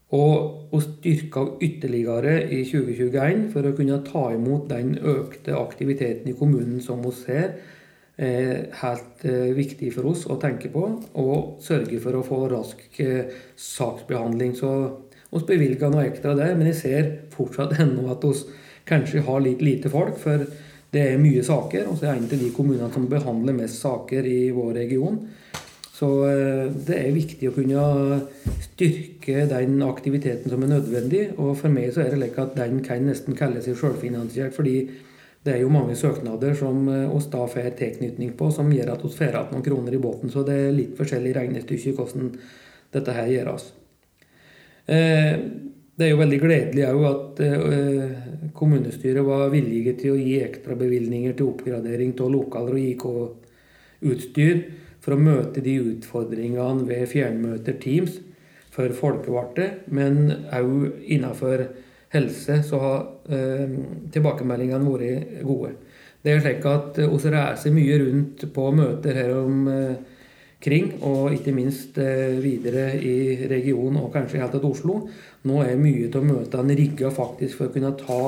Og, 0.10 0.69
og 0.74 0.82
styrka 0.82 1.43
ytterligere 1.62 2.39
i 2.50 2.63
2021 2.65 3.43
for 3.54 3.65
å 3.65 3.74
kunne 3.78 4.00
ta 4.06 4.24
imot 4.34 4.69
den 4.72 4.95
økte 4.98 5.58
aktiviteten 5.58 6.32
i 6.32 6.38
kommunen 6.38 6.80
som 6.82 7.04
vi 7.06 7.13
ser. 7.17 7.60
er 8.19 8.65
helt 8.82 9.22
eh, 9.24 9.54
viktig 9.56 9.93
for 9.95 10.10
oss 10.10 10.26
å 10.28 10.36
tenke 10.41 10.67
på, 10.74 10.82
og 11.15 11.62
sørge 11.63 12.02
for 12.04 12.17
å 12.17 12.24
få 12.26 12.39
rask 12.52 12.82
eh, 13.00 13.30
saksbehandling. 13.56 14.58
Så 14.60 14.72
vi 15.32 15.39
bevilga 15.54 15.88
noe 15.88 16.04
ekstra 16.10 16.34
der, 16.36 16.58
men 16.58 16.67
jeg 16.67 16.80
ser 16.82 17.08
fortsatt 17.32 17.78
ennå 17.84 18.10
at 18.12 18.26
vi 18.28 18.34
kanskje 18.89 19.24
har 19.24 19.45
litt 19.45 19.63
lite 19.63 19.93
folk. 19.93 20.17
for 20.19 20.43
det 20.93 21.06
er 21.06 21.21
mye 21.21 21.43
saker, 21.45 21.86
og 21.89 21.99
så 21.99 22.08
er 22.08 22.17
det 22.17 22.23
en 22.23 22.30
av 22.30 22.43
de 22.43 22.52
kommunene 22.56 22.91
som 22.93 23.10
behandler 23.10 23.58
mest 23.58 23.82
saker 23.84 24.25
i 24.25 24.39
vår 24.56 24.71
region. 24.80 25.19
Så 25.99 26.08
eh, 26.30 26.69
det 26.88 26.95
er 26.95 27.13
viktig 27.15 27.49
å 27.49 27.54
kunne 27.58 27.84
styrke 28.63 29.43
den 29.52 29.82
aktiviteten 29.86 30.52
som 30.52 30.63
er 30.63 30.71
nødvendig. 30.71 31.25
Og 31.38 31.58
for 31.60 31.73
meg 31.73 31.91
så 31.93 32.06
er 32.06 32.13
det 32.13 32.21
slik 32.21 32.39
at 32.41 32.56
den 32.58 32.80
kan 32.86 33.06
nesten 33.06 33.38
kalle 33.38 33.62
seg 33.65 33.78
selvfinansiert, 33.78 34.56
fordi 34.56 34.78
det 35.45 35.54
er 35.54 35.62
jo 35.63 35.71
mange 35.71 35.95
søknader 35.99 36.56
som 36.58 36.88
oss 36.88 37.28
eh, 37.28 37.34
da 37.36 37.45
får 37.52 37.75
tilknytning 37.80 38.34
på, 38.39 38.49
som 38.56 38.71
gjør 38.73 38.95
at 38.95 39.04
vi 39.06 39.12
får 39.13 39.30
igjen 39.30 39.54
noen 39.54 39.67
kroner 39.67 39.95
i 39.95 40.02
båten. 40.02 40.32
Så 40.32 40.43
det 40.47 40.58
er 40.58 40.75
litt 40.75 40.97
forskjellig 40.97 41.36
regnestykke 41.38 41.95
hvordan 41.99 42.34
dette 42.95 43.15
her 43.15 43.30
gjøres. 43.36 43.69
Eh, 44.89 45.36
det 45.99 46.07
er 46.07 46.13
jo 46.13 46.21
veldig 46.21 46.38
gledelig 46.39 46.85
òg 46.88 47.01
at 47.09 47.39
eh, 47.43 48.51
kommunestyret 48.55 49.25
var 49.27 49.49
villige 49.51 49.97
til 49.99 50.15
å 50.15 50.19
gi 50.19 50.38
ekstrabevilgninger 50.45 51.35
til 51.35 51.49
oppgradering 51.51 52.13
av 52.15 52.31
lokaler 52.31 52.77
og 52.77 52.85
IK-utstyr 52.93 54.62
for 55.03 55.15
å 55.15 55.19
møte 55.19 55.63
de 55.65 55.75
utfordringene 55.91 56.88
ved 56.88 57.03
fjernmøter 57.12 57.75
Teams 57.83 58.15
for 58.71 58.95
folkevalgte, 58.95 59.65
men 59.91 60.31
òg 60.55 61.03
innenfor 61.12 61.65
helse 62.15 62.62
så 62.63 62.79
har 62.85 63.01
eh, 63.35 63.75
tilbakemeldingene 64.13 64.88
vært 64.88 65.43
gode. 65.43 65.73
Det 66.23 66.31
er 66.31 66.41
slik 66.43 66.65
at 66.67 66.95
vi 67.00 67.33
reiser 67.35 67.75
mye 67.75 68.00
rundt 68.06 68.47
på 68.56 68.71
møter 68.75 69.19
her 69.19 69.35
om 69.35 69.67
eh, 69.71 70.15
kring, 70.63 70.91
og 71.07 71.33
ikke 71.35 71.53
minst 71.55 71.97
eh, 72.01 72.35
videre 72.43 72.91
i 72.99 73.47
regionen 73.49 74.01
og 74.03 74.12
kanskje 74.13 74.41
helt 74.41 74.55
til 74.57 74.67
Oslo. 74.69 74.99
Nå 75.47 75.63
er 75.63 75.79
mye 75.79 76.10
av 76.12 76.25
møtene 76.27 76.75
rigga 76.77 77.12
faktisk 77.15 77.60
for 77.60 77.69
å 77.69 77.75
kunne 77.75 77.95
ta 77.99 78.21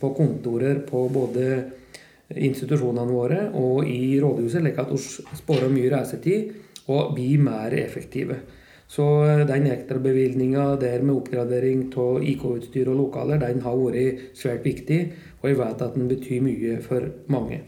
på 0.00 0.12
kontorer 0.16 0.82
på 0.86 1.06
både 1.12 1.46
institusjonene 2.34 3.06
våre 3.06 3.40
og 3.54 3.86
i 3.86 4.18
rådhuset, 4.20 4.60
slik 4.64 4.80
at 4.82 4.90
vi 4.90 5.38
sparer 5.38 5.70
mye 5.70 5.92
reisetid 5.94 6.88
og 6.90 7.14
blir 7.14 7.42
mer 7.46 7.74
effektive. 7.78 8.40
Så 8.90 9.06
eh, 9.26 9.44
den 9.46 9.70
ekstrabevilgninga 9.70 10.66
der 10.82 11.06
med 11.06 11.20
oppgradering 11.20 11.86
av 12.02 12.18
IK-utstyr 12.22 12.90
og 12.90 13.00
lokaler, 13.04 13.40
den 13.42 13.62
har 13.62 13.78
vært 13.78 14.36
svært 14.38 14.66
viktig, 14.66 15.00
og 15.40 15.48
jeg 15.50 15.62
vet 15.62 15.88
at 15.88 15.96
den 15.98 16.10
betyr 16.10 16.44
mye 16.50 16.76
for 16.82 17.10
mange. 17.30 17.62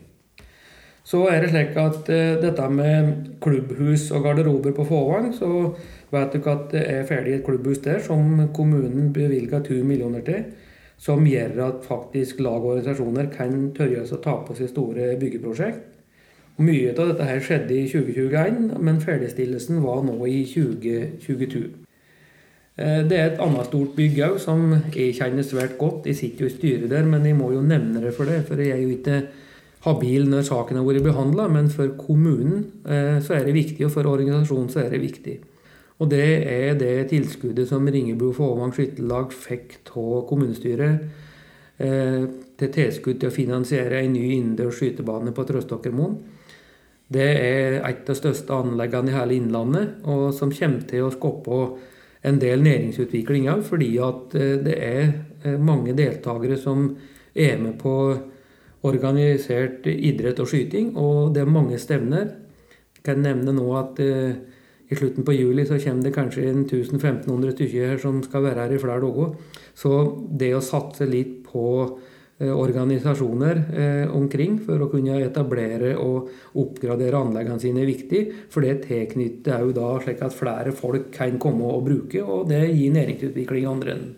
Så 1.09 1.23
er 1.33 1.41
det 1.41 1.53
slik 1.53 1.77
at 1.81 2.09
uh, 2.13 2.39
dette 2.43 2.69
med 2.69 3.13
klubbhus 3.41 4.11
og 4.13 4.27
garderober 4.27 4.75
på 4.77 4.85
Fåvang, 4.85 5.31
så 5.33 5.73
vet 6.13 6.33
du 6.33 6.41
ikke 6.41 6.57
at 6.57 6.67
det 6.75 6.83
er 6.85 7.07
ferdig 7.09 7.39
et 7.39 7.45
klubbhus 7.47 7.81
der 7.85 8.03
som 8.05 8.51
kommunen 8.55 9.13
bevilger 9.13 9.65
2 9.65 9.81
millioner 9.89 10.25
til. 10.27 10.45
Som 10.99 11.25
gjør 11.31 11.61
at 11.69 11.85
faktisk 11.87 12.41
lag 12.43 12.59
og 12.59 12.73
organisasjoner 12.75 13.31
kan 13.33 13.71
tørre 13.77 14.03
å 14.03 14.21
ta 14.21 14.35
på 14.45 14.57
seg 14.59 14.73
store 14.73 15.13
byggeprosjekt. 15.21 15.85
Mye 16.59 16.91
av 16.91 17.13
dette 17.13 17.27
her 17.29 17.39
skjedde 17.39 17.77
i 17.77 17.85
2021, 17.87 18.73
men 18.83 18.99
ferdigstillelsen 18.99 19.79
var 19.85 20.01
nå 20.03 20.17
i 20.27 20.41
2022. 20.43 21.61
Eh, 22.79 23.03
det 23.07 23.19
er 23.19 23.29
et 23.29 23.43
annet 23.45 23.69
stort 23.71 23.95
bygg 23.95 24.19
òg 24.27 24.41
som 24.43 24.73
jeg 24.91 25.15
kjenner 25.15 25.47
svært 25.47 25.79
godt. 25.79 26.09
Jeg 26.11 26.19
sitter 26.19 26.45
jo 26.45 26.51
i 26.51 26.57
styret 26.57 26.91
der, 26.91 27.07
men 27.07 27.27
jeg 27.27 27.39
må 27.39 27.53
jo 27.55 27.63
nevne 27.63 28.03
det 28.03 28.13
for 28.17 28.27
det. 28.27 28.41
For 28.49 28.59
jeg 28.59 28.75
er 28.75 28.83
jo 28.83 28.97
ikke 28.97 29.21
habil 29.85 30.27
når 30.29 30.47
saken 30.49 30.81
har 30.81 30.87
vært 30.87 31.07
behandla, 31.07 31.47
men 31.53 31.71
for 31.71 31.93
kommunen 32.01 32.65
eh, 32.89 33.19
så 33.25 33.39
er 33.39 33.47
det 33.47 33.55
viktig, 33.57 33.85
og 33.87 33.95
for 33.95 34.11
organisasjonen 34.11 34.71
så 34.73 34.83
er 34.85 34.93
det 34.95 35.03
viktig. 35.05 35.37
Og 35.99 36.11
det 36.11 36.27
er 36.47 36.77
det 36.79 37.09
tilskuddet 37.11 37.69
som 37.71 37.87
Ringebu 37.87 38.31
Fåvang 38.35 38.73
skytterlag 38.75 39.33
fikk 39.35 39.81
av 39.99 40.25
kommunestyret 40.29 41.07
eh, 41.83 42.25
til 42.59 42.73
tilskudd 42.75 43.21
til 43.21 43.31
å 43.31 43.35
finansiere 43.35 44.03
en 44.03 44.15
ny 44.15 44.25
innendørs 44.37 44.79
skytebane 44.79 45.35
på 45.35 45.47
Trøstokkermoen. 45.47 46.19
Det 47.09 47.25
er 47.25 47.79
et 47.79 48.03
av 48.03 48.11
de 48.11 48.19
største 48.19 48.53
anleggene 48.53 49.11
i 49.11 49.17
hele 49.17 49.39
Innlandet, 49.39 50.03
og 50.05 50.29
som 50.37 50.53
kommer 50.53 50.85
til 50.91 51.07
å 51.07 51.15
skape 51.15 51.61
en 52.29 52.41
del 52.43 52.63
næringsutvikling 52.67 53.47
òg, 53.51 53.63
fordi 53.67 53.93
at 54.03 54.35
eh, 54.39 54.57
det 54.63 54.79
er 54.79 55.59
mange 55.63 55.95
deltakere 55.95 56.59
som 56.59 56.91
er 57.39 57.61
med 57.63 57.77
på 57.79 57.95
organisert 58.87 59.87
idrett 59.91 60.39
og 60.43 60.51
skyting, 60.51 60.93
og 60.97 61.35
det 61.35 61.43
er 61.43 61.51
mange 61.51 61.79
stevner. 61.83 62.31
Jeg 62.99 63.07
kan 63.07 63.23
nevne 63.25 63.55
nå 63.57 63.67
at 63.79 63.99
uh, 64.03 64.37
i 64.89 64.97
slutten 64.97 65.27
på 65.27 65.35
juli 65.37 65.67
så 65.69 65.79
kommer 65.83 66.07
det 66.07 66.15
kanskje 66.15 66.47
1500 66.49 67.57
stykker 67.57 67.91
her 67.93 67.99
som 68.03 68.23
skal 68.25 68.47
være 68.47 68.67
her 68.67 68.77
i 68.77 68.83
flere 68.83 69.03
dager. 69.05 69.35
Så 69.77 69.91
det 70.41 70.55
å 70.57 70.63
satse 70.65 71.09
litt 71.09 71.41
på 71.49 71.65
uh, 71.85 72.55
organisasjoner 72.55 73.61
uh, 73.67 74.15
omkring 74.17 74.61
for 74.63 74.85
å 74.85 74.91
kunne 74.93 75.19
etablere 75.27 75.97
og 75.99 76.31
oppgradere 76.63 77.19
anleggene 77.19 77.61
sine 77.63 77.83
er 77.83 77.91
viktig. 77.91 78.23
For 78.55 78.65
det 78.65 78.85
tilknytter 78.87 79.67
òg 79.67 79.75
da 79.79 79.91
slik 80.05 80.25
at 80.25 80.39
flere 80.39 80.73
folk 80.77 81.11
kan 81.19 81.37
komme 81.43 81.67
og 81.75 81.85
bruke, 81.91 82.23
og 82.23 82.49
det 82.53 82.65
gir 82.71 82.95
næringsutvikling 82.95 83.67
i 83.67 83.71
andre 83.75 83.99
enden. 83.99 84.17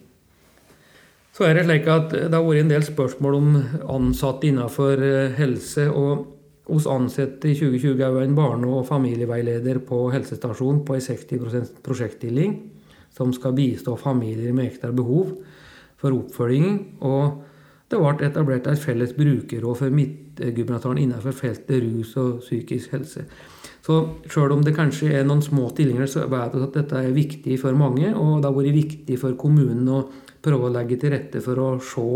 Så 1.33 1.47
er 1.47 1.55
Det 1.55 1.65
slik 1.65 1.87
at 1.87 2.11
det 2.11 2.35
har 2.35 2.43
vært 2.43 2.65
en 2.65 2.73
del 2.73 2.83
spørsmål 2.83 3.35
om 3.35 3.57
ansatte 3.89 4.47
innenfor 4.49 5.03
eh, 5.03 5.33
helse. 5.39 5.91
og 5.91 6.37
hos 6.71 6.87
ansatte 6.87 7.51
i 7.51 7.55
2020 7.55 8.03
er 8.03 8.23
en 8.23 8.35
barne- 8.35 8.69
og 8.69 8.87
familieveileder 8.87 9.79
på 9.79 10.11
helsestasjonen 10.13 10.85
på 10.85 10.95
en 10.95 11.01
60 11.01 11.83
prosjektstilling 11.83 12.59
som 13.17 13.33
skal 13.33 13.57
bistå 13.57 13.97
familier 13.99 14.53
med 14.53 14.71
ekstra 14.71 14.93
behov 14.93 15.33
for 16.01 16.15
oppfølging. 16.15 17.01
Og 17.01 17.43
det 17.91 17.99
ble 17.99 18.27
etablert 18.29 18.69
et 18.71 18.79
felles 18.79 19.13
brukerråd 19.17 19.81
for 19.81 19.91
Midt-Gudbrandsdalen 19.91 21.03
innenfor 21.03 21.35
feltet 21.35 21.83
rus 21.83 22.15
og 22.17 22.39
psykisk 22.45 22.95
helse. 22.95 23.25
Så 23.83 23.97
selv 24.31 24.55
om 24.55 24.63
det 24.63 24.77
kanskje 24.77 25.11
er 25.17 25.25
noen 25.27 25.43
små 25.43 25.71
stillinger, 25.73 26.07
så 26.07 26.29
vet 26.31 26.55
vi 26.55 26.63
at 26.63 26.77
dette 26.77 27.01
er 27.01 27.17
viktig 27.17 27.59
for 27.59 27.75
mange. 27.75 28.13
Og 28.15 28.39
det 28.39 28.47
har 28.47 28.57
vært 28.57 28.77
viktig 28.77 29.19
for 29.19 29.35
kommunen 29.41 29.89
å 29.91 30.05
prøve 30.43 30.69
å 30.69 30.75
legge 30.75 30.99
til 31.01 31.15
rette 31.15 31.43
for 31.45 31.61
å 31.61 31.71
se 31.85 32.07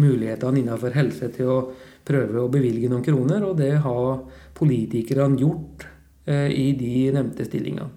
mulighetene 0.00 0.62
innenfor 0.62 0.96
helse 0.96 1.30
til 1.34 1.52
å 1.52 1.60
prøve 2.06 2.42
å 2.42 2.50
bevilge 2.52 2.90
noen 2.90 3.04
kroner, 3.04 3.44
og 3.44 3.56
det 3.58 3.74
har 3.82 4.18
politikerne 4.56 5.40
gjort 5.40 5.86
eh, 6.28 6.50
i 6.52 6.72
de 6.78 7.08
nevnte 7.16 7.46
stillingene. 7.48 7.90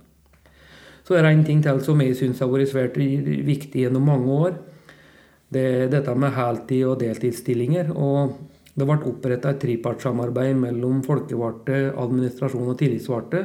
Så 1.05 1.17
er 1.17 1.25
det 1.25 1.31
en 1.33 1.45
ting 1.45 1.61
til 1.65 1.79
som 1.81 2.01
jeg 2.03 2.17
syns 2.17 2.41
har 2.43 2.51
vært 2.51 2.69
svært 2.69 2.97
viktig 2.97 3.85
gjennom 3.85 4.03
mange 4.05 4.35
år. 4.45 4.57
Det 5.49 5.63
er 5.65 5.87
dette 5.89 6.13
med 6.13 6.35
heltid- 6.35 6.85
og 6.85 6.99
deltidsstillinger. 7.01 7.89
og 7.97 8.35
Det 8.77 8.85
ble 8.85 8.99
oppretta 9.09 9.49
et 9.49 9.59
trepartssamarbeid 9.59 10.55
mellom 10.55 11.01
folkevalgte, 11.03 11.95
administrasjon 11.97 12.69
og 12.69 12.77
tillitsvalgte, 12.77 13.41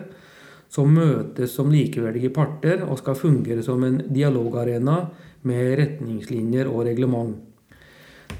som 0.69 0.93
møtes 0.93 1.55
som 1.57 1.73
likeverdige 1.73 2.31
parter 2.35 2.85
og 2.85 2.99
skal 3.01 3.17
fungere 3.17 3.65
som 3.65 3.83
en 3.83 3.97
dialogarena 4.13 4.99
med 5.49 5.75
retningslinjer 5.81 6.71
og 6.71 6.87
reglement. 6.89 7.37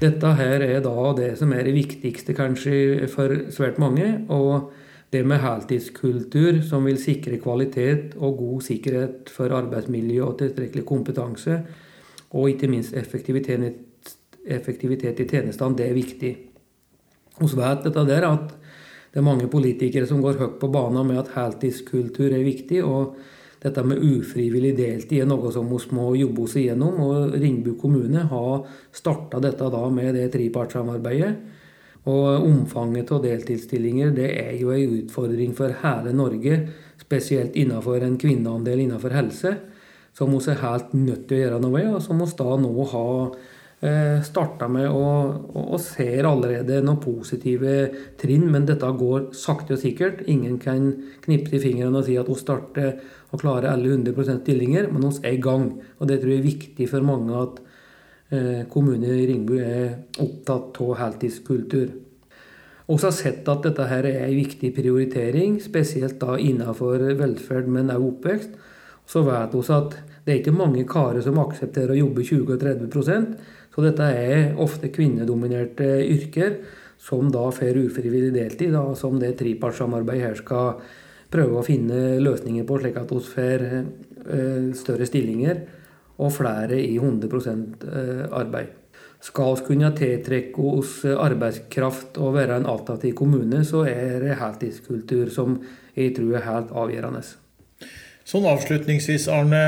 Dette 0.01 0.31
her 0.35 0.63
er 0.65 0.81
da 0.83 1.11
det 1.15 1.35
som 1.39 1.53
er 1.55 1.63
det 1.67 1.75
viktigste 1.75 2.35
kanskje 2.35 3.07
for 3.11 3.31
svært 3.53 3.79
mange. 3.79 4.25
Og 4.33 4.71
det 5.13 5.21
med 5.27 5.39
heltidskultur 5.39 6.59
som 6.65 6.87
vil 6.89 6.97
sikre 6.99 7.39
kvalitet 7.39 8.15
og 8.17 8.39
god 8.41 8.65
sikkerhet 8.65 9.29
for 9.31 9.53
arbeidsmiljø 9.55 10.23
og 10.25 10.39
tilstrekkelig 10.41 10.85
kompetanse, 10.85 11.59
og 12.35 12.49
ikke 12.51 12.67
minst 12.67 12.95
effektivitet, 12.97 13.75
i 14.45 15.27
tjenestene, 15.29 15.77
det 15.77 15.85
er 15.87 15.95
viktig. 15.95 16.33
Vi 17.39 17.47
vet 17.57 17.85
dette 17.85 18.03
der 18.09 18.27
at 18.27 18.51
det 19.13 19.21
er 19.21 19.29
mange 19.29 19.47
politikere 19.47 20.07
som 20.09 20.19
går 20.23 20.41
høyt 20.41 20.59
på 20.59 20.67
banen 20.73 21.07
med 21.07 21.21
at 21.21 21.31
heltidskultur 21.37 22.33
er 22.33 22.43
viktig. 22.43 22.83
og 22.83 23.15
dette 23.65 23.81
med 23.87 24.01
ufrivillig 24.03 24.75
deltid 24.77 25.23
er 25.23 25.29
noe 25.29 25.49
som 25.53 25.67
vi 25.71 25.79
må 25.97 26.11
jobbe 26.19 26.45
oss 26.45 26.55
igjennom. 26.61 26.99
og 27.01 27.35
Ringbu 27.41 27.73
kommune 27.81 28.27
har 28.29 28.65
starta 28.93 29.41
dette 29.41 29.69
da 29.73 29.83
med 29.89 30.13
det 30.17 30.29
trepartssamarbeidet. 30.35 31.31
Og 32.05 32.45
Omfanget 32.45 33.09
av 33.15 33.23
deltidsstillinger 33.23 34.11
det 34.13 34.27
er 34.37 34.51
jo 34.59 34.69
en 34.75 34.99
utfordring 34.99 35.55
for 35.57 35.73
hele 35.81 36.13
Norge, 36.13 36.59
spesielt 37.01 37.57
innenfor 37.57 38.05
en 38.05 38.19
kvinneandel 38.21 38.83
innenfor 38.85 39.15
helse, 39.17 39.55
som 40.15 40.29
vi 40.31 40.43
er 40.51 40.61
helt 40.61 40.93
nødt 40.93 41.25
til 41.27 41.39
å 41.39 41.41
gjøre 41.41 41.61
noe 41.63 41.73
med, 41.73 41.89
og 41.97 42.03
som 42.05 42.21
vi 42.21 42.29
da 42.37 42.59
nå 42.61 42.89
har 42.93 43.33
starta 44.25 44.67
med 44.71 44.87
å, 44.89 45.03
og, 45.53 45.75
ser 45.83 46.25
allerede 46.25 46.79
noen 46.81 47.01
positive 47.03 47.73
trinn, 48.21 48.47
men 48.51 48.65
dette 48.65 48.87
går 48.87 49.27
sakte 49.37 49.75
og 49.75 49.81
sikkert. 49.81 50.23
Ingen 50.31 50.57
kan 50.61 50.87
knipse 51.25 51.57
i 51.57 51.61
fingrene 51.61 51.99
og 51.99 52.07
si 52.07 52.15
at 52.17 52.29
vi 52.31 52.37
starter 52.39 52.95
og 53.31 53.41
klarer 53.43 53.73
alle 53.73 53.91
100 53.91 54.39
stillinger, 54.41 54.89
men 54.91 55.05
vi 55.05 55.27
er 55.27 55.35
i 55.35 55.43
gang. 55.43 55.67
Og 55.99 56.09
det 56.09 56.21
tror 56.21 56.33
jeg 56.33 56.41
er 56.41 56.49
viktig 56.49 56.89
for 56.91 57.05
mange 57.05 57.41
at 57.41 57.61
eh, 58.31 58.63
kommunen 58.71 59.05
i 59.11 59.27
Ringbu 59.29 59.55
er 59.59 60.21
opptatt 60.23 60.81
av 60.81 60.95
heltidskultur. 61.01 61.93
Vi 62.85 62.97
har 63.01 63.13
sett 63.17 63.47
at 63.49 63.63
dette 63.65 63.87
her 63.89 64.05
er 64.05 64.27
en 64.27 64.37
viktig 64.37 64.69
prioritering, 64.75 65.57
spesielt 65.61 66.19
da 66.21 66.37
innenfor 66.37 67.01
velferd, 67.17 67.67
men 67.67 67.89
også 67.89 68.11
oppvekst. 68.11 68.59
Så 69.09 69.21
vet 69.25 69.53
vi 69.53 69.63
at 69.73 69.97
det 70.25 70.33
er 70.33 70.39
ikke 70.41 70.57
mange 70.57 70.85
karer 70.89 71.21
som 71.21 71.37
aksepterer 71.41 71.93
å 71.93 71.99
jobbe 71.99 72.23
20 72.25 72.57
30 72.61 73.25
så 73.75 73.83
dette 73.83 74.05
er 74.07 74.59
ofte 74.63 74.87
kvinnedominerte 74.95 75.87
yrker 76.07 76.61
som 77.01 77.27
da 77.31 77.49
får 77.51 77.81
ufrivillig 77.83 78.31
deltid, 78.33 78.71
da, 78.71 78.85
som 78.95 79.19
det 79.19 79.33
trepartssamarbeidet 79.41 80.29
her 80.29 80.39
skal 80.39 80.79
prøve 81.33 81.59
å 81.59 81.65
finne 81.65 82.15
løsninger 82.23 82.63
på, 82.67 82.79
slik 82.79 83.01
at 83.01 83.11
vi 83.11 83.19
får 83.33 83.65
eh, 83.67 84.71
større 84.79 85.07
stillinger 85.09 85.61
og 86.15 86.31
flere 86.37 86.79
i 86.79 86.95
100 86.95 87.27
eh, 87.51 88.25
arbeid. 88.31 88.71
Skal 89.25 89.57
vi 89.59 89.67
kunne 89.67 89.91
tiltrekke 89.97 90.71
oss 90.79 90.99
arbeidskraft 91.09 92.19
og 92.21 92.37
være 92.37 92.61
en 92.61 92.69
attraktiv 92.71 93.15
kommune, 93.17 93.63
så 93.67 93.83
er 93.89 94.21
det 94.23 94.37
heltidskultur 94.39 95.31
som 95.33 95.57
jeg 95.97 96.13
tror 96.15 96.37
er 96.37 96.47
helt 96.47 96.71
avgjørende. 96.71 97.25
Sånn 98.25 98.47
avslutningsvis, 98.49 99.27
Arne. 99.29 99.59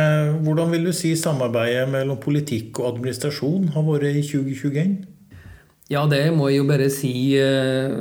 Hvordan 0.41 0.71
vil 0.73 0.87
du 0.87 0.93
si 0.95 1.11
samarbeidet 1.19 1.83
mellom 1.93 2.17
politikk 2.17 2.79
og 2.81 2.95
administrasjon 2.95 3.67
har 3.75 3.85
vært 3.85 4.17
i 4.17 4.23
2021? 4.25 4.95
Ja, 5.93 6.01
det 6.09 6.23
må 6.33 6.49
jeg 6.49 6.63
jo 6.63 6.65
bare 6.71 6.87
si 6.89 7.11
eh, 7.37 7.93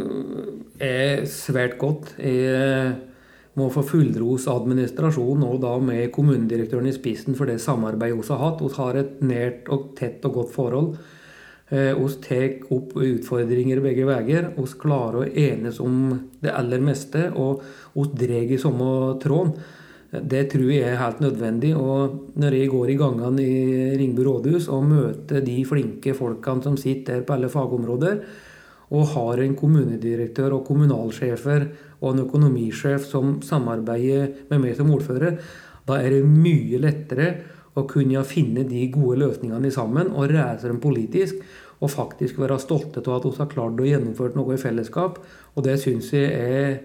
er 0.80 1.26
svært 1.28 1.76
godt. 1.82 2.14
Jeg 2.16 2.56
eh, 2.56 2.96
må 3.60 3.68
få 3.72 3.84
fullros 3.84 4.48
administrasjonen 4.48 5.44
og 5.44 5.60
da 5.62 5.76
med 5.76 6.08
kommunedirektøren 6.16 6.88
i 6.88 6.96
spissen 6.96 7.36
for 7.36 7.52
det 7.52 7.60
samarbeidet 7.60 8.16
vi 8.16 8.32
har 8.32 8.44
hatt. 8.46 8.64
Vi 8.64 8.80
har 8.80 9.02
et 9.02 9.22
nært 9.28 9.68
og 9.68 9.92
tett 10.00 10.24
og 10.24 10.40
godt 10.40 10.56
forhold. 10.56 10.92
Vi 11.68 11.86
eh, 11.92 12.20
tar 12.24 12.72
opp 12.72 12.96
utfordringer 12.96 13.84
begge 13.84 14.08
veier. 14.08 14.54
Vi 14.56 14.70
klarer 14.80 15.20
å 15.20 15.30
enes 15.30 15.84
om 15.84 16.14
det 16.40 16.56
aller 16.56 16.80
meste, 16.80 17.28
og 17.36 17.60
vi 17.92 18.12
drar 18.24 18.54
i 18.56 18.64
samme 18.64 19.18
tråd. 19.20 19.58
Det 20.22 20.46
tror 20.52 20.70
jeg 20.70 20.88
er 20.88 21.00
helt 21.00 21.20
nødvendig. 21.20 21.72
Og 21.76 22.32
når 22.38 22.56
jeg 22.56 22.72
går 22.72 22.92
i 22.92 22.98
gangene 23.00 23.42
i 23.44 23.96
Ringbu 24.00 24.22
rådhus 24.26 24.68
og 24.72 24.86
møter 24.88 25.44
de 25.44 25.56
flinke 25.68 26.14
folkene 26.16 26.64
som 26.64 26.76
sitter 26.80 27.18
der 27.18 27.26
på 27.26 27.36
alle 27.36 27.50
fagområder, 27.52 28.20
og 28.94 29.08
har 29.16 29.42
en 29.42 29.56
kommunedirektør 29.58 30.60
og 30.60 30.66
kommunalsjefer 30.68 31.66
og 32.00 32.12
en 32.12 32.22
økonomisjef 32.22 33.08
som 33.08 33.40
samarbeider 33.42 34.46
med 34.50 34.62
meg 34.62 34.76
som 34.78 34.92
ordfører, 34.94 35.40
da 35.86 35.98
er 35.98 36.14
det 36.14 36.26
mye 36.26 36.78
lettere 36.82 37.30
å 37.76 37.84
kunne 37.90 38.22
finne 38.26 38.64
de 38.68 38.86
gode 38.94 39.18
løsningene 39.20 39.72
sammen 39.74 40.12
og 40.14 40.30
reise 40.32 40.70
dem 40.70 40.80
politisk. 40.82 41.42
og 41.76 41.90
faktisk 41.92 42.38
være 42.40 42.56
stolte 42.56 43.02
av 43.04 43.18
at 43.18 43.24
vi 43.26 43.36
har 43.36 43.48
klart 43.52 43.80
å 43.80 43.84
gjennomføre 43.84 44.32
noe 44.38 44.54
i 44.54 44.60
fellesskap. 44.60 45.18
Og 45.56 45.64
det 45.66 45.74
syns 45.82 46.08
jeg 46.14 46.30
er 46.32 46.78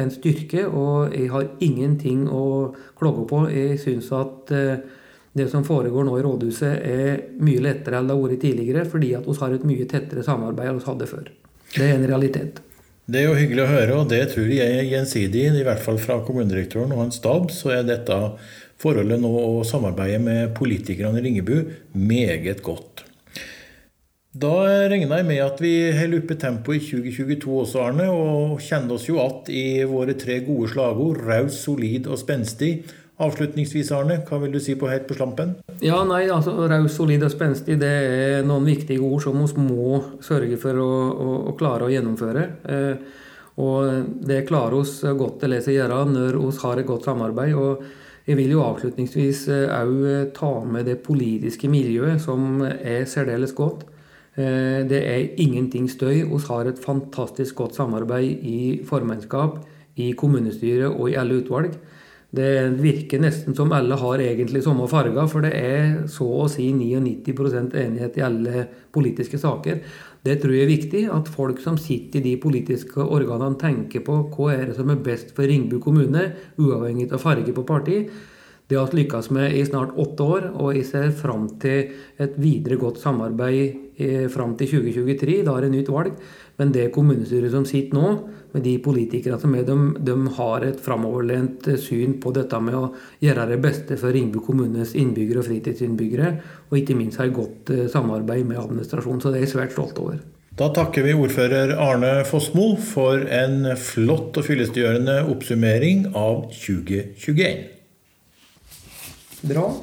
en 0.00 0.12
styrke, 0.12 0.66
og 0.66 1.14
jeg 1.14 1.30
har 1.32 1.48
ingenting 1.64 2.26
å 2.28 2.44
klage 2.98 3.24
på. 3.30 3.44
Jeg 3.52 3.80
syns 3.82 4.10
at 4.16 4.52
eh, 4.54 4.84
det 5.34 5.48
som 5.50 5.64
foregår 5.66 6.06
nå 6.06 6.18
i 6.18 6.24
rådhuset, 6.24 6.84
er 6.84 7.24
mye 7.42 7.62
lettere 7.64 7.98
enn 7.98 8.10
det 8.10 8.14
har 8.14 8.22
vært 8.22 8.44
tidligere, 8.44 8.84
fordi 8.90 9.14
at 9.18 9.26
vi 9.26 9.38
har 9.40 9.56
et 9.56 9.66
mye 9.66 9.88
tettere 9.90 10.26
samarbeid 10.26 10.70
enn 10.70 10.78
vi 10.78 10.88
hadde 10.88 11.10
før. 11.10 11.32
Det 11.74 11.88
er 11.88 11.96
en 11.96 12.06
realitet. 12.06 12.60
Det 13.04 13.20
er 13.20 13.26
jo 13.28 13.36
hyggelig 13.36 13.64
å 13.66 13.72
høre, 13.72 13.96
og 14.00 14.12
det 14.12 14.22
tror 14.32 14.48
jeg 14.48 14.76
er 14.78 14.86
gjensidig. 14.88 15.48
I 15.52 15.64
hvert 15.66 15.82
fall 15.84 15.98
fra 16.00 16.20
kommunedirektøren 16.24 16.94
og 16.94 17.02
hans 17.02 17.18
stab 17.20 17.50
så 17.52 17.74
er 17.74 17.88
dette 17.88 18.16
forholdet 18.80 19.20
nå 19.20 19.32
og 19.38 19.64
samarbeidet 19.68 20.22
med 20.24 20.54
politikerne 20.56 21.20
i 21.20 21.26
Ringebu 21.26 21.56
meget 21.92 22.62
godt. 22.64 23.03
Da 24.34 24.50
regner 24.90 25.20
jeg 25.20 25.26
med 25.28 25.40
at 25.44 25.60
vi 25.62 25.70
holder 25.94 26.24
oppe 26.24 26.34
tempoet 26.42 26.82
i 26.82 26.86
2022 27.06 27.52
også, 27.54 27.84
Arne, 27.84 28.08
og 28.10 28.58
kjenner 28.58 28.96
oss 28.96 29.06
jo 29.06 29.20
att 29.22 29.48
i 29.48 29.84
våre 29.86 30.14
tre 30.18 30.40
gode 30.40 30.72
slagord 30.72 31.20
raus, 31.22 31.62
solid 31.62 32.06
og 32.06 32.18
spenstig 32.18 32.82
Avslutningsvis, 33.22 33.92
Arne, 33.94 34.16
hva 34.26 34.40
vil 34.42 34.56
du 34.56 34.58
si 34.58 34.74
på 34.74 34.88
helt 34.90 35.06
på 35.06 35.14
slampen? 35.14 35.52
Ja, 35.78 36.00
nei, 36.02 36.24
altså 36.34 36.66
Raus, 36.66 36.96
solid 36.96 37.22
og 37.22 37.30
spenstig 37.30 37.76
det 37.78 37.92
er 37.92 38.42
noen 38.42 38.66
viktige 38.66 38.98
ord 39.06 39.22
som 39.22 39.38
vi 39.38 39.68
må 39.68 40.00
sørge 40.18 40.58
for 40.58 40.82
å, 40.82 40.90
å, 41.14 41.36
å 41.52 41.54
klare 41.54 41.86
å 41.86 41.92
gjennomføre. 41.94 42.44
Eh, 42.66 43.22
og 43.62 44.18
det 44.26 44.42
klarer 44.50 44.80
oss 44.80 44.96
godt 45.14 45.46
å 45.46 45.52
lese 45.54 45.70
og 45.70 45.78
gjøre 45.78 46.02
når 46.10 46.40
vi 46.40 46.52
har 46.64 46.82
et 46.82 46.90
godt 46.90 47.06
samarbeid. 47.06 47.54
og 47.54 47.84
jeg 48.26 48.40
vil 48.40 48.56
jo 48.56 48.66
avslutningsvis 48.66 49.46
òg 49.52 49.96
eh, 50.10 50.28
ta 50.34 50.54
med 50.66 50.90
det 50.90 50.98
politiske 51.06 51.70
miljøet, 51.70 52.18
som 52.24 52.64
er 52.66 53.06
særdeles 53.06 53.54
godt. 53.54 53.86
Eh, 54.34 54.82
det 54.90 55.00
er 55.06 55.34
ingenting 55.38 55.86
støy. 55.90 56.24
Vi 56.26 56.40
har 56.48 56.66
et 56.66 56.78
fantastisk 56.82 57.54
godt 57.54 57.76
samarbeid 57.76 58.42
i 58.42 58.80
formannskap, 58.86 59.60
i 59.96 60.10
kommunestyret 60.12 60.90
og 60.90 61.10
i 61.10 61.14
alle 61.14 61.42
utvalg. 61.42 61.76
Det 62.34 62.80
virker 62.82 63.20
nesten 63.22 63.54
som 63.54 63.70
alle 63.76 63.94
har 63.94 64.18
egentlig 64.18 64.64
samme 64.64 64.88
farger, 64.90 65.28
for 65.30 65.44
det 65.44 65.52
er 65.54 65.92
så 66.10 66.26
å 66.26 66.48
si 66.50 66.66
99% 66.74 67.76
enighet 67.78 68.18
i 68.18 68.24
alle 68.26 68.64
politiske 68.90 69.38
saker. 69.38 69.78
Det 70.24 70.40
tror 70.42 70.56
jeg 70.56 70.64
er 70.64 70.72
viktig, 70.72 71.02
at 71.14 71.30
folk 71.30 71.60
som 71.62 71.78
sitter 71.78 72.18
i 72.18 72.32
de 72.32 72.36
politiske 72.42 72.98
organene, 72.98 73.54
tenker 73.60 74.02
på 74.02 74.18
hva 74.34 74.50
er 74.56 74.66
det 74.66 74.78
som 74.80 74.90
er 74.90 75.02
best 75.04 75.30
for 75.36 75.46
Ringbu 75.46 75.78
kommune, 75.84 76.32
uavhengig 76.58 77.12
av 77.12 77.22
farge 77.22 77.54
på 77.54 77.66
parti. 77.68 78.00
Det 78.64 78.78
har 78.78 78.88
vi 78.88 79.02
lykkes 79.02 79.26
med 79.36 79.52
i 79.52 79.64
snart 79.66 79.92
åtte 80.00 80.24
år, 80.24 80.44
og 80.56 80.70
jeg 80.72 80.86
ser 80.88 81.10
fram 81.12 81.50
til 81.60 81.90
et 82.16 82.38
videre 82.40 82.78
godt 82.80 82.96
samarbeid 83.02 83.98
eh, 84.00 84.24
fram 84.32 84.54
til 84.56 84.70
2023. 84.78 85.42
Da 85.44 85.56
er 85.58 85.66
det 85.66 85.74
nytt 85.74 85.90
valg. 85.92 86.14
Men 86.56 86.72
det 86.72 86.86
kommunestyret 86.94 87.52
som 87.52 87.66
sitter 87.68 87.98
nå, 87.98 88.12
med 88.54 88.64
de 88.64 88.78
politikerne 88.80 89.36
som 89.42 89.52
er, 89.58 89.66
de, 89.68 89.76
de 90.06 90.14
har 90.38 90.64
et 90.64 90.80
framoverlent 90.80 91.68
eh, 91.74 91.76
syn 91.76 92.16
på 92.22 92.32
dette 92.32 92.60
med 92.64 92.78
å 92.78 92.86
gjøre 93.20 93.50
det 93.52 93.60
beste 93.66 94.00
for 94.00 94.16
Ringbu 94.16 94.40
kommunes 94.46 94.94
innbyggere 94.96 95.42
og 95.42 95.48
fritidsinnbyggere, 95.50 96.32
og 96.70 96.80
ikke 96.80 96.96
minst 96.96 97.20
har 97.20 97.28
et 97.28 97.36
godt 97.36 97.74
eh, 97.74 97.84
samarbeid 97.92 98.48
med 98.48 98.62
administrasjonen. 98.64 99.20
Så 99.20 99.34
det 99.34 99.42
er 99.42 99.48
jeg 99.48 99.56
svært 99.58 99.76
stolt 99.76 100.00
over. 100.00 100.24
Da 100.56 100.70
takker 100.72 101.04
vi 101.04 101.12
ordfører 101.18 101.76
Arne 101.82 102.16
Fossmo 102.24 102.76
for 102.80 103.28
en 103.28 103.74
flott 103.76 104.38
og 104.40 104.48
fyllestgjørende 104.48 105.20
oppsummering 105.34 106.12
av 106.14 106.46
2021. 106.54 107.73
Bra. 109.44 109.74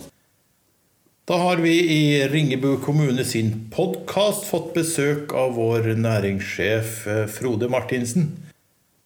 Da 1.26 1.38
har 1.38 1.58
vi 1.58 1.74
i 1.94 2.28
Ringebu 2.28 2.78
kommune 2.78 3.24
sin 3.26 3.70
podkast 3.70 4.48
fått 4.50 4.72
besøk 4.74 5.36
av 5.38 5.54
vår 5.54 5.92
næringssjef 6.02 6.96
eh, 7.06 7.28
Frode 7.30 7.70
Martinsen. 7.70 8.32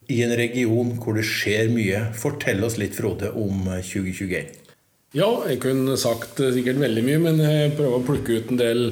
I 0.08 0.22
en 0.24 0.32
region 0.40 0.94
hvor 1.02 1.20
det 1.20 1.26
skjer 1.28 1.68
mye. 1.74 2.06
Fortell 2.16 2.64
oss 2.64 2.78
litt, 2.80 2.96
Frode, 2.96 3.34
om 3.36 3.68
2021. 3.68 4.40
Eh, 4.40 4.72
ja, 5.20 5.28
jeg 5.50 5.60
kunne 5.66 5.98
sagt 6.00 6.40
eh, 6.40 6.54
sikkert 6.56 6.80
veldig 6.86 7.04
mye, 7.04 7.20
men 7.28 7.44
jeg 7.44 7.76
prøver 7.76 8.00
å 8.00 8.08
plukke 8.08 8.40
ut 8.40 8.56
en 8.56 8.64
del 8.64 8.84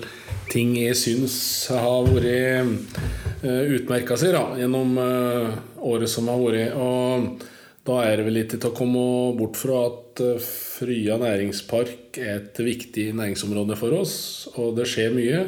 ting 0.52 0.76
jeg 0.76 1.00
syns 1.00 1.38
har 1.72 2.12
vært 2.12 3.40
utmerka 3.44 4.20
seg 4.20 4.36
da, 4.36 4.44
gjennom 4.60 5.00
året 5.00 6.12
som 6.12 6.28
har 6.28 6.44
vært. 6.44 6.76
Og 6.76 7.53
da 7.84 8.00
er 8.06 8.16
det 8.20 8.26
vel 8.30 8.38
litt 8.38 8.54
til 8.54 8.70
å 8.70 8.76
komme 8.76 9.02
bort 9.36 9.58
fra 9.60 9.82
at 9.90 10.22
eh, 10.24 10.40
Frya 10.40 11.18
næringspark 11.20 12.20
er 12.22 12.38
et 12.38 12.60
viktig 12.64 13.10
næringsområde 13.18 13.76
for 13.80 13.96
oss, 13.98 14.16
og 14.56 14.78
det 14.78 14.88
skjer 14.88 15.12
mye. 15.16 15.42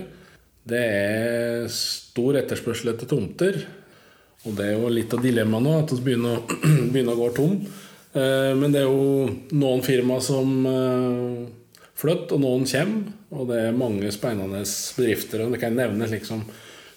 Det 0.67 0.81
er 0.81 1.69
stor 1.71 2.35
etterspørsel 2.41 2.91
etter 2.91 3.07
tomter. 3.07 3.61
Og 4.45 4.57
det 4.57 4.67
er 4.67 4.75
jo 4.75 4.91
litt 4.91 5.13
av 5.15 5.23
dilemmaet 5.23 5.63
nå, 5.63 5.75
at 5.79 5.93
vi 5.95 6.01
begynner, 6.09 6.41
begynner, 6.91 7.15
å 7.15 7.21
gå 7.21 7.29
tom. 7.37 7.55
Eh, 8.11 8.51
men 8.59 8.75
det 8.75 8.83
er 8.83 8.89
jo 8.89 9.29
noen 9.55 9.85
firma 9.85 10.19
som 10.23 10.67
eh, 10.67 11.79
flytter, 11.95 12.35
og 12.35 12.43
noen 12.43 12.67
kommer. 12.67 13.15
Og 13.35 13.47
det 13.47 13.61
er 13.63 13.79
mange 13.79 14.11
spennende 14.11 14.65
bedrifter. 14.97 15.45
Og 15.45 15.55
det 15.55 15.63
kan 15.63 15.75
nevnes 15.77 16.11
liksom 16.11 16.43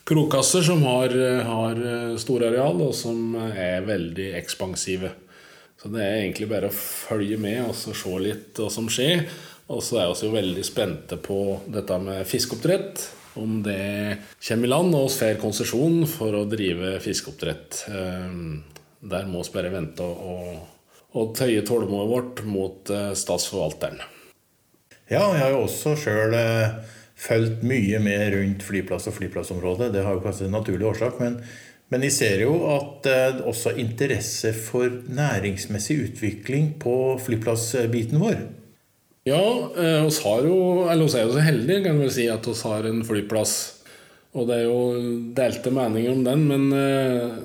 Krokasser, 0.09 0.65
som 0.65 0.83
har, 0.89 1.13
har 1.45 1.81
store 2.19 2.49
areal, 2.49 2.79
og 2.81 2.95
som 2.97 3.35
er 3.53 3.85
veldig 3.85 4.31
ekspansive. 4.39 5.13
Så 5.79 5.91
det 5.93 6.03
er 6.03 6.17
egentlig 6.25 6.49
bare 6.51 6.71
å 6.73 6.75
følge 6.75 7.39
med 7.39 7.63
og 7.69 7.77
se 7.77 8.15
litt 8.23 8.59
hva 8.59 8.71
som 8.73 8.89
skjer. 8.91 9.23
Og 9.69 9.83
så 9.85 10.01
er 10.01 10.11
vi 10.11 10.27
jo 10.27 10.33
veldig 10.35 10.65
spente 10.67 11.19
på 11.21 11.39
dette 11.71 11.99
med 12.03 12.27
fiskeoppdrett. 12.27 13.05
Om 13.39 13.61
det 13.63 14.19
kommer 14.43 14.67
i 14.67 14.73
land 14.73 14.97
og 14.99 15.07
vi 15.07 15.19
får 15.21 15.39
konsesjon 15.43 16.01
for 16.11 16.35
å 16.35 16.47
drive 16.51 16.97
fiskeoppdrett. 17.05 17.85
Ehm, 17.93 18.65
der 18.99 19.29
må 19.31 19.45
vi 19.45 19.55
bare 19.55 19.71
vente 19.71 20.03
og, 20.03 20.57
og 21.15 21.35
tøye 21.39 21.63
tålmodet 21.63 22.11
vårt 22.11 22.43
mot 22.49 22.91
eh, 22.91 23.13
statsforvalteren. 23.15 24.01
Ja, 25.09 25.23
jeg 25.31 25.45
har 25.45 25.55
jo 25.55 25.63
også 25.69 25.95
sjøl 26.01 26.35
eh, 26.35 26.81
fulgt 27.19 27.63
mye 27.67 28.01
med 28.03 28.35
rundt 28.35 28.67
flyplass 28.67 29.07
og 29.13 29.15
flyplassområdet. 29.21 29.93
Det 29.95 30.03
har 30.05 30.19
jo 30.19 30.25
kanskje 30.27 30.49
en 30.49 30.59
naturlig 30.59 30.91
årsak. 30.91 31.23
men 31.23 31.39
men 31.89 32.05
vi 32.05 32.11
ser 32.13 32.43
jo 32.45 32.55
at 32.75 33.09
eh, 33.09 33.41
også 33.49 33.73
er 33.73 33.83
interesse 33.83 34.53
for 34.53 34.93
næringsmessig 35.09 35.97
utvikling 36.11 36.75
på 36.83 36.95
flyplassbiten 37.25 38.21
vår. 38.21 38.43
Ja, 39.29 39.41
eh, 39.73 40.05
oss 40.05 40.21
har 40.25 40.45
jo, 40.45 40.59
eller 40.89 41.07
oss 41.07 41.17
er 41.17 41.27
jo 41.27 41.37
så 41.37 41.45
heldige 41.45 41.87
kan 41.89 42.01
vi 42.01 42.11
si, 42.13 42.29
at 42.33 42.47
oss 42.49 42.65
har 42.69 42.85
en 42.89 43.01
flyplass. 43.09 43.57
Og 44.37 44.49
det 44.51 44.59
er 44.59 44.67
jo 44.69 44.81
delte 45.37 45.73
meninger 45.73 46.13
om 46.13 46.21
den, 46.27 46.45
men 46.51 46.69
eh, 46.77 47.39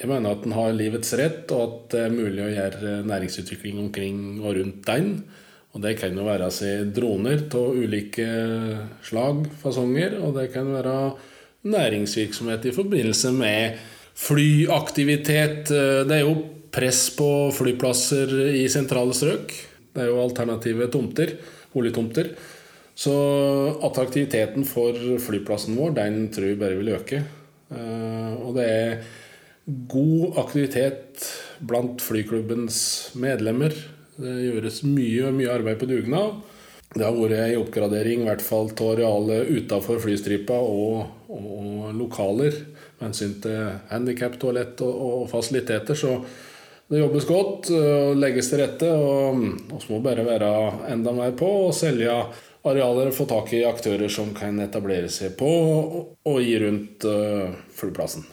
jeg 0.00 0.10
mener 0.10 0.32
at 0.32 0.42
den 0.46 0.56
har 0.56 0.72
livets 0.74 1.12
rett, 1.20 1.44
og 1.52 1.64
at 1.64 1.94
det 1.94 2.02
er 2.06 2.16
mulig 2.16 2.42
å 2.42 2.52
gjøre 2.54 2.94
næringsutvikling 3.06 3.84
omkring 3.84 4.18
og 4.40 4.56
rundt 4.56 4.80
den. 4.88 5.12
Og 5.74 5.82
det 5.84 5.96
kan 5.98 6.16
jo 6.16 6.24
være 6.24 6.48
droner 6.94 7.44
av 7.50 7.76
ulike 7.76 8.26
slag, 9.04 9.44
fasonger, 9.60 10.20
og 10.22 10.36
det 10.38 10.48
kan 10.54 10.72
være 10.72 10.96
næringsvirksomhet 11.64 12.66
i 12.68 12.74
forbindelse 12.76 13.32
med 13.34 13.78
flyaktivitet. 14.14 15.70
Det 15.70 16.16
er 16.16 16.24
jo 16.24 16.36
press 16.74 17.06
på 17.14 17.28
flyplasser 17.54 18.32
i 18.54 18.66
sentrale 18.72 19.14
strøk. 19.16 19.54
Det 19.94 20.02
er 20.02 20.10
jo 20.10 20.22
alternative 20.22 20.90
tomter, 20.90 21.36
boligtomter. 21.74 22.32
Så 22.94 23.14
attraktiviteten 23.82 24.66
for 24.66 24.94
flyplassen 25.22 25.78
vår, 25.78 25.96
den 25.98 26.28
tror 26.34 26.50
jeg 26.50 26.60
bare 26.60 26.78
vil 26.78 26.92
øke. 26.94 27.24
Eh, 27.74 28.32
og 28.38 28.54
det 28.58 28.66
er 28.70 29.02
god 29.90 30.38
aktivitet 30.44 31.26
blant 31.64 32.02
flyklubbens 32.02 32.78
medlemmer. 33.18 33.74
Det 34.14 34.34
gjøres 34.44 34.82
mye, 34.86 35.32
mye 35.34 35.50
arbeid 35.50 35.80
på 35.80 35.90
dugnad. 35.90 36.42
Det 36.94 37.02
har 37.02 37.16
vært 37.16 37.40
en 37.40 37.60
oppgradering 37.64 38.22
i 38.22 38.28
hvert 38.28 38.42
fall 38.44 38.70
av 38.70 38.90
arealet 38.92 39.50
utafor 39.50 39.98
flystripa 40.02 40.54
og, 40.54 41.08
og, 41.26 41.88
lokaler 41.98 42.54
med 43.00 43.08
hensyn 43.08 43.34
til 43.42 43.72
handikaptoalett 43.90 44.82
og, 44.86 45.00
og 45.24 45.24
fasiliteter. 45.32 45.98
Så 45.98 46.20
det 46.90 47.00
jobbes 47.00 47.26
godt 47.26 47.70
og 47.74 48.14
legges 48.20 48.52
til 48.52 48.62
rette. 48.62 48.90
Og 48.94 49.42
vi 49.74 49.90
må 49.90 50.00
bare 50.04 50.26
være 50.26 50.50
enda 50.94 51.14
mer 51.16 51.34
på 51.38 51.50
og 51.66 51.74
selge 51.74 52.14
arealer 52.64 53.10
og 53.10 53.16
få 53.16 53.26
tak 53.28 53.52
i 53.58 53.64
aktører 53.66 54.12
som 54.12 54.30
kan 54.36 54.62
etablere 54.62 55.10
seg 55.12 55.34
på 55.40 55.50
og 55.50 56.40
gi 56.40 56.56
rundt 56.62 57.04
uh, 57.10 57.50
flyplassen. 57.76 58.24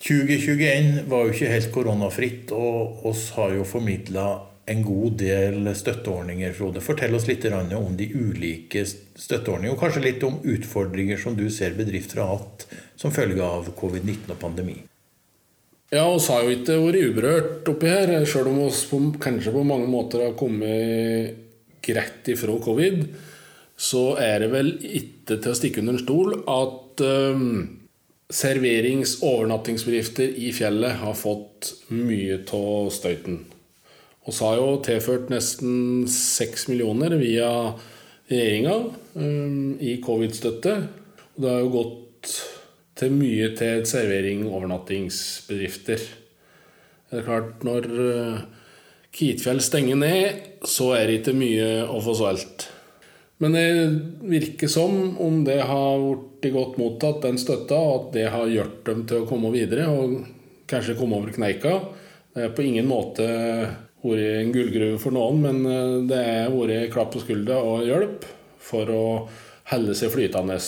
2021 0.00 1.04
var 1.10 1.26
jo 1.26 1.34
ikke 1.34 1.52
helt 1.52 1.72
koronafritt, 1.74 2.52
og 2.56 3.04
oss 3.10 3.26
har 3.36 3.52
jo 3.52 3.66
formidla 3.68 4.30
en 4.70 4.82
god 4.84 5.16
del 5.18 5.70
støtteordninger, 5.76 6.52
Frode. 6.54 6.82
Fortell 6.84 7.14
oss 7.16 7.26
litt 7.28 7.46
om 7.50 7.96
de 7.96 8.06
ulike 8.12 8.84
støtteordningene, 8.86 9.74
og 9.74 9.80
kanskje 9.80 10.04
litt 10.04 10.24
om 10.26 10.38
utfordringer 10.44 11.18
som 11.18 11.36
du 11.38 11.48
ser 11.50 11.74
bedrifter 11.78 12.22
har 12.22 12.36
hatt 12.36 12.66
som 13.00 13.14
følge 13.14 13.42
av 13.42 13.72
covid-19 13.78 14.30
og 14.30 14.40
pandemi. 14.40 14.76
Ja, 15.90 16.04
oss 16.06 16.28
har 16.30 16.44
jo 16.46 16.54
ikke 16.54 16.76
vært 16.78 17.02
uberørt 17.02 17.70
oppi 17.72 17.90
her, 17.90 18.12
sjøl 18.28 18.52
om 18.52 18.60
vi 18.62 19.00
kanskje 19.18 19.54
på 19.56 19.66
mange 19.66 19.88
måter 19.90 20.22
har 20.22 20.36
kommet 20.38 21.40
greit 21.82 22.28
ifra 22.30 22.54
covid. 22.62 23.04
så 23.80 24.16
er 24.20 24.42
det 24.44 24.50
vel 24.52 24.74
ikke 24.84 25.38
til 25.40 25.50
å 25.50 25.56
stikke 25.56 25.80
under 25.80 25.96
en 25.96 26.02
stol 26.02 26.34
at 26.52 27.00
um, 27.00 27.78
serverings- 28.28 29.16
og 29.22 29.40
overnattingsbedrifter 29.40 30.36
i 30.36 30.52
fjellet 30.52 31.00
har 31.00 31.16
fått 31.16 31.72
mye 31.88 32.42
av 32.44 32.90
støyten. 32.92 33.40
Vi 34.26 34.36
har 34.44 34.58
jo 34.58 34.76
tilført 34.84 35.30
nesten 35.32 36.04
6 36.10 36.68
millioner 36.68 37.16
via 37.16 37.50
regjeringa 38.28 38.74
um, 39.14 39.78
i 39.80 39.96
covid-støtte. 40.04 40.74
Og 41.34 41.40
det 41.40 41.52
har 41.52 41.62
jo 41.64 41.70
gått 41.72 42.34
til 43.00 43.14
mye 43.16 43.48
til 43.56 43.86
servering- 43.88 44.44
og 44.44 44.58
overnattingsbedrifter. 44.60 46.04
Det 47.10 47.18
er 47.18 47.26
klart, 47.26 47.64
når 47.64 47.88
uh, 47.88 48.42
Kvitfjell 49.10 49.64
stenger 49.64 49.98
ned, 49.98 50.44
så 50.68 50.92
er 50.98 51.08
det 51.08 51.20
ikke 51.22 51.38
mye 51.40 51.70
å 51.88 51.98
få 52.04 52.14
solgt. 52.20 52.68
Men 53.40 53.56
det 53.56 53.68
virker 54.28 54.68
som 54.68 55.16
om 55.18 55.40
det 55.46 55.62
har 55.64 55.96
blitt 55.96 56.52
godt 56.52 56.76
mottatt, 56.76 57.22
den 57.24 57.40
støtta, 57.40 57.78
og 57.80 57.94
at 57.94 58.10
det 58.18 58.26
har 58.36 58.52
gjort 58.52 58.82
dem 58.86 59.06
til 59.08 59.22
å 59.22 59.28
komme 59.30 59.50
videre 59.54 59.88
og 59.88 60.18
kanskje 60.70 60.98
komme 60.98 61.16
over 61.16 61.32
kneika. 61.32 61.78
Det 62.36 62.44
er 62.44 62.52
på 62.54 62.68
ingen 62.68 62.86
måte 62.86 63.26
vært 64.02 64.40
en 64.40 64.52
gullgruve 64.54 64.98
for 65.02 65.16
noen, 65.16 65.42
men 65.44 65.60
eh, 65.68 65.96
det 66.10 66.22
har 66.24 66.54
vært 66.54 66.92
klapp 66.94 67.12
på 67.14 67.22
skuldra 67.24 67.60
og 67.64 67.86
hjelp 67.88 68.26
for 68.70 68.92
å 68.94 69.04
holde 69.72 69.96
seg 69.98 70.12
flytende. 70.14 70.58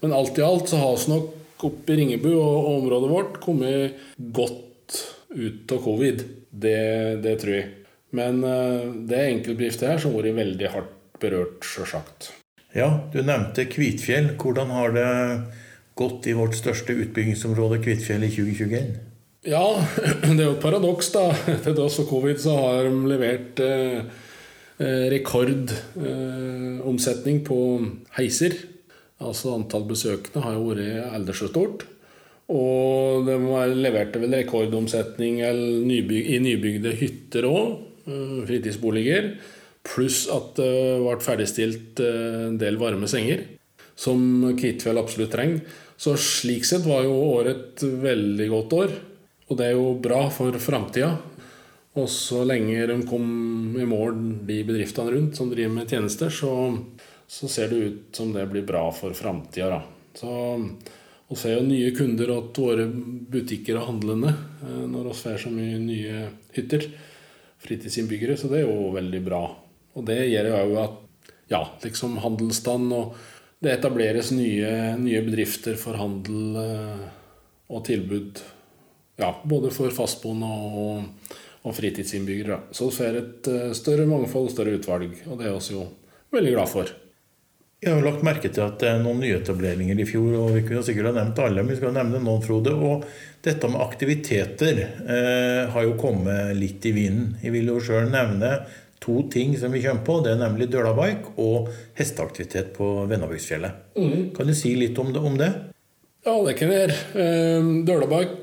Men 0.00 0.16
alt 0.16 0.38
i 0.38 0.44
alt 0.44 0.70
så 0.70 0.80
har 0.80 0.96
vi 0.96 1.12
nok 1.12 1.66
oppe 1.70 1.92
i 1.92 1.98
Ringebu 2.00 2.30
og 2.32 2.70
området 2.76 3.10
vårt 3.10 3.40
kommet 3.44 3.98
godt 4.16 4.96
ut 5.36 5.72
av 5.74 5.82
covid. 5.84 6.24
Det, 6.50 6.80
det 7.22 7.36
tror 7.42 7.56
jeg. 7.56 7.68
Men 8.16 8.42
eh, 8.46 8.90
det 9.06 9.18
er 9.18 9.32
enkeltbedrifter 9.36 9.92
her 9.92 10.02
som 10.02 10.14
har 10.14 10.24
vært 10.24 10.40
veldig 10.40 10.70
hardt 10.74 10.96
berørt, 11.20 11.66
sjølsagt. 11.66 12.30
Ja, 12.74 12.88
du 13.12 13.20
nevnte 13.22 13.66
Kvitfjell. 13.68 14.32
Hvordan 14.40 14.72
har 14.74 14.94
det 14.94 15.10
gått 15.98 16.28
i 16.30 16.34
vårt 16.38 16.56
største 16.58 16.94
utbyggingsområde, 16.96 17.80
Kvitfjell, 17.84 18.24
i 18.24 18.32
2021? 18.32 19.09
Ja, 19.48 19.64
det 20.36 20.36
er 20.36 20.50
jo 20.50 20.58
et 20.58 20.60
paradoks, 20.60 21.08
da. 21.14 21.30
Til 21.64 21.72
tross 21.76 21.94
for 22.02 22.08
covid 22.10 22.40
så 22.42 22.52
har 22.58 22.82
de 22.84 22.90
levert 23.08 23.60
eh, 23.64 24.00
eh 24.80 25.06
rekordomsetning 25.14 27.36
eh, 27.40 27.46
på 27.46 27.58
heiser. 28.18 28.52
Altså 29.20 29.54
antall 29.56 29.84
besøkende 29.88 30.42
har 30.44 30.52
jo 30.58 30.66
vært 30.68 31.14
aldri 31.14 31.34
så 31.38 31.48
stort. 31.48 31.80
Og 32.52 33.26
de 33.28 33.36
leverte 33.78 34.18
vel 34.20 34.34
rekordomsetning 34.42 35.34
i 35.40 36.38
nybygde 36.44 36.90
hytter 37.00 37.44
òg, 37.48 37.68
eh, 38.12 38.38
fritidsboliger. 38.44 39.24
Pluss 39.88 40.28
at 40.28 40.60
det 40.60 41.00
ble 41.00 41.16
ferdigstilt 41.24 41.96
eh, 42.04 42.44
en 42.50 42.60
del 42.60 42.76
varme 42.76 43.08
senger, 43.08 43.40
som 43.96 44.52
Kvitfjell 44.52 45.00
absolutt 45.00 45.32
trenger. 45.32 45.64
Så 45.96 46.12
slik 46.20 46.68
sett 46.68 46.84
var 46.84 47.08
jo 47.08 47.16
året 47.38 47.80
et 47.80 47.88
veldig 48.04 48.48
godt 48.52 48.72
år. 48.84 48.90
Og 49.50 49.58
det 49.58 49.66
er 49.66 49.76
jo 49.76 49.94
bra 49.98 50.22
for 50.32 50.54
framtida. 50.62 51.10
Og 51.98 52.06
så 52.10 52.44
lenge 52.46 52.86
de 52.86 53.00
kom 53.08 53.26
i 53.74 53.86
mål, 53.88 54.14
de 54.46 54.60
bedriftene 54.66 55.10
rundt 55.16 55.38
som 55.38 55.50
driver 55.50 55.72
med 55.74 55.90
tjenester, 55.90 56.30
så, 56.30 56.52
så 57.26 57.50
ser 57.50 57.72
det 57.72 57.80
ut 57.82 58.20
som 58.20 58.30
det 58.34 58.46
blir 58.52 58.62
bra 58.66 58.84
for 58.94 59.16
framtida. 59.16 59.80
Så 60.14 60.30
vi 61.30 61.38
ser 61.38 61.56
jo 61.56 61.66
nye 61.66 61.90
kunder 61.94 62.30
til 62.54 62.68
våre 62.68 62.86
butikker 63.34 63.78
og 63.78 63.88
handlende 63.90 64.32
eh, 64.34 64.84
når 64.90 65.10
vi 65.10 65.18
får 65.18 65.42
så 65.44 65.52
mye 65.54 65.82
nye 65.82 66.22
hytter. 66.54 66.86
Fritidsinnbyggere. 67.60 68.38
Så 68.38 68.48
det 68.50 68.62
er 68.62 68.70
jo 68.70 68.94
veldig 68.94 69.20
bra. 69.26 69.42
Og 69.98 70.06
det 70.06 70.22
gjør 70.30 70.52
jo 70.54 70.78
at 70.82 71.34
ja, 71.50 71.64
liksom 71.82 72.16
handelsstand 72.22 72.94
og 72.94 73.18
det 73.60 73.74
etableres 73.74 74.30
nye, 74.32 74.94
nye 74.96 75.20
bedrifter 75.26 75.74
for 75.78 75.98
handel 76.00 76.56
eh, 76.62 77.04
og 77.70 77.84
tilbud. 77.90 78.40
Ja, 79.20 79.34
både 79.44 79.72
for 79.74 79.92
fastboende 79.94 80.48
og, 80.48 81.36
og 81.68 81.76
fritidsinnbyggere. 81.76 82.62
Så 82.72 82.88
vi 82.88 82.96
får 82.96 83.20
et 83.20 83.52
eh, 83.52 83.70
større 83.76 84.08
mangfold 84.08 84.50
større 84.54 84.78
utvalg, 84.78 85.14
og 85.28 85.40
det 85.40 85.50
er 85.50 85.60
vi 85.60 85.76
jo 85.76 85.86
veldig 86.32 86.56
glad 86.56 86.72
for. 86.72 86.92
Jeg 87.80 87.96
har 87.96 88.04
lagt 88.04 88.24
merke 88.24 88.50
til 88.52 88.60
at 88.60 88.76
det 88.82 88.90
er 88.90 88.98
noen 89.00 89.22
nyetableringer 89.22 90.02
i 90.02 90.04
fjor, 90.04 90.34
og 90.36 90.50
vi 90.52 90.66
kunne 90.66 90.82
sikkert 90.84 91.10
ha 91.10 91.14
nevnt 91.16 91.38
alle, 91.40 91.62
men 91.62 91.72
vi 91.72 91.78
skal 91.78 91.94
nevne 91.96 92.20
noen, 92.20 92.42
Frode. 92.44 92.74
Og 92.76 93.06
dette 93.44 93.70
med 93.72 93.80
aktiviteter 93.80 94.82
eh, 94.84 95.62
har 95.72 95.86
jo 95.86 95.96
kommet 96.00 96.52
litt 96.58 96.84
i 96.84 96.92
vinden. 96.92 97.38
Jeg 97.40 97.54
vil 97.56 97.72
jo 97.72 97.80
sjøl 97.80 98.12
nevne 98.12 98.58
to 99.00 99.22
ting 99.32 99.56
som 99.56 99.72
vi 99.72 99.80
kommer 99.80 100.04
på. 100.04 100.18
Det 100.20 100.34
er 100.34 100.42
nemlig 100.42 100.68
dølabike 100.68 101.32
og 101.40 101.70
hesteaktivitet 101.96 102.74
på 102.76 102.90
Vennabygdsfjellet. 103.08 103.96
Mm. 103.96 104.30
Kan 104.36 104.52
du 104.52 104.56
si 104.56 104.74
litt 104.76 105.00
om 105.00 105.14
det? 105.16 105.24
Om 105.32 105.40
det? 105.40 105.50
Ja, 106.20 106.34
det 106.44 106.54
kan 106.58 106.68
jeg 106.68 106.82
gjøre. 106.82 106.96
Ehm, 107.22 107.68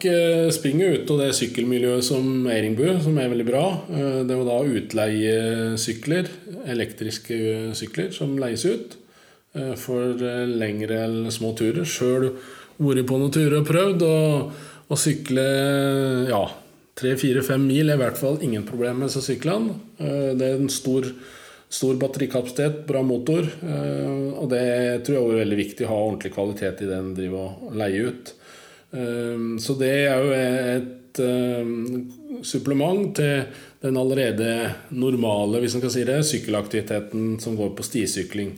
eh, 0.10 0.50
springer 0.50 0.96
ut 0.98 1.12
av 1.14 1.20
det 1.22 1.34
sykkelmiljøet 1.38 2.04
som 2.04 2.48
Eiringbu, 2.50 3.02
som 3.04 3.18
er 3.18 3.30
veldig 3.30 3.46
bra. 3.46 3.66
Eh, 3.90 4.24
det 4.26 4.34
er 4.34 4.40
jo 4.40 4.48
da 4.48 4.60
utleiesykler, 4.80 6.30
elektriske 6.66 7.38
sykler, 7.78 8.12
som 8.12 8.38
leies 8.38 8.66
ut 8.66 8.98
eh, 9.54 9.76
for 9.76 10.18
lengre 10.48 11.04
eller 11.06 11.30
små 11.30 11.54
turer. 11.56 11.86
Sjøl 11.86 12.32
vært 12.78 13.06
på 13.06 13.20
noen 13.20 13.32
turer 13.34 13.60
og 13.62 13.70
prøvd 13.70 14.08
å 14.08 14.98
sykle 14.98 15.46
ja, 16.30 16.46
Tre-fire-fem 16.98 17.62
mil 17.62 17.92
er 17.92 17.98
i 17.98 18.02
hvert 18.02 18.18
fall 18.18 18.40
ingen 18.42 18.64
problem 18.66 19.02
med 19.02 19.12
disse 19.12 19.22
syklene. 19.28 19.76
Eh, 20.02 20.32
det 20.38 20.48
er 20.48 20.58
en 20.58 20.72
stor, 20.72 21.06
stor 21.70 21.96
batterikapasitet, 21.96 22.86
bra 22.88 23.02
motor. 23.04 23.48
Eh, 23.64 24.28
og 24.38 24.50
det 24.52 25.04
tror 25.08 25.18
jeg 25.18 25.36
er 25.36 25.44
veldig 25.44 25.60
viktig 25.60 25.88
å 25.88 25.92
ha 25.92 26.02
ordentlig 26.06 26.34
kvalitet 26.36 26.84
i 26.84 26.90
det 26.90 26.98
en 26.98 27.14
driver 27.18 27.58
og 27.68 27.78
leier 27.78 28.12
ut. 28.12 28.34
Eh, 28.96 29.48
så 29.64 29.78
det 29.80 29.94
er 30.08 30.24
jo 30.24 30.38
et 30.38 30.94
supplement 32.46 33.08
til 33.18 33.48
den 33.82 33.96
allerede 33.98 34.52
normale 34.94 35.64
hvis 35.64 35.74
man 35.74 35.88
kan 35.88 35.94
si 35.96 36.04
det, 36.06 36.20
sykkelaktiviteten 36.30 37.40
som 37.42 37.56
går 37.58 37.72
på 37.74 37.86
stisykling. 37.88 38.52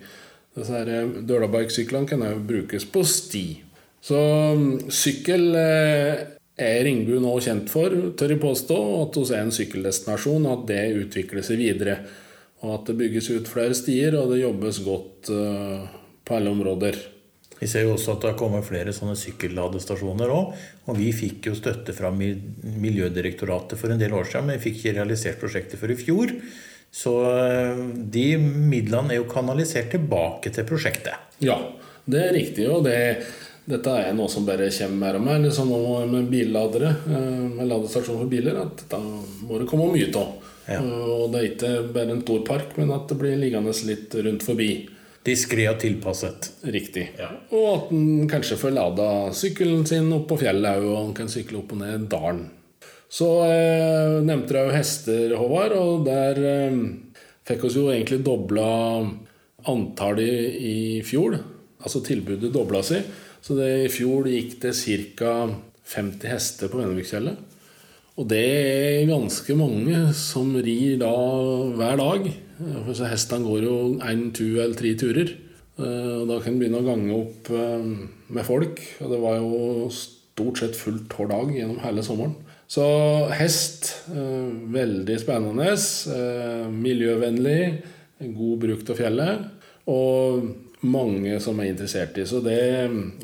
Disse 0.58 0.82
Dølabike-syklene 1.30 2.10
kan 2.10 2.26
jo 2.26 2.34
brukes 2.50 2.84
på 2.92 3.06
sti. 3.08 3.46
Så 4.04 4.20
sykkel 4.92 5.56
er 6.60 6.84
Ringbu 6.84 7.16
nå 7.24 7.38
kjent 7.44 7.72
for, 7.72 7.94
tør 8.20 8.34
jeg 8.34 8.42
påstå, 8.44 8.80
at 9.04 9.20
hos 9.22 9.32
er 9.32 9.46
en 9.46 9.56
sykkeldestinasjon, 9.56 10.50
at 10.52 10.66
det 10.68 10.84
utvikler 11.00 11.46
seg 11.46 11.62
videre. 11.62 12.02
Og 12.66 12.74
at 12.76 12.90
det 12.90 12.98
bygges 13.00 13.30
ut 13.32 13.48
flere 13.48 13.76
stier, 13.78 14.18
og 14.20 14.34
det 14.34 14.42
jobbes 14.42 14.82
godt 14.84 15.32
uh, 15.32 15.88
på 16.28 16.36
alle 16.36 16.52
områder. 16.52 17.00
Vi 17.60 17.68
ser 17.68 17.86
jo 17.86 17.94
også 17.96 18.14
at 18.14 18.22
det 18.24 18.32
har 18.32 18.40
kommet 18.40 18.68
flere 18.68 18.94
sånne 18.96 19.16
sykkelladestasjoner 19.20 20.32
òg. 20.32 20.54
Og 20.88 21.00
vi 21.00 21.10
fikk 21.16 21.50
jo 21.52 21.56
støtte 21.58 21.96
fra 21.96 22.12
Miljødirektoratet 22.12 23.80
for 23.80 23.92
en 23.92 24.00
del 24.00 24.16
år 24.16 24.28
siden, 24.28 24.48
men 24.48 24.60
vi 24.60 24.70
fikk 24.70 24.82
ikke 24.82 24.98
realisert 25.00 25.42
prosjektet 25.42 25.80
før 25.82 25.96
i 25.96 26.00
fjor. 26.00 26.36
Så 26.92 27.16
uh, 27.24 27.84
de 28.16 28.28
midlene 28.40 29.16
er 29.16 29.22
jo 29.22 29.30
kanalisert 29.32 29.92
tilbake 29.96 30.52
til 30.56 30.68
prosjektet. 30.68 31.16
Ja, 31.44 31.62
det 32.10 32.26
er 32.26 32.36
riktig. 32.36 32.68
og 32.72 32.84
det 32.88 33.00
dette 33.70 33.92
er 34.02 34.16
noe 34.18 34.30
som 34.32 34.48
bare 34.48 34.72
kommer 34.74 34.98
mer 35.04 35.18
og 35.20 35.26
mer. 35.28 35.42
Liksom 35.44 35.70
nå 35.70 35.82
med 36.10 36.30
billadere, 36.32 36.94
eh, 37.06 37.42
med 37.54 37.70
ladestasjoner 37.70 38.24
for 38.24 38.32
biler, 38.32 38.58
at 38.64 38.82
dette 38.82 39.02
må 39.46 39.60
det 39.60 39.68
komme 39.70 39.92
mye 39.94 40.10
av. 40.18 40.49
Ja. 40.70 40.80
Eh, 40.80 41.10
og 41.10 41.34
det 41.34 41.42
er 41.42 41.50
ikke 41.50 41.74
bare 41.96 42.16
en 42.16 42.24
stor 42.24 42.46
park, 42.48 42.78
men 42.78 42.94
at 42.96 43.10
det 43.10 43.18
blir 43.20 43.40
liggende 43.42 43.74
litt 43.90 44.16
rundt 44.16 44.46
forbi. 44.46 44.72
Diskré 45.26 45.66
og 45.68 45.82
tilpasset. 45.82 46.52
Riktig. 46.72 47.10
Ja. 47.20 47.34
Og 47.52 47.68
at 47.74 47.92
en 47.96 48.30
kanskje 48.32 48.58
får 48.62 48.76
lada 48.78 49.10
sykkelen 49.36 49.84
sin 49.90 50.08
opp 50.16 50.30
på 50.32 50.40
fjellet 50.46 50.80
òg, 50.80 50.88
og 50.94 51.02
en 51.02 51.18
kan 51.18 51.32
sykle 51.32 51.60
opp 51.60 51.74
og 51.76 51.82
ned 51.82 52.08
dalen. 52.12 52.46
Så 53.10 53.28
eh, 53.50 54.20
nevnte 54.22 54.56
jeg 54.56 54.70
jo 54.70 54.76
hester, 54.78 55.34
Håvard, 55.40 55.74
og 55.76 56.06
der 56.06 56.44
eh, 56.46 56.84
fikk 57.50 57.66
oss 57.68 57.78
jo 57.80 57.88
egentlig 57.90 58.22
dobla 58.26 58.70
antallet 59.70 60.30
i, 60.30 60.76
i 61.00 61.02
fjor. 61.06 61.40
Altså 61.82 62.04
tilbudet 62.06 62.54
dobla 62.54 62.84
seg. 62.86 63.10
Så 63.42 63.56
det, 63.58 63.70
i 63.88 63.92
fjor 63.92 64.30
gikk 64.30 64.60
det 64.64 64.76
ca. 65.18 65.34
50 65.90 66.30
hester 66.30 66.70
på 66.70 66.78
Vennevikfjellet. 66.78 67.49
Og 68.20 68.28
det 68.28 68.40
er 68.44 69.08
ganske 69.08 69.56
mange 69.56 70.10
som 70.18 70.52
rir 70.60 70.98
da 71.00 71.14
hver 71.80 72.00
dag. 72.02 72.26
For 72.60 73.08
hestene 73.08 73.48
går 73.48 73.64
jo 73.64 73.76
én, 74.04 74.26
to 74.36 74.50
eller 74.60 74.76
tre 74.76 74.92
turer. 75.00 75.32
Eh, 75.80 76.16
og 76.20 76.26
da 76.28 76.42
kan 76.44 76.54
en 76.54 76.60
begynne 76.60 76.82
å 76.82 76.88
gange 76.88 77.16
opp 77.16 77.48
eh, 77.56 77.86
med 78.36 78.48
folk. 78.48 78.84
Og 79.00 79.14
det 79.14 79.22
var 79.24 79.40
jo 79.40 79.88
stort 79.96 80.60
sett 80.60 80.76
fullt 80.76 81.16
hver 81.16 81.32
dag 81.32 81.56
gjennom 81.56 81.80
hele 81.86 82.04
sommeren. 82.04 82.36
Så 82.70 82.84
hest, 83.40 83.94
eh, 84.12 84.52
veldig 84.76 85.20
spennende. 85.24 85.72
Miljøvennlig. 86.76 87.62
God 88.36 88.60
bruk 88.68 88.84
av 88.92 89.00
fjellet. 89.00 89.50
Og 89.88 90.84
mange 90.84 91.40
som 91.40 91.56
er 91.64 91.72
interessert 91.72 92.20
i. 92.20 92.28
Så 92.28 92.44
det, 92.44 92.60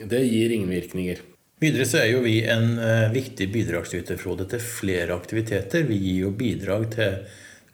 det 0.07 0.23
gir 0.23 0.55
ringvirkninger. 0.55 1.34
Videre 1.65 1.87
så 1.89 2.03
er 2.03 2.11
jo 2.11 2.21
vi 2.21 2.39
en 2.45 2.75
uh, 2.77 3.09
viktig 3.13 3.47
bidragsyter 3.49 4.19
til 4.21 4.61
flere 4.61 5.15
aktiviteter. 5.15 5.87
Vi 5.87 5.97
gir 5.97 6.27
jo 6.27 6.33
bidrag 6.37 6.91
til 6.93 7.15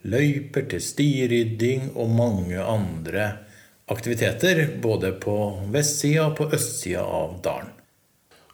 løyper, 0.08 0.64
til 0.70 0.80
stirydding 0.80 1.90
og 1.92 2.14
mange 2.16 2.56
andre 2.56 3.26
aktiviteter 3.92 4.64
både 4.82 5.12
på 5.20 5.36
vestsida 5.74 6.30
og 6.30 6.38
på 6.38 6.48
østsida 6.56 7.02
av 7.04 7.36
dalen. 7.44 7.74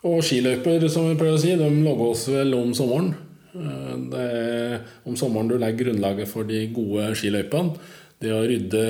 Og 0.09 0.23
skiløyper, 0.23 0.89
som 0.91 1.09
vi 1.09 1.17
pleier 1.19 1.37
å 1.37 1.43
si, 1.43 1.55
de 1.59 1.69
logges 1.85 2.27
vel 2.31 2.55
om 2.59 2.75
sommeren. 2.77 3.13
Eh, 3.55 3.95
det 4.11 4.25
er 4.25 4.75
om 5.09 5.17
sommeren 5.19 5.51
du 5.51 5.57
legger 5.59 5.89
grunnlaget 5.89 6.31
for 6.31 6.47
de 6.49 6.65
gode 6.75 7.13
skiløypene. 7.19 7.79
Det 8.19 8.35
å 8.35 8.43
rydde 8.47 8.85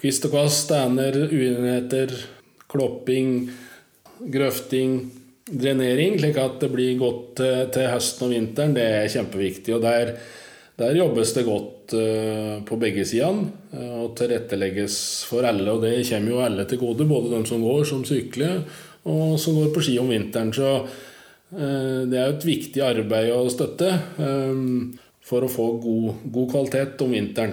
kvist 0.00 0.24
og 0.28 0.32
kvast, 0.36 0.66
stener, 0.66 1.16
uenigheter, 1.28 2.12
klopping, 2.72 3.50
grøfting, 4.32 4.98
drenering, 5.46 6.16
slik 6.18 6.38
at 6.42 6.58
det 6.62 6.70
blir 6.72 6.98
godt 6.98 7.42
til 7.74 7.88
høsten 7.92 8.26
og 8.26 8.34
vinteren, 8.34 8.74
det 8.76 8.86
er 8.96 9.12
kjempeviktig. 9.12 9.76
Og 9.76 9.84
der, 9.84 10.12
der 10.80 10.98
jobbes 10.98 11.34
det 11.36 11.46
godt 11.46 11.94
uh, 11.94 12.64
på 12.66 12.78
begge 12.82 13.06
sidene 13.06 13.52
uh, 13.72 14.02
og 14.02 14.16
tilrettelegges 14.18 14.98
for 15.28 15.46
alle. 15.46 15.68
Og 15.70 15.84
det 15.86 16.00
kommer 16.10 16.34
jo 16.34 16.42
alle 16.44 16.66
til 16.66 16.82
gode, 16.82 17.08
både 17.08 17.32
de 17.36 17.42
som 17.48 17.62
går, 17.62 17.84
som 17.86 18.04
sykler, 18.06 18.62
og 19.06 19.36
som 19.38 19.58
går 19.60 19.70
på 19.74 19.86
ski 19.86 19.98
om 20.02 20.10
vinteren. 20.10 20.54
Så 20.54 20.70
det 21.46 22.16
er 22.18 22.24
jo 22.26 22.32
et 22.34 22.44
viktig 22.44 22.80
arbeid 22.82 23.28
å 23.30 23.44
støtte 23.46 23.92
for 25.22 25.46
å 25.46 25.50
få 25.50 25.66
god, 25.78 26.24
god 26.34 26.48
kvalitet 26.50 27.04
om 27.06 27.14
vinteren. 27.14 27.52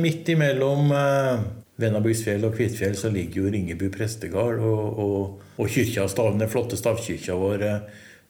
midt 0.00 0.30
imellom 0.32 0.88
Vennabugsfjell 1.80 2.44
og 2.44 2.56
Kvitfjell 2.56 2.96
så 2.98 3.10
ligger 3.12 3.42
jo 3.42 3.52
Ringebu 3.52 3.86
prestegard 3.94 4.60
og, 4.60 4.98
og, 5.00 5.44
og 5.56 5.70
kyrkja, 5.72 6.06
den 6.36 6.50
flotte 6.52 6.76
stavkirka 6.76 7.36
vår. 7.38 7.66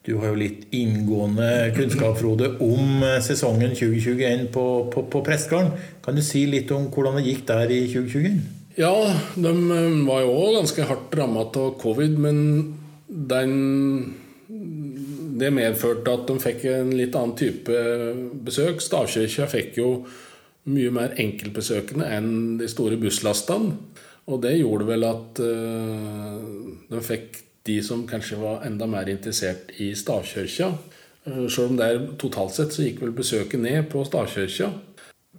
Du 0.03 0.17
har 0.19 0.33
jo 0.33 0.39
litt 0.39 0.65
inngående 0.75 1.71
kunnskap, 1.77 2.17
Frode, 2.19 2.57
om 2.63 3.05
eh, 3.07 3.21
sesongen 3.23 3.71
2021 3.79 4.49
på, 4.55 4.65
på, 4.91 5.05
på 5.11 5.21
Prestegarden. 5.23 5.77
Kan 6.03 6.19
du 6.19 6.25
si 6.27 6.43
litt 6.51 6.73
om 6.75 6.89
hvordan 6.91 7.21
det 7.21 7.29
gikk 7.29 7.45
der 7.51 7.71
i 7.71 7.85
2021? 7.93 8.41
Ja, 8.81 8.91
de 9.37 9.53
eh, 9.53 10.01
var 10.09 10.25
jo 10.25 10.35
òg 10.35 10.57
ganske 10.59 10.89
hardt 10.89 11.15
ramma 11.19 11.47
av 11.47 11.77
covid, 11.83 12.19
men 12.19 12.43
den 13.07 13.55
det 15.43 15.49
medførte 15.55 16.13
at 16.13 16.27
de 16.29 16.37
fikk 16.43 16.67
en 16.71 16.91
litt 16.95 17.15
annen 17.19 17.39
type 17.39 17.79
besøk. 18.45 18.83
Stavkirka 18.83 19.47
fikk 19.51 19.79
jo 19.81 19.89
mye 20.71 20.93
mer 20.95 21.15
enkeltbesøkende 21.21 22.07
enn 22.17 22.33
de 22.61 22.69
store 22.71 22.99
busslastene. 23.01 23.77
Og 24.31 24.39
det 24.45 24.55
gjorde 24.61 24.87
vel 24.87 25.07
at 25.09 25.41
uh, 25.43 26.43
de 26.91 27.01
fikk 27.03 27.41
de 27.67 27.79
som 27.83 28.05
kanskje 28.07 28.39
var 28.39 28.63
enda 28.67 28.87
mer 28.91 29.11
interessert 29.11 29.73
i 29.83 29.91
stavkirka. 29.99 30.71
Uh, 31.27 31.49
Selv 31.51 31.73
om 31.73 31.81
der 31.81 32.05
totalt 32.21 32.55
sett 32.55 32.75
så 32.75 32.87
gikk 32.87 33.03
vel 33.03 33.15
besøket 33.17 33.63
ned 33.63 33.89
på 33.91 34.05
stavkirka. 34.07 34.71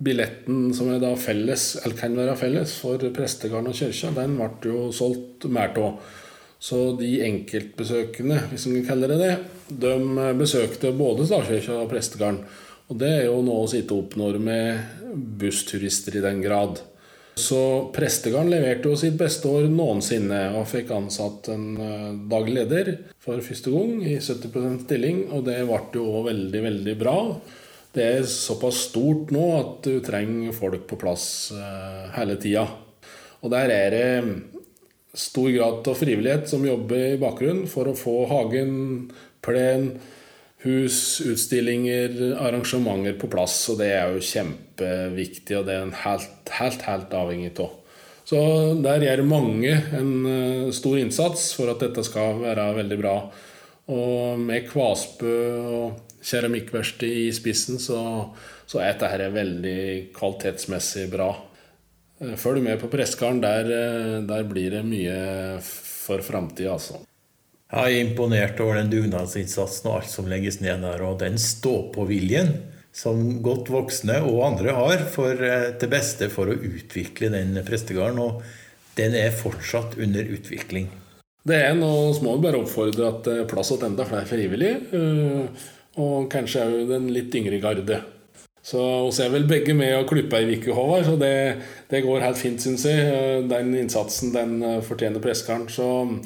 Billetten 0.03 0.73
som 0.75 0.89
er 0.91 0.99
da 0.99 1.13
felles, 1.15 1.77
eller 1.83 1.95
kan 1.95 2.17
være 2.17 2.35
felles 2.35 2.75
for 2.81 2.99
prestegarden 3.15 3.71
og 3.71 3.77
kirka, 3.77 4.11
den 4.17 4.35
ble 4.39 4.73
jo 4.73 4.89
solgt 4.95 5.47
mer 5.53 5.71
av. 5.79 6.01
Så 6.63 6.79
de 6.95 7.17
enkeltbesøkende, 7.23 8.39
hvis 8.51 8.65
man 8.67 8.77
kan 8.81 8.89
kalle 8.93 9.09
det 9.11 9.19
det, 9.19 9.33
de 9.83 10.27
besøkte 10.39 10.93
både 10.95 11.27
stavkirka 11.27 11.79
og 11.83 11.89
prestegarden. 11.91 12.43
Og 12.93 12.99
det 13.01 13.09
er 13.09 13.23
jo 13.25 13.39
noe 13.41 13.63
å 13.65 13.69
sitte 13.71 13.95
oppnår 13.97 14.35
oppnå 14.37 14.45
med 14.45 15.15
bussturister 15.41 16.19
i 16.19 16.21
den 16.21 16.43
grad. 16.43 16.77
Så 17.33 17.89
Prestegarden 17.95 18.51
leverte 18.53 18.91
jo 18.91 18.99
sitt 19.01 19.15
beste 19.17 19.49
år 19.49 19.65
noensinne 19.73 20.43
og 20.59 20.67
fikk 20.69 20.91
ansatt 20.93 21.49
en 21.49 21.65
eh, 21.81 22.11
daglig 22.29 22.59
leder 22.59 22.91
for 23.17 23.41
første 23.41 23.73
gang 23.73 23.97
i 24.05 24.19
70% 24.21 24.85
stilling, 24.85 25.23
og 25.33 25.41
det 25.49 25.57
ble 25.65 25.81
jo 25.97 26.21
veldig, 26.27 26.63
veldig 26.67 26.95
bra. 27.01 27.17
Det 27.97 28.05
er 28.19 28.29
såpass 28.29 28.85
stort 28.91 29.33
nå 29.33 29.49
at 29.57 29.89
du 29.89 29.97
trenger 30.05 30.53
folk 30.53 30.85
på 30.93 31.01
plass 31.01 31.25
eh, 31.57 32.07
hele 32.19 32.37
tida. 32.37 32.67
Og 33.41 33.57
der 33.57 33.73
er 33.73 33.97
det 33.97 35.17
stor 35.17 35.49
grad 35.49 35.89
av 35.89 35.97
frivillighet 35.97 36.45
som 36.53 36.69
jobber 36.69 37.15
i 37.15 37.21
bakgrunnen 37.21 37.65
for 37.69 37.89
å 37.89 37.97
få 37.97 38.19
hagen, 38.29 38.75
plen, 39.41 39.95
hus, 40.63 40.97
utstillinger, 41.25 42.35
arrangementer 42.39 43.15
på 43.19 43.29
plass. 43.31 43.57
Og 43.71 43.79
det 43.81 43.91
er 43.95 44.13
jo 44.13 44.23
kjempeviktig, 44.23 45.57
og 45.59 45.67
det 45.67 45.77
er 45.77 45.87
en 45.87 45.97
helt, 46.03 46.53
helt, 46.59 46.85
helt 46.87 47.15
avhengig 47.19 47.53
av. 47.57 47.79
Så 48.23 48.39
der 48.79 49.03
gjør 49.03 49.25
mange 49.27 49.73
en 49.97 50.13
eh, 50.29 50.69
stor 50.75 50.95
innsats 51.01 51.49
for 51.57 51.73
at 51.73 51.83
dette 51.83 52.05
skal 52.07 52.39
være 52.45 52.69
veldig 52.79 52.99
bra. 53.01 53.17
Og 53.91 54.39
med 54.39 54.69
Kvasbø 54.69 55.37
og 55.59 56.13
keramikkverkstedet 56.23 57.25
i 57.25 57.31
spissen, 57.35 57.81
så, 57.83 57.99
så 58.65 58.79
er 58.79 58.95
dette 58.95 59.31
veldig 59.35 59.79
kvalitetsmessig 60.15 61.09
bra. 61.11 61.33
Eh, 62.23 62.37
følg 62.39 62.63
med 62.63 62.79
på 62.79 62.91
Pressgarden. 62.93 63.43
Der, 63.43 63.73
eh, 63.75 64.19
der 64.29 64.47
blir 64.47 64.77
det 64.77 64.85
mye 64.87 65.17
for 65.63 66.23
framtida, 66.23 66.77
altså. 66.77 67.03
Jeg 67.73 67.95
er 67.95 68.03
imponert 68.05 68.59
over 68.61 68.77
den 68.77 68.91
dugnadsinnsatsen 68.91 69.87
og 69.89 69.95
alt 69.97 70.11
som 70.11 70.27
legges 70.29 70.59
ned 70.61 70.83
der, 70.85 71.01
og 71.01 71.17
den 71.23 71.39
stå-på-viljen 71.41 72.51
som 72.93 73.39
godt 73.41 73.71
voksne 73.73 74.19
og 74.27 74.43
andre 74.45 74.75
har 74.77 75.05
for, 75.09 75.33
eh, 75.33 75.71
til 75.81 75.89
beste 75.89 76.29
for 76.29 76.45
å 76.45 76.53
utvikle 76.53 77.31
den 77.33 77.57
prestegarden. 77.65 78.19
Og 78.19 78.43
den 78.95 79.15
er 79.15 79.31
fortsatt 79.31 79.97
under 79.97 80.21
utvikling. 80.21 80.87
Det 81.43 81.55
er 81.55 81.73
noe 81.73 82.13
små 82.13 82.39
bare 82.39 82.61
oppfordre 82.61 83.07
at 83.09 83.23
det 83.23 83.39
er 83.39 83.49
plass 83.49 83.73
til 83.73 83.83
enda 83.89 84.05
flere 84.05 84.29
frivillige. 84.29 84.77
Eh, 84.93 85.47
og 85.97 86.29
kanskje 86.29 86.61
òg 86.61 86.87
den 86.93 87.09
litt 87.09 87.33
yngre 87.33 87.59
garde. 87.59 88.03
Så 88.63 88.79
oss 89.07 89.19
er 89.19 89.29
vel 89.29 89.47
begge 89.49 89.73
med 89.73 89.97
og 89.97 90.07
klipper 90.07 90.37
ei 90.37 90.55
uke, 90.55 90.71
Håvard. 90.71 91.05
Så 91.05 91.17
det, 91.19 91.57
det, 91.89 92.03
går 92.03 92.21
helt 92.21 92.37
fint, 92.37 92.61
syns 92.61 92.85
jeg. 92.85 93.01
Eh, 93.01 93.41
den 93.49 93.73
innsatsen 93.73 94.31
den 94.31 94.61
fortjener 94.85 95.19
prestegarden, 95.19 95.67
Så 95.67 96.21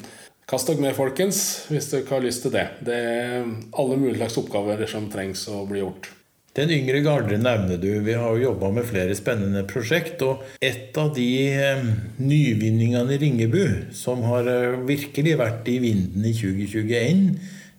Kast 0.48 0.70
dere 0.70 0.80
med, 0.80 0.94
folkens, 0.96 1.38
hvis 1.68 1.90
dere 1.92 2.08
har 2.08 2.22
lyst 2.24 2.46
til 2.46 2.54
det. 2.54 2.62
Det 2.80 2.94
er 2.96 3.42
alle 3.76 3.98
mulige 4.00 4.16
slags 4.16 4.38
oppgaver 4.40 4.80
som 4.88 5.10
trengs 5.12 5.42
å 5.52 5.66
bli 5.68 5.82
gjort. 5.82 6.08
Den 6.56 6.72
yngre 6.72 7.02
garde 7.04 7.36
nevner 7.36 7.76
du. 7.76 7.90
Vi 8.00 8.14
har 8.16 8.32
jo 8.32 8.46
jobba 8.46 8.70
med 8.78 8.86
flere 8.88 9.12
spennende 9.14 9.66
prosjekt. 9.68 10.24
Og 10.24 10.40
et 10.64 10.96
av 10.96 11.12
de 11.14 11.26
eh, 11.52 11.82
nyvinningene 12.16 13.12
i 13.12 13.20
Ringebu 13.20 13.92
som 13.92 14.24
har 14.24 14.48
eh, 14.48 14.78
virkelig 14.88 15.36
vært 15.36 15.68
i 15.68 15.76
vinden 15.84 16.24
i 16.24 16.32
2021, 16.32 17.22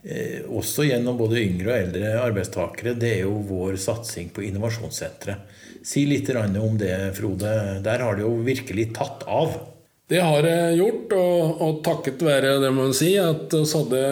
eh, 0.06 0.38
også 0.46 0.86
gjennom 0.92 1.18
både 1.18 1.42
yngre 1.42 1.74
og 1.74 1.80
eldre 1.80 2.14
arbeidstakere, 2.22 2.94
det 3.02 3.16
er 3.16 3.26
jo 3.26 3.34
vår 3.50 3.82
satsing 3.82 4.30
på 4.36 4.46
innovasjonssenteret. 4.46 5.58
Si 5.82 6.06
litt 6.06 6.30
om 6.38 6.78
det, 6.78 6.94
Frode. 7.18 7.58
Der 7.82 8.06
har 8.06 8.16
det 8.16 8.28
jo 8.30 8.38
virkelig 8.46 8.92
tatt 8.94 9.26
av. 9.26 9.58
Det 10.10 10.22
har 10.26 10.41
jeg 10.41 10.78
gjort, 10.80 11.12
og, 11.20 11.60
og 11.62 11.82
takket 11.86 12.24
være 12.26 12.55
det 12.64 12.72
må 12.74 12.88
man 12.88 12.95
si, 12.97 13.12
at 13.22 13.53
vi 13.53 13.62
hadde 13.62 14.03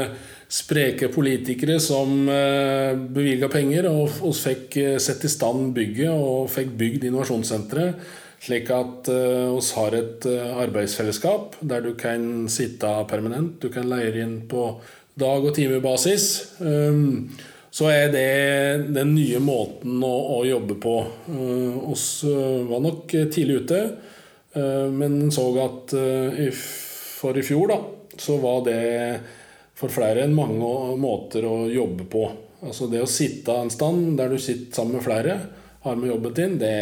spreke 0.47 1.09
politikere 1.11 1.79
som 1.83 2.27
eh, 2.29 2.93
bevilga 2.93 3.49
penger, 3.51 3.89
og 3.89 4.19
vi 4.21 4.31
fikk 4.37 4.77
eh, 4.83 4.95
sett 5.01 5.25
i 5.25 5.31
stand 5.31 5.73
bygget 5.75 6.13
og 6.13 6.51
fikk 6.53 6.71
bygd 6.79 7.07
innovasjonssenteret. 7.09 8.07
Slik 8.37 8.69
at 8.69 9.09
vi 9.09 9.17
uh, 9.57 9.69
har 9.79 9.95
et 9.97 10.25
uh, 10.29 10.59
arbeidsfellesskap 10.61 11.55
der 11.65 11.81
du 11.81 11.95
kan 11.97 12.45
sitte 12.53 12.91
permanent. 13.09 13.55
Du 13.57 13.71
kan 13.73 13.87
leie 13.89 14.11
inn 14.21 14.43
på 14.45 14.67
dag- 15.17 15.47
og 15.49 15.55
timebasis. 15.57 16.27
Um, 16.61 17.31
så 17.73 17.89
er 17.89 18.13
det 18.13 18.93
den 18.93 19.15
nye 19.15 19.41
måten 19.41 19.97
å, 20.05 20.13
å 20.37 20.43
jobbe 20.45 20.77
på. 20.77 20.93
Uh, 21.33 21.89
oss 21.89 22.21
var 22.69 22.85
nok 22.85 23.09
tidlig 23.33 23.63
ute. 23.65 23.81
Eh, 24.57 24.91
men 24.91 25.31
så 25.31 25.45
at 25.61 25.93
eh, 25.93 26.51
for 27.17 27.37
i 27.37 27.45
fjor, 27.45 27.67
da, 27.67 27.77
så 28.17 28.37
var 28.41 28.65
det 28.65 28.81
for 29.77 29.93
flere 29.93 30.25
enn 30.25 30.35
mange 30.37 30.97
måter 30.97 31.45
å 31.45 31.67
jobbe 31.69 32.07
på. 32.09 32.25
Altså 32.65 32.89
det 32.89 33.03
å 33.03 33.09
sitte 33.09 33.53
en 33.53 33.69
stand 33.73 34.15
der 34.17 34.33
du 34.33 34.39
sitter 34.41 34.73
sammen 34.79 34.97
med 34.97 35.05
flere, 35.05 35.39
har 35.85 35.97
med 35.97 36.09
jobben 36.09 36.33
din, 36.33 36.55
det 36.61 36.77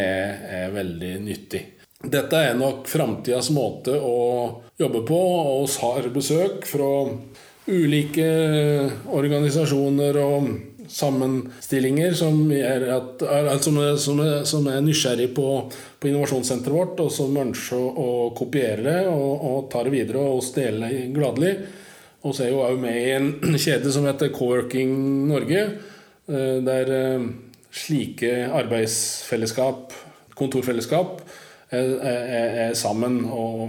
er 0.60 0.72
veldig 0.74 1.12
nyttig. 1.24 1.62
Dette 2.06 2.38
er 2.38 2.56
nok 2.56 2.88
framtidas 2.88 3.50
måte 3.52 3.96
å 3.96 4.16
jobbe 4.78 5.02
på, 5.08 5.18
og 5.18 5.68
vi 5.68 5.82
har 5.82 6.08
besøk 6.14 6.66
fra 6.68 6.90
ulike 7.66 8.26
organisasjoner 9.16 10.18
og 10.22 10.48
sammenstillinger 10.88 12.14
som 12.16 12.38
er, 12.52 12.84
at, 12.96 13.24
som 13.64 13.78
er, 13.82 13.96
som 14.00 14.20
er, 14.22 14.44
som 14.48 14.68
er 14.70 14.84
nysgjerrig 14.84 15.30
på, 15.36 15.48
på, 16.00 16.10
innovasjonssenteret 16.10 16.76
vårt, 16.76 17.02
og 17.04 17.10
som 17.14 17.36
ønsker 17.42 17.80
å, 17.80 17.88
å 18.06 18.30
kopiere 18.36 18.84
det 18.86 19.00
og, 19.10 19.32
og 19.50 19.66
ta 19.72 19.82
det 19.86 19.94
videre 19.94 20.22
og 20.22 20.44
stjele 20.46 20.90
gladelig. 21.14 21.56
Og 22.26 22.34
så 22.34 22.46
er 22.46 22.54
jo 22.54 22.62
òg 22.66 22.80
med 22.82 23.00
i 23.00 23.10
en 23.16 23.32
kjede 23.66 23.92
som 23.94 24.06
heter 24.08 24.32
Coworking 24.34 24.94
Norge, 25.30 25.66
eh, 26.30 26.56
der 26.66 26.94
eh, 26.94 27.28
slike 27.76 28.32
arbeidsfellesskap, 28.62 29.92
kontorfellesskap, 30.36 31.20
er, 31.74 31.92
er, 31.98 32.58
er 32.68 32.74
sammen 32.78 33.24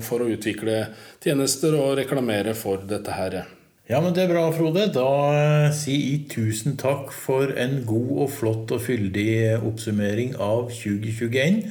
for 0.06 0.22
å 0.22 0.30
utvikle 0.30 0.84
tjenester 1.24 1.76
og 1.80 1.96
reklamere 1.98 2.54
for 2.58 2.86
dette 2.86 3.16
her. 3.18 3.40
Ja, 3.88 4.02
men 4.04 4.12
det 4.12 4.26
er 4.26 4.34
bra, 4.34 4.42
Frode. 4.52 4.90
Da 4.92 5.08
eh, 5.32 5.70
sier 5.72 6.02
jeg 6.02 6.26
tusen 6.34 6.76
takk 6.76 7.14
for 7.16 7.54
en 7.56 7.86
god 7.88 8.10
og 8.26 8.34
flott 8.36 8.74
og 8.76 8.82
fyldig 8.84 9.62
oppsummering 9.62 10.34
av 10.36 10.74
2021. 10.76 11.62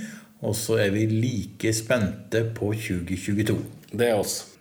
Og 0.41 0.57
så 0.57 0.79
er 0.87 0.95
vi 0.97 1.05
like 1.13 1.75
spente 1.77 2.47
på 2.57 2.73
2022. 2.73 3.59
Det 3.93 4.09
er 4.09 4.17
oss. 4.17 4.56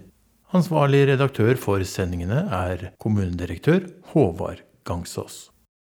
Ansvarlig 0.53 1.09
redaktør 1.09 1.57
for 1.57 1.81
sendingene 1.89 2.53
er 2.53 2.93
kommunedirektør 3.01 3.89
Håvard 4.13 4.61
Gangsås. 4.85 5.49